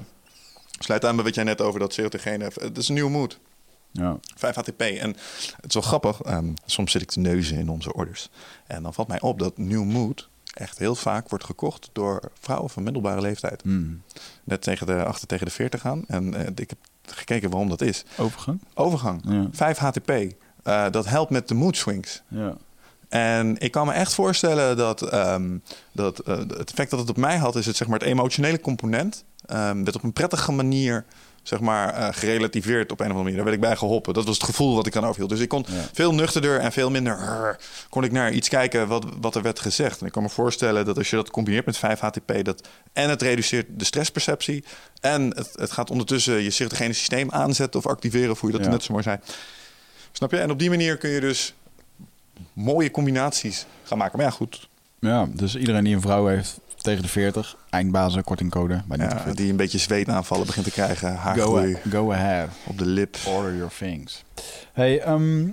[0.80, 2.62] sluit aan bij wat jij net over dat serotogene hebt.
[2.62, 3.40] Het is een nieuwe mood.
[3.94, 4.18] Ja.
[4.36, 4.82] 5 HTP.
[4.82, 5.10] En
[5.56, 6.22] het is wel grappig.
[6.22, 8.30] ehm, soms zit ik te neuzen in onze orders.
[8.68, 12.70] En dan valt mij op dat New Mood echt heel vaak wordt gekocht door vrouwen
[12.70, 13.62] van middelbare leeftijd.
[13.62, 14.02] Hmm.
[14.44, 16.04] Net tegen de, achter tegen de 40 gaan.
[16.08, 18.04] En eh, ik heb gekeken waarom dat is.
[18.18, 18.62] Overgang?
[18.74, 19.22] Overgang.
[19.28, 19.48] Ja.
[19.52, 20.10] 5 HTP.
[20.64, 22.22] Eh, dat helpt met de mood swings.
[22.28, 22.56] Ja.
[23.10, 25.58] En ik kan me echt voorstellen dat, ehm,
[25.92, 28.60] dat eh, het effect dat het op mij had, is het, zeg maar, het emotionele
[28.60, 29.24] component.
[29.46, 31.06] werd op een prettige manier
[31.44, 33.36] zeg maar, eh, gerelativeerd op een of andere manier.
[33.36, 34.14] Daar werd ik bij geholpen.
[34.14, 35.30] Dat was het gevoel wat ik dan overhield.
[35.30, 35.74] Dus ik kon Ja.
[35.94, 37.58] veel nuchterder en veel minder rrr,
[37.90, 40.00] kon ik naar iets kijken wat, wat er werd gezegd.
[40.00, 43.10] En ik kan me voorstellen dat als je dat combineert met 5 HTP, dat en
[43.10, 44.64] het reduceert de stressperceptie
[45.02, 48.72] en het, het gaat ondertussen je zichtgene systeem aanzetten of activeren, hoe je dat Ja.
[48.72, 49.18] net zo mooi zei.
[50.12, 50.38] Snap je?
[50.38, 51.54] En op die manier kun je dus
[52.54, 54.18] mooie combinaties gaan maken.
[54.18, 54.70] Maar ja, goed.
[55.00, 59.50] ja, dus iedereen die een vrouw heeft tegen de 40, eindbazen, kortingcode bij Ja, die
[59.50, 61.10] een beetje zweetaanvallen begint te krijgen.
[61.10, 62.50] go, Haargroei go ahead.
[62.64, 63.18] op de lip.
[63.28, 64.24] Order your things.
[64.74, 65.48] Hey, ehm,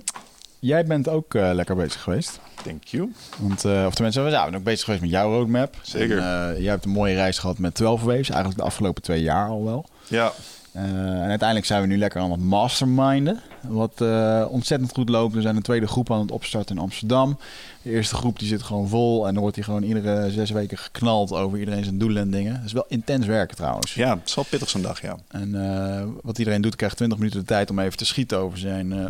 [0.59, 2.39] jij bent ook eh, lekker bezig geweest.
[2.63, 3.13] Thank you.
[3.37, 5.75] Want, eh, of tenminste, we zijn ook bezig geweest met jouw roadmap.
[5.81, 6.17] Zeker.
[6.17, 9.21] En, eh, jij hebt een mooie reis gehad met 12 Waves, eigenlijk de afgelopen twee
[9.21, 9.85] jaar al wel.
[10.07, 10.31] Ja,
[10.71, 13.39] Eh, en uiteindelijk zijn we nu lekker aan het masterminden.
[13.67, 15.33] Wat eh, ontzettend goed loopt.
[15.33, 17.37] We zijn een tweede groep aan het opstarten in Amsterdam.
[17.81, 19.27] De eerste groep die zit gewoon vol.
[19.27, 22.53] En dan wordt die gewoon iedere zes weken geknald over iedereen zijn doelen en dingen.
[22.53, 23.93] Dat is wel intens werken trouwens.
[23.93, 25.17] ja, het is wel pittig zo'n dag, ja.
[25.27, 28.57] En eh, wat iedereen doet, krijgt 20 minuten de tijd om even te schieten over
[28.57, 29.09] zijn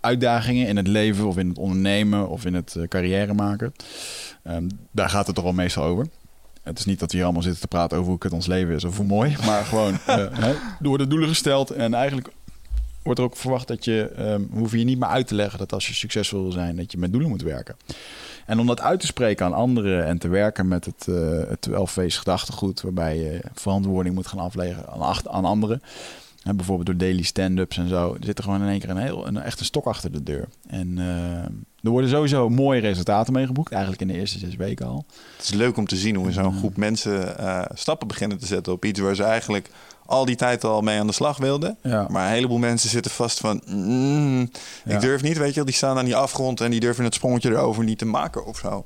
[0.00, 3.74] uitdagingen in het leven of in het ondernemen of in het carrière maken.
[4.42, 6.06] Ehm, daar gaat het toch wel meestal over.
[6.64, 8.74] Het is niet dat we hier allemaal zitten te praten over hoe het ons leven
[8.74, 12.28] is of hoe mooi, maar gewoon eh, hè, er worden doelen gesteld en eigenlijk
[13.02, 15.72] wordt er ook verwacht dat je, ehm hoef je niet meer uit te leggen dat
[15.72, 17.76] als je succesvol wil zijn, dat je met doelen moet werken.
[18.46, 21.60] En om dat uit te spreken aan anderen en te werken met het, eh het
[21.60, 25.82] 12 gedachtegoed, waarbij je verantwoording moet gaan afleggen aan, aan anderen.
[26.44, 28.12] Hè, bijvoorbeeld door daily stand-ups en zo.
[28.20, 30.22] Er zit er gewoon in één keer een heel, een, echt een stok achter de
[30.22, 30.48] deur.
[30.66, 31.04] En eh,
[31.82, 35.04] er worden sowieso mooie resultaten mee geboekt, eigenlijk in de eerste zes weken al.
[35.36, 38.72] Het is leuk om te zien hoe zo'n groep mensen eh, stappen beginnen te zetten
[38.72, 39.70] op iets waar ze eigenlijk
[40.06, 41.76] al die tijd al mee aan de slag wilden.
[41.82, 42.06] Ja.
[42.10, 44.50] Maar een heleboel mensen zitten vast van, mm,
[44.84, 44.94] Ja.
[44.94, 45.64] ik durf niet, weet je wel.
[45.64, 48.58] Die staan aan die afgrond en die durven het sprongetje erover niet te maken of
[48.58, 48.84] zo.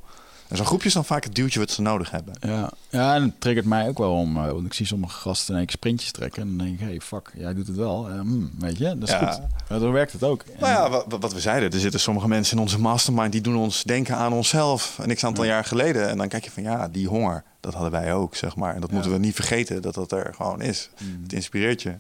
[0.49, 2.35] En zo'n groepje is dan vaak het duwtje wat ze nodig hebben.
[2.41, 4.37] Ja, ja en het triggert mij ook wel om.
[4.37, 6.43] eh, want ik zie sommige gasten in één sprintjes trekken.
[6.43, 8.09] En dan denk ik, hey, fuck, jij doet het wel.
[8.09, 9.33] Eh, hmm, weet je, dat is Ja.
[9.33, 9.43] goed.
[9.69, 10.45] Ja, zo werkt het ook.
[10.61, 13.57] Nou ja, wat, wat we zeiden, er zitten sommige mensen in onze mastermind die doen
[13.57, 14.99] ons denken aan onszelf.
[14.99, 16.09] En ik aantal jaar geleden.
[16.09, 18.75] En dan kijk je van ja, die honger, dat hadden wij ook, zeg maar.
[18.75, 20.91] En dat moeten we niet vergeten dat dat er gewoon is.
[21.23, 21.95] Het inspireert je.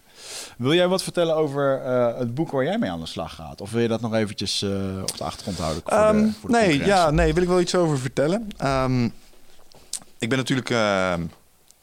[0.59, 3.61] Wil jij wat vertellen over eh, het boek waar jij mee aan de slag gaat?
[3.61, 4.71] Of wil je dat nog eventjes eh,
[5.03, 5.83] op de achtergrond houden?
[5.83, 8.49] Voor de- Ehm, voor de nee, ja, nee, wil ik wel iets over vertellen.
[8.57, 9.05] Ehm,
[10.19, 11.23] ik ben natuurlijk, ehm,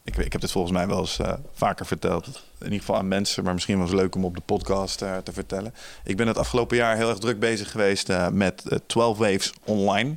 [0.03, 2.25] ik, ik heb dit volgens mij wel eens eh, vaker verteld.
[2.59, 5.31] In ieder geval aan mensen, maar misschien was het leuk om op de podcast te
[5.31, 5.73] vertellen.
[6.03, 10.15] Ik ben het afgelopen jaar heel erg druk bezig geweest met eh, 12 Waves online.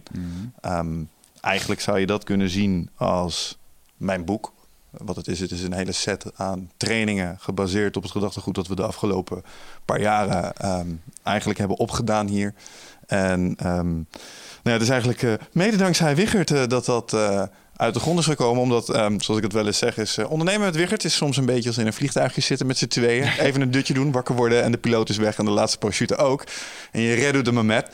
[0.60, 1.02] Ehm,
[1.48, 3.58] eigenlijk zou je dat kunnen zien als
[3.96, 4.52] mijn boek.
[4.90, 8.66] Wat het is, het is een hele set aan trainingen gebaseerd op het gedachtegoed dat
[8.66, 9.42] we de afgelopen
[9.84, 10.88] paar jaren ehm,
[11.22, 12.54] eigenlijk hebben opgedaan hier.
[13.06, 14.06] En ehm, nou
[14.62, 17.42] ja, het is eigenlijk eh, mede dankzij Wichert eh, dat dat eh,
[17.76, 18.62] uit de grond is gekomen.
[18.62, 21.46] Omdat, ehm, zoals ik het wel eens zeg, is ondernemen met Wichert is soms een
[21.46, 23.28] beetje als in een vliegtuigje zitten met z'n tweeën.
[23.46, 26.16] Even een dutje doen, wakker worden en de piloot is weg en de laatste parachute
[26.16, 26.44] ook.
[26.92, 27.88] En je redt de moment.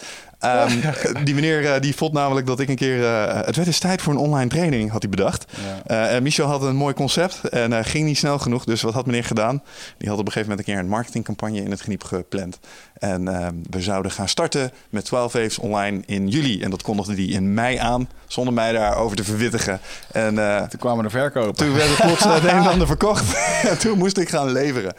[0.44, 3.04] Ehm, die meneer eh, die vond namelijk dat ik een keer...
[3.04, 5.44] eh, het werd eens tijd voor een online training, had hij bedacht.
[5.86, 6.06] Ja.
[6.08, 8.64] Eh, en Michel had een mooi concept en ging niet snel genoeg.
[8.64, 9.62] Dus wat had meneer gedaan?
[9.98, 12.58] Die had op een gegeven moment een keer een marketingcampagne in het geniep gepland.
[12.98, 16.62] En ehm, we zouden gaan starten met 12 Waves online in juli.
[16.62, 19.80] En dat kondigde hij in mei aan, zonder mij daarover te verwittigen.
[20.12, 20.34] En
[20.68, 21.54] Toen kwamen de verkopen.
[21.54, 23.36] toen werd het plots het een en ander verkocht.
[23.70, 24.94] en toen moest ik gaan leveren.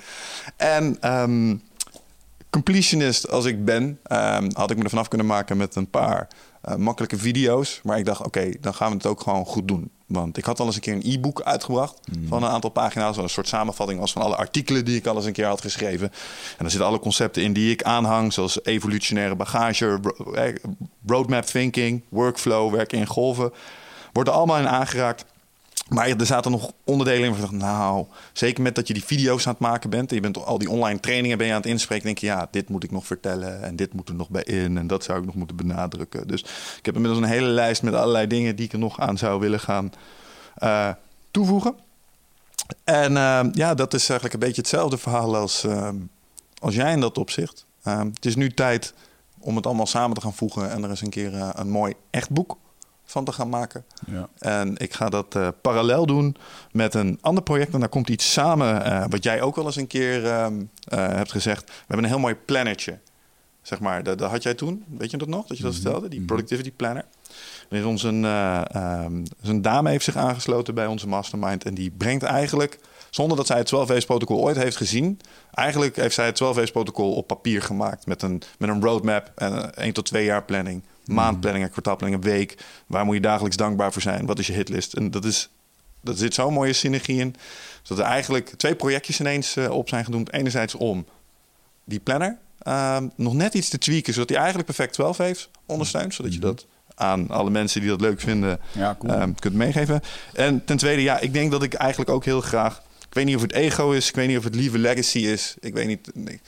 [0.58, 1.56] En ehm,
[2.56, 6.28] completionist als ik ben, ehm, had ik me er vanaf kunnen maken met een paar
[6.62, 7.80] eh, makkelijke video's.
[7.84, 9.90] Maar ik dacht, oké, dan gaan we het ook gewoon goed doen.
[10.06, 13.16] Want ik had al eens een keer een e-book uitgebracht van een aantal pagina's.
[13.16, 15.62] Wat een soort samenvatting was van alle artikelen die ik al eens een keer had
[15.62, 16.08] geschreven.
[16.12, 20.00] En daar zitten alle concepten in die ik aanhang, zoals evolutionaire bagage,
[20.34, 20.56] eh,
[21.06, 23.54] roadmap thinking, workflow, werken in golven.
[24.14, 25.26] Wordt er allemaal in aangeraakt.
[25.90, 29.04] Maar er zaten nog onderdelen in waar ik dacht, nou, zeker met dat je die
[29.04, 30.10] video's aan het maken bent.
[30.10, 32.06] En je bent al die online trainingen ben je aan het inspreken.
[32.06, 33.64] denk je, ja, dit moet ik nog vertellen.
[33.64, 34.78] En dit moet er nog bij in.
[34.78, 36.28] En dat zou ik nog moeten benadrukken.
[36.28, 36.42] Dus
[36.78, 39.40] ik heb inmiddels een hele lijst met allerlei dingen die ik er nog aan zou
[39.40, 39.92] willen gaan
[40.56, 40.90] eh,
[41.32, 41.76] toevoegen.
[42.84, 45.90] En eh, ja, dat is eigenlijk een beetje hetzelfde verhaal als, eh,
[46.60, 47.66] als jij in dat opzicht.
[47.86, 48.94] Eh, het is nu tijd
[49.40, 50.72] om het allemaal samen te gaan voegen.
[50.72, 52.58] En er eens een keer eh, een mooi echt boek
[53.06, 53.86] van te gaan maken.
[54.08, 54.30] Ja.
[54.40, 56.36] En ik ga dat eh, parallel doen
[56.72, 57.74] met een ander project.
[57.74, 61.08] En daar komt iets samen, eh, wat jij ook wel eens een keer ehm, eh,
[61.08, 61.64] hebt gezegd.
[61.66, 62.98] We hebben een heel mooi plannertje.
[63.66, 65.46] Zeg maar, dat, dat had jij toen, weet je dat nog?
[65.46, 67.06] Dat je dat vertelde, die productivity planner.
[67.70, 71.64] Er is ons een, eh, ehm, dus een dame heeft zich aangesloten bij onze mastermind.
[71.64, 72.80] En die brengt eigenlijk,
[73.10, 75.20] zonder dat zij het 12 protocol ooit heeft gezien...
[75.54, 78.06] eigenlijk heeft zij het 12 protocol op papier gemaakt...
[78.06, 80.84] met een, met een roadmap en een 1 tot 2 jaar planning.
[81.06, 82.58] Maandplanning, een kwartaalplanning, een week.
[82.88, 84.26] Waar moet je dagelijks dankbaar voor zijn?
[84.26, 84.94] Wat is je hitlist?
[84.94, 85.50] En dat is...
[86.02, 87.36] Dat zit zo'n mooie synergie in.
[87.84, 90.34] Dat er eigenlijk twee projectjes ineens eh, op zijn genoemd.
[90.34, 91.06] Enerzijds om
[91.84, 96.14] die planner ehm, nog net iets te tweaken, zodat hij eigenlijk perfect 12 heeft ondersteunt.
[96.14, 99.14] Zodat je dat aan alle mensen die dat leuk vinden Ja, cool.
[99.14, 100.02] ehm, kunt meegeven.
[100.34, 102.82] En ten tweede, ja, ik denk dat ik eigenlijk ook heel graag.
[103.08, 105.56] Ik weet niet of het ego is, ik weet niet of het lieve legacy is.
[105.60, 106.10] Ik weet niet.
[106.14, 106.42] nee.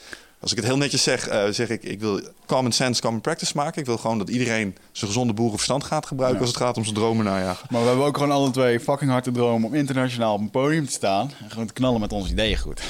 [0.47, 3.51] Als ik het heel netjes zeg, eh, zeg ik: ik wil common sense, common practice
[3.55, 3.79] maken.
[3.81, 6.45] Ik wil gewoon dat iedereen zijn gezonde boerenverstand gaat gebruiken Ja.
[6.45, 7.67] als het gaat om zijn dromen najagen.
[7.69, 10.49] Maar we hebben ook gewoon alle twee fucking hard de droom om internationaal op een
[10.49, 11.31] podium te staan.
[11.43, 12.81] En gewoon te knallen met onze ideeën goed.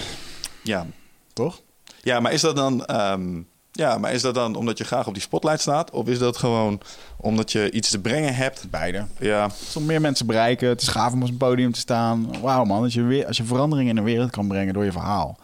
[0.63, 0.85] Ja,
[1.33, 1.61] Toch?
[2.01, 3.41] Ja, maar is dat dan, ehm,
[3.71, 5.91] ja, maar is dat dan omdat je graag op die spotlight staat?
[5.91, 6.81] Of is dat gewoon
[7.17, 8.69] omdat je iets te brengen hebt?
[8.69, 9.05] Beide.
[9.19, 10.69] Ja, Om meer mensen bereiken.
[10.69, 12.41] Het is gaaf om op een podium te staan.
[12.41, 14.91] Wauw man, als je, weer, als je verandering in de wereld kan brengen door je
[14.91, 15.37] verhaal.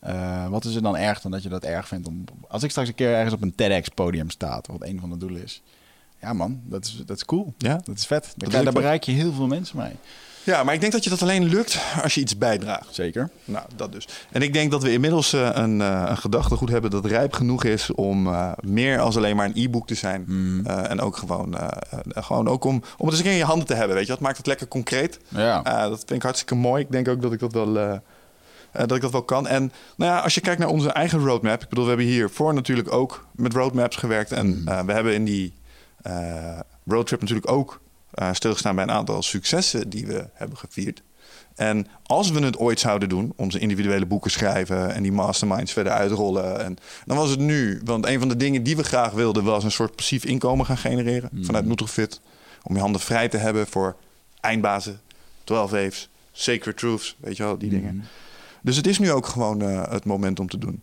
[0.00, 2.08] Eh, wat is er dan erg dan dat je dat erg vindt?
[2.08, 5.16] Om, als ik straks een keer ergens op een TEDx-podium sta, wat een van de
[5.16, 5.62] doelen is.
[6.20, 7.54] Ja man, dat is, dat is cool.
[7.58, 7.80] Ja?
[7.84, 8.34] Dat is vet.
[8.36, 9.92] Daar, bereik je heel veel mensen mee.
[10.44, 12.94] ja, maar ik denk dat je dat alleen lukt als je iets bijdraagt.
[12.94, 13.30] Zeker.
[13.44, 14.08] Nou, dat dus.
[14.30, 17.64] En ik denk dat we inmiddels eh, een, eh, een gedachtegoed hebben dat rijp genoeg
[17.64, 18.28] is om
[18.60, 20.26] meer als alleen maar een e-book te zijn.
[20.64, 21.56] Eh, en ook gewoon,
[22.08, 23.96] gewoon ook om, om het eens een keer in je handen te hebben.
[23.96, 25.18] Weet je, dat maakt het lekker concreet.
[25.28, 25.62] Ja.
[25.62, 26.82] Dat vind ik hartstikke mooi.
[26.82, 28.00] Ik denk ook dat ik dat wel,
[28.72, 29.46] eh, dat ik dat wel kan.
[29.46, 31.62] En nou ja, als je kijkt naar onze eigen roadmap.
[31.62, 34.32] Ik bedoel, we hebben hiervoor natuurlijk ook met roadmaps gewerkt.
[34.32, 35.52] En eh, we hebben in die
[36.02, 37.80] eh, roadtrip natuurlijk ook
[38.32, 41.02] stilgestaan bij een aantal successen die we hebben gevierd.
[41.54, 45.92] En als we het ooit zouden doen, onze individuele boeken schrijven en die masterminds verder
[45.92, 47.80] uitrollen, en dan was het nu.
[47.84, 50.76] Want een van de dingen die we graag wilden was een soort passief inkomen gaan
[50.76, 52.20] genereren vanuit Nutrofit.
[52.62, 53.96] Om je handen vrij te hebben voor
[54.40, 55.00] eindbazen,
[55.44, 58.04] 12 waves, sacred truths, weet je wel, die dingen.
[58.62, 60.82] Dus het is nu ook gewoon eh, het moment om te doen.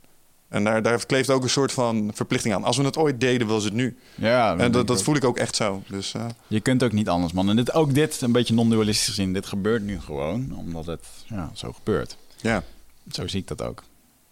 [0.50, 2.64] En daar, daar kleeft ook een soort van verplichting aan.
[2.64, 3.98] Als we het ooit deden, was het nu.
[4.16, 5.84] Ja, En dat, dat voel ik ook echt zo.
[5.88, 7.50] Dus eh, Je kunt ook niet anders, man.
[7.50, 11.52] En dit, ook dit, een beetje non-dualistisch gezien, dit gebeurt nu gewoon, omdat het ja,
[11.54, 12.18] zo gebeurt.
[12.42, 12.64] ja.
[13.12, 13.84] Zo zie ik dat ook.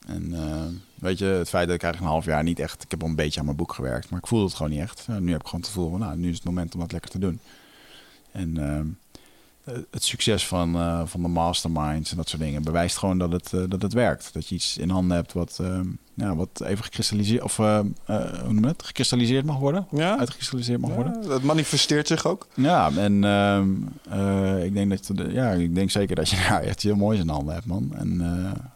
[0.07, 0.65] En eh,
[0.95, 2.83] weet je, het feit dat ik eigenlijk een half jaar niet echt...
[2.83, 4.81] Ik heb wel een beetje aan mijn boek gewerkt, maar ik voelde het gewoon niet
[4.81, 5.07] echt.
[5.07, 7.09] Nu heb ik gewoon het gevoel van, nou, nu is het moment om dat lekker
[7.11, 7.39] te doen.
[8.31, 8.79] En eh,
[9.65, 13.53] het succes van, eh, van de masterminds en dat soort dingen bewijst gewoon dat het,
[13.53, 14.33] eh, dat het werkt.
[14.33, 15.79] Dat je iets in handen hebt wat, eh,
[16.15, 17.85] ja, wat even gekristalliseerd, of eh, eh,
[18.43, 18.83] hoe noem het?
[18.83, 19.87] Gekristalliseerd mag worden.
[19.91, 20.17] Ja.
[20.17, 21.21] Uitgekristalliseerd mag worden.
[21.27, 22.47] Dat manifesteert zich ook.
[22.53, 23.69] Ja, en ehm,
[24.09, 27.29] eh, ik, denk dat, ja, ik denk zeker dat je daar echt heel moois in
[27.29, 27.93] handen hebt, man.
[27.95, 28.21] En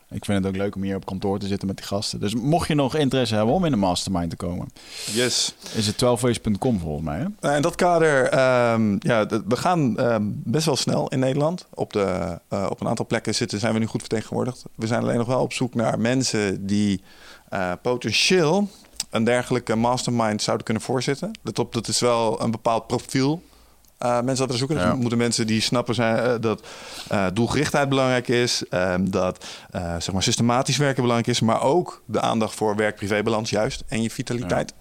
[0.09, 2.19] ik vind het ook leuk om hier op kantoor te zitten met die gasten.
[2.19, 4.67] Dus mocht je nog interesse hebben om in een mastermind te komen,
[5.13, 5.55] Yes.
[5.75, 7.17] is het 12ways.com volgens mij.
[7.17, 7.25] Hè?
[7.39, 11.67] Nou, in dat kader, ehm, ja, we gaan ehm, best wel snel in Nederland.
[11.73, 14.65] Op, de, op een aantal plekken zitten, zijn we nu goed vertegenwoordigd.
[14.75, 17.01] We zijn alleen nog wel op zoek naar mensen die
[17.49, 18.69] eh, potentieel
[19.09, 21.31] een dergelijke mastermind zouden kunnen voorzitten.
[21.41, 23.41] Let op, dat is wel een bepaald profiel.
[23.97, 24.77] eh, mensen dat we zoeken.
[24.77, 24.95] Ja.
[24.95, 26.63] moeten mensen die snappen zijn, eh, dat
[27.33, 28.63] doelgerichtheid belangrijk is.
[28.69, 31.39] ehm, dat zeg maar systematisch werken belangrijk is.
[31.41, 33.83] Maar ook de aandacht voor werk-privébalans juist.
[33.87, 34.73] En je vitaliteit.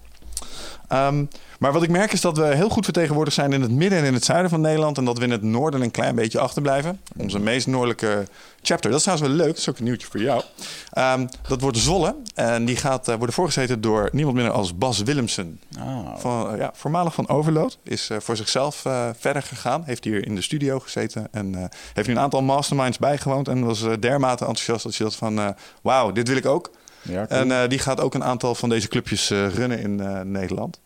[0.89, 1.25] Ehm,
[1.59, 4.05] maar wat ik merk is dat we heel goed vertegenwoordigd zijn in het midden en
[4.05, 4.97] in het zuiden van Nederland.
[4.97, 6.99] En dat we in het noorden een klein beetje achterblijven.
[7.17, 8.27] Onze meest noordelijke
[8.61, 10.43] chapter, dat is trouwens wel leuk, dat is ook een nieuwtje voor jou.
[10.91, 12.15] Ehm, dat wordt Zolle.
[12.35, 15.59] En die gaat eh, worden voorgezeten door niemand minder als Bas Willemsen.
[15.79, 17.77] Ah, Van, eh, ja, voormalig van Overload.
[17.83, 18.75] Is eh, voor zichzelf
[19.19, 19.83] verder gegaan.
[19.85, 21.27] Heeft hier in de studio gezeten.
[21.31, 23.47] En heeft nu een aantal masterminds bijgewoond.
[23.47, 25.55] En was dermate enthousiast dat je dat van...
[25.81, 26.71] Wauw, dit wil ik ook.
[27.01, 27.39] Ja, cool.
[27.39, 30.79] En eh, die gaat ook een aantal van deze clubjes eh, runnen in eh, Nederland.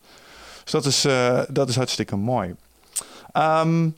[0.64, 2.56] Dus dat is, eh, dat is hartstikke mooi.
[3.32, 3.90] Ehm,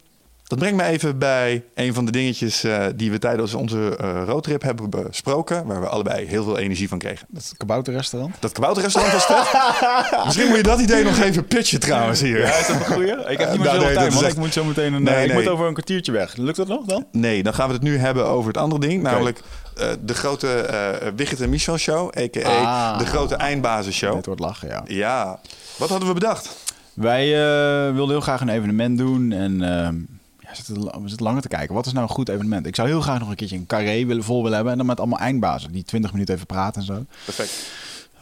[0.48, 4.22] dat brengt me even bij een van de dingetjes eh, die we tijdens onze eh,
[4.26, 5.66] roadtrip hebben besproken.
[5.66, 7.28] Waar we allebei heel veel energie van kregen.
[7.34, 8.36] het kabouterrestaurant.
[8.40, 9.46] Dat kabouterrestaurant was dat.
[10.26, 12.40] Misschien moet je dat idee nog even pitchen trouwens hier.
[12.40, 13.12] is dat een goeie?
[13.12, 15.14] Ik heb niet meer nou, nee, dat tijd, echt- Ik moet zo meteen een, Nee,
[15.16, 15.38] eh, ik nee.
[15.44, 16.36] moet over een kwartiertje weg.
[16.36, 17.06] Lukt dat nog dan?
[17.12, 19.02] Nee, dan gaan we het nu hebben over het andere ding.
[19.02, 19.40] Namelijk
[19.78, 22.18] eh, de grote eh Wigget en Michel show.
[22.18, 22.62] A.k.a.
[22.62, 23.00] Ah.
[23.00, 24.16] de grote eindbazen show.
[24.16, 24.84] Dit wordt lachen, ja.
[24.88, 25.40] Ja,
[25.78, 26.56] wat hadden we bedacht?
[26.94, 29.96] Wij eh, wilden heel graag een evenement doen en ehm,
[30.40, 31.76] ja, we zitten, we zitten langer te kijken.
[31.76, 32.66] Wat is nou een goed evenement?
[32.66, 34.88] Ik zou heel graag nog een keertje een carré willen, vol willen hebben en dan
[34.88, 37.06] met allemaal eindbazen die 20 minuten even praten en zo.
[37.26, 37.70] Perfect.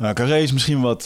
[0.02, 1.06] Uh, carré is misschien wat,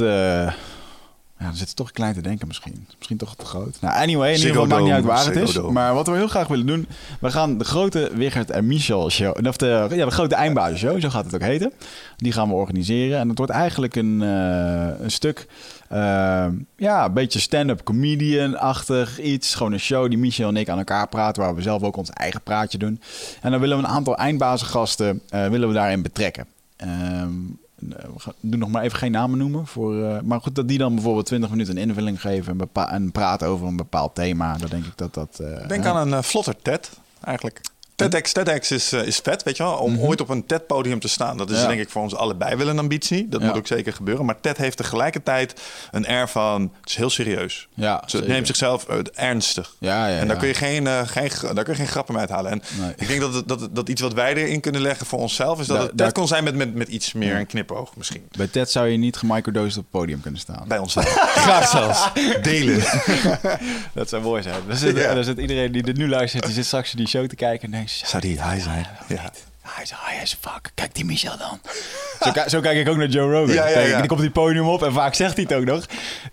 [1.40, 2.88] Ja, dan zit het toch klein te denken misschien.
[2.98, 3.78] Misschien toch te groot.
[3.82, 5.60] Nou, anyway, in ieder geval maakt niet uit waar het is.
[5.62, 6.88] Maar wat we heel graag willen doen...
[7.20, 9.48] We gaan de grote Wigert en Michel show...
[9.48, 11.72] Of de, ja, de grote eindbazen show, zo gaat het ook heten.
[12.18, 13.20] Die gaan we organiseren.
[13.20, 15.48] En het wordt eigenlijk een, eh, een stuk...
[15.90, 16.46] eh,
[16.78, 19.56] ja, een beetje stand-up comedian-achtig iets.
[19.56, 21.44] Gewoon een show die Michel en ik aan elkaar praten...
[21.44, 23.02] waar we zelf ook ons eigen praatje doen.
[23.42, 25.22] En dan willen we een aantal eindbazengasten...
[25.30, 26.48] eh, willen we daarin betrekken.
[26.76, 27.32] Ehm,
[27.80, 29.68] we gaan- doen nog maar even geen namen noemen.
[29.68, 33.12] Voor, eh, maar goed, dat die dan bijvoorbeeld 20 minuten een invulling geven en, en
[33.12, 34.58] praten over een bepaald thema.
[34.58, 35.40] Dan denk ik dat dat.
[35.40, 36.92] eh, Denk aan een eh, vlotter TED,
[37.24, 37.62] eigenlijk.
[37.98, 39.74] TEDx, TEDx is, eh, is vet, weet je wel.
[39.74, 40.02] Om Mhm.
[40.02, 41.38] ooit op een TED-podium te staan.
[41.38, 41.68] Dat is Ja.
[41.68, 43.28] denk ik voor ons allebei wel een ambitie.
[43.30, 43.48] Dat Ja.
[43.48, 44.26] moet ook zeker gebeuren.
[44.26, 45.62] Maar TED heeft tegelijkertijd
[45.92, 46.62] een air van...
[46.82, 47.68] Het is heel serieus.
[47.74, 48.32] Ja, Ze zeker.
[48.34, 49.76] neemt zichzelf eh, ernstig.
[49.80, 52.22] Ja, ja, en daar kun, je geen, eh, geen, daar kun je geen grappen mee
[52.24, 52.52] uithalen.
[52.52, 52.94] En Nee.
[52.98, 55.60] ik denk dat, het- dat, dat iets wat wij erin kunnen leggen voor onszelf...
[55.60, 58.24] is dat het TED daar- kon zijn met, met, met iets meer een knipoog misschien.
[58.38, 60.66] Bij TED zou je niet gemicrodosed op het podium kunnen staan.
[60.68, 60.96] Bij ons.
[61.46, 62.10] Graag zelfs.
[62.42, 62.84] Delen.
[63.94, 64.56] Dat zou mooi zijn.
[64.68, 67.36] Dan zit, dan zit iedereen die dit nu luistert, die zit straks die show te
[67.36, 67.86] kijken en denkt...
[67.92, 68.88] Zou die hij zijn?
[69.08, 69.32] Ja.
[69.62, 70.72] Hij is high as fuck.
[70.76, 71.60] Kijk die Michel dan.
[72.24, 73.54] Zo, ki- zo kijk ik ook naar Joe Rogan.
[73.56, 73.98] Ja, ja, ja.
[74.00, 75.86] Die komt die podium op en vaak zegt hij het ook nog.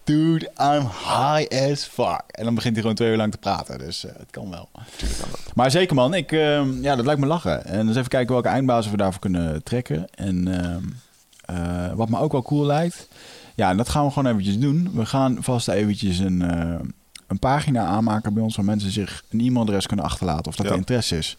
[0.04, 2.22] Dude, I'm high as fuck.
[2.26, 3.78] En dan begint hij gewoon twee uur lang te praten.
[3.78, 4.68] Dus eh, het kan wel.
[5.54, 7.64] Maar zeker man, ik, ehm, ja, dat lijkt me lachen.
[7.64, 10.06] En eens even kijken welke eindbazen we daarvoor kunnen trekken.
[10.14, 10.82] En ehm,
[11.58, 13.08] eh, wat me ook wel cool lijkt.
[13.54, 14.90] Ja, en dat gaan we gewoon eventjes doen.
[14.94, 16.80] We gaan vast eventjes een, eh,
[17.26, 18.56] een pagina aanmaken bij ons...
[18.56, 20.72] waar mensen zich een e-mailadres kunnen achterlaten of dat Ja.
[20.72, 21.36] er interesse is.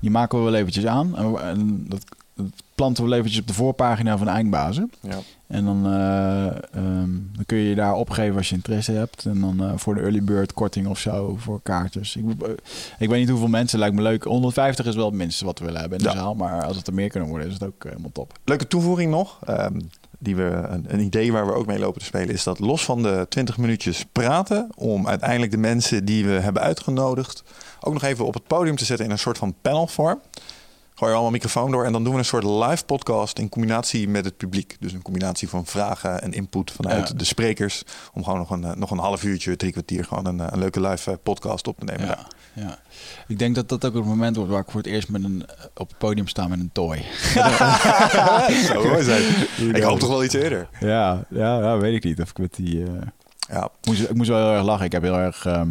[0.00, 1.16] Die maken we wel eventjes aan.
[1.16, 2.04] En, we- en dat,
[2.34, 4.90] dat planten we wel eventjes op de voorpagina van de eindbazen.
[5.00, 5.18] Ja.
[5.46, 9.24] En dan, eh, ehm, dan kun je je daar opgeven als je interesse hebt.
[9.26, 12.16] En dan eh, voor de early bird korting of zo voor kaartjes.
[12.16, 12.48] Ik, eh,
[12.98, 14.24] ik weet niet hoeveel mensen, lijkt me leuk.
[14.24, 16.16] 150 is wel het minste wat we willen hebben in de Ja.
[16.16, 16.34] zaal.
[16.34, 18.38] Maar als het er meer kunnen worden, is het ook helemaal top.
[18.44, 19.38] Leuke toevoeging nog.
[19.46, 19.80] ehm,
[20.22, 22.84] die we, een, een idee waar we ook mee lopen te spelen is dat los
[22.84, 27.42] van de 20 minuutjes praten, om uiteindelijk de mensen die we hebben uitgenodigd
[27.80, 30.20] ook nog even op het podium te zetten in een soort van panelvorm.
[31.02, 34.24] Gooi allemaal microfoon door en dan doen we een soort live podcast in combinatie met
[34.24, 34.76] het publiek.
[34.80, 37.14] Dus een combinatie van vragen en input vanuit Ja.
[37.14, 37.82] de sprekers.
[38.12, 40.58] Om gewoon nog een, eh, nog een half uurtje, drie kwartier gewoon een, eh, een
[40.58, 42.06] leuke live eh, podcast op te nemen.
[42.06, 42.78] Ja, ja.
[43.28, 45.44] Ik denk dat dat ook het moment wordt waar ik voor het eerst met een,
[45.74, 46.96] op het podium sta met een toy.
[48.88, 49.22] Mooi zijn.
[49.74, 50.68] Ik hoop toch wel iets eerder.
[50.80, 52.20] Ja, ja, ja weet ik niet.
[52.20, 52.84] Of ik met die...
[53.48, 54.84] Ja, moest, ik moest wel heel erg lachen.
[54.84, 55.46] Ik heb heel erg.
[55.46, 55.70] ehm,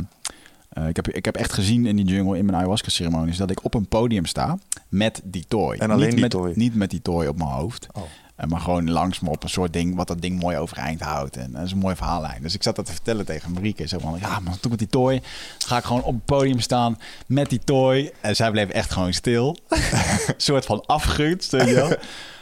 [0.71, 3.63] eh, ik, heb, ik heb echt gezien in die jungle, in mijn ayahuasca-ceremonies, dat ik
[3.63, 4.57] op een podium sta
[4.89, 5.75] met die toy.
[5.75, 6.55] En alleen niet die met.
[6.55, 7.87] Niet met die toy op mijn hoofd.
[7.91, 8.03] Oh.
[8.35, 11.37] En maar gewoon langs me op een soort ding, wat dat ding mooi overeind houdt.
[11.37, 12.41] En dat is een mooie verhaallijn.
[12.41, 13.87] Dus ik zat dat te vertellen tegen Marieke.
[13.87, 15.13] Zo van, ja, maar toen met die toy
[15.57, 18.11] dan ga ik gewoon op het podium staan met die toy.
[18.21, 19.57] En zij bleef echt gewoon stil.
[19.69, 21.95] een soort van afgunst, weet je wel.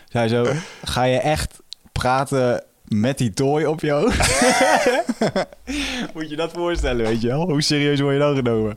[0.09, 0.53] Zij zo,
[0.83, 1.59] ga je echt
[1.91, 4.17] praten met die toy op je hoofd?
[6.13, 7.49] Moet je dat voorstellen, weet je wel?
[7.49, 8.75] Hoe serieus word je dan genomen?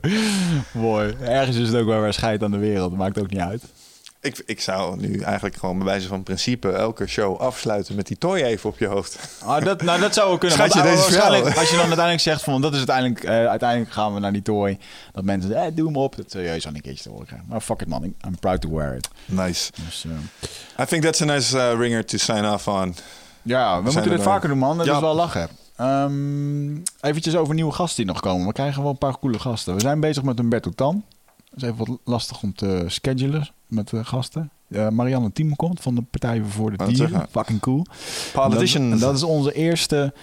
[0.71, 1.13] Mooi.
[1.21, 2.97] Ergens is het ook wel waar scheid aan de wereld.
[2.97, 3.63] Maakt ook niet uit.
[4.23, 8.17] Ik, ik zou nu eigenlijk gewoon bij wijze van principe elke show afsluiten met die
[8.17, 9.19] toy even op je hoofd.
[9.43, 10.57] Ah, dat, nou, dat zou wel kunnen.
[10.57, 13.91] Schatje, Want, deze ah, als je dan uiteindelijk zegt van dat is uiteindelijk, eh, uiteindelijk
[13.91, 14.77] gaan we naar die toy.
[15.13, 16.15] Dat mensen zeggen, eh, doe hem op.
[16.15, 17.47] Dat serieus aan een keertje te horen krijgen.
[17.49, 19.07] Maar fuck it man, I'm proud to wear it.
[19.25, 19.71] Nice.
[19.85, 22.95] Dus, eh, I think that's a nice uh, ringer to sign off on.
[23.43, 24.77] Ja, we moeten dit vaker doen man.
[24.77, 24.93] Dat Ja.
[24.95, 25.47] is wel lachen.
[25.75, 28.47] Ehm eventjes over nieuwe gasten die nog komen.
[28.47, 29.73] We krijgen wel een paar coole gasten.
[29.73, 31.03] We zijn bezig met Humberto Tan.
[31.49, 34.49] Dat is even wat lastig om te schedulen met de gasten.
[34.69, 36.95] Eh, Marianne Thiem komt van de Partij voor de Dieren.
[37.09, 37.27] zeggen.
[37.31, 37.85] Fucking cool.
[38.33, 40.13] Dat, en dat is onze eerste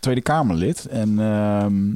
[0.00, 0.86] Tweede Kamerlid.
[0.86, 1.94] En ehm,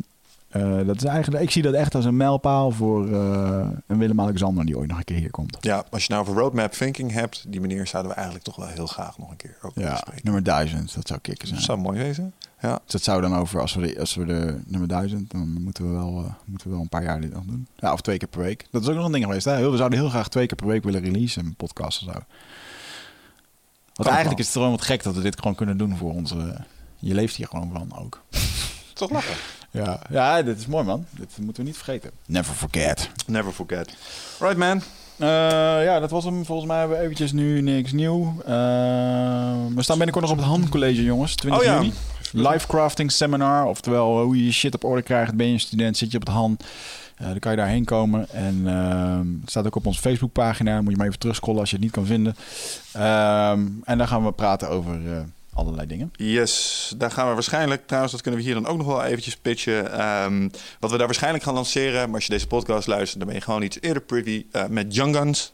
[0.51, 4.67] eh, dat is eigenlijk, ik zie dat echt als een mijlpaal voor eh, een Willem-Alexander
[4.67, 5.57] die ooit nog een keer hier komt.
[5.61, 8.67] Ja, als je nou over roadmap thinking hebt, die meneer zouden we eigenlijk toch wel
[8.67, 10.21] heel graag nog een keer ook Ja, spreken.
[10.25, 11.59] nummer 1000, dat zou kicken zijn.
[11.59, 12.33] Dat zou mooi wezen.
[12.61, 12.81] Ja.
[12.83, 15.85] Dus dat zou dan over, als we, de, als we de nummer 1000, dan moeten
[15.91, 17.67] we, wel, eh, moeten we wel een paar jaar dit nog doen.
[17.77, 18.67] Ja, of twee keer per week.
[18.71, 19.45] Dat is ook nog een ding geweest.
[19.45, 19.71] Hè?
[19.71, 22.19] We zouden heel graag twee keer per week willen releasen, een podcast of zo.
[23.95, 24.39] Want eigenlijk wel.
[24.39, 26.57] is het gewoon wat gek dat we dit gewoon kunnen doen voor onze...
[26.97, 28.23] Je leeft hier gewoon van ook.
[28.95, 29.35] Toch lachen.
[29.71, 31.05] Ja, ja, dit is mooi man.
[31.11, 32.11] Dit moeten we niet vergeten.
[32.27, 33.11] Never forget.
[33.27, 33.95] Never forget.
[34.39, 34.83] Right man.
[35.19, 35.29] Eh,
[35.85, 36.45] ja, dat was hem.
[36.45, 38.35] Volgens mij hebben we eventjes nu niks nieuw.
[38.47, 38.53] Eh,
[39.75, 41.35] we staan binnenkort nog op het handcollege, jongens.
[41.35, 41.75] 20 Oh ja.
[41.75, 41.93] juni.
[42.33, 43.67] Live crafting seminar.
[43.67, 45.35] Oftewel, hoe je je shit op orde krijgt.
[45.35, 46.65] Ben je een student, zit je op het hand.
[47.17, 48.29] Eh, dan kan je daarheen komen.
[48.29, 50.81] En ehm, het staat ook op onze Facebookpagina.
[50.81, 52.37] Moet je maar even terugscrollen als je het niet kan vinden.
[52.93, 55.21] Ehm, en daar gaan we praten over eh,
[55.61, 56.11] allerlei dingen.
[56.13, 59.37] Yes, daar gaan we waarschijnlijk, trouwens, dat kunnen we hier dan ook nog wel eventjes
[59.37, 59.93] pitchen.
[59.93, 60.49] Ehm,
[60.81, 63.43] wat we daar waarschijnlijk gaan lanceren, maar als je deze podcast luistert, dan ben je
[63.43, 65.53] gewoon iets eerder privy, eh, met Young Guns.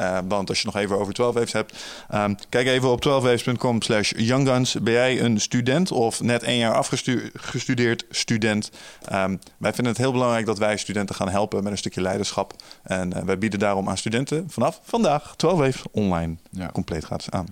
[0.00, 3.82] Uh, want als je nog even over 12 waves hebt, um, kijk even op 12waves.com
[3.82, 4.76] slash youngguns.
[4.82, 8.70] Ben jij een student of net één jaar afgestudeerd student?
[9.12, 12.54] Um, wij vinden het heel belangrijk dat wij studenten gaan helpen met een stukje leiderschap.
[12.82, 16.70] En uh, wij bieden daarom aan studenten vanaf vandaag 12 waves online ja.
[16.72, 17.46] compleet gratis aan.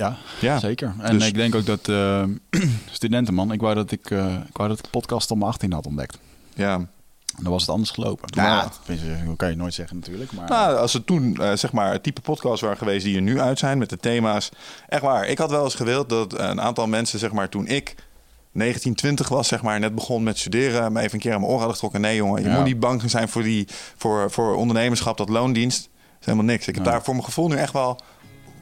[0.00, 0.94] Ja, ja, zeker.
[0.98, 1.26] En dus...
[1.26, 2.24] ik denk ook dat uh,
[2.90, 5.72] studenten, man, ik wou dat ik, uh, ik wou dat ik podcast om mijn 18
[5.72, 6.18] had ontdekt.
[6.54, 6.74] Ja.
[6.74, 8.28] En dan was het anders gelopen.
[8.34, 10.32] Ja, dat kan je nooit zeggen natuurlijk.
[10.32, 10.48] Maar...
[10.48, 13.40] Nou, als het toen uh, zeg maar het type podcast waren geweest die er nu
[13.40, 14.50] uit zijn met de thema's.
[14.88, 17.94] Echt waar, ik had wel eens gewild dat een aantal mensen zeg maar toen ik
[18.52, 21.58] 1920 was, zeg maar, net begon met studeren, me even een keer aan mijn oren
[21.58, 22.00] hadden getrokken.
[22.00, 22.56] Nee jongen, je ja.
[22.56, 25.88] moet niet bang zijn voor, die, voor, voor ondernemerschap, dat loondienst.
[26.20, 26.68] is helemaal niks.
[26.68, 28.00] Ik heb daar voor mijn gevoel nu echt wel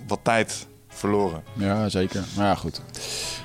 [0.07, 0.68] wat tijd
[0.99, 1.43] verloren.
[1.53, 2.25] Ja, zeker.
[2.37, 2.81] Maar ja, goed.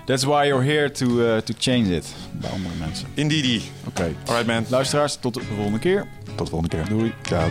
[0.05, 2.05] That's why you're here to, uh, to change it.
[2.31, 3.07] Bij andere mensen.
[3.13, 3.63] Indeed.
[3.87, 3.87] Oké.
[3.87, 4.15] Okay.
[4.25, 4.65] Alright man.
[4.69, 6.07] Luisteraars, tot de volgende keer.
[6.35, 6.89] Tot de volgende keer.
[6.89, 7.13] Doei.
[7.21, 7.49] Ciao.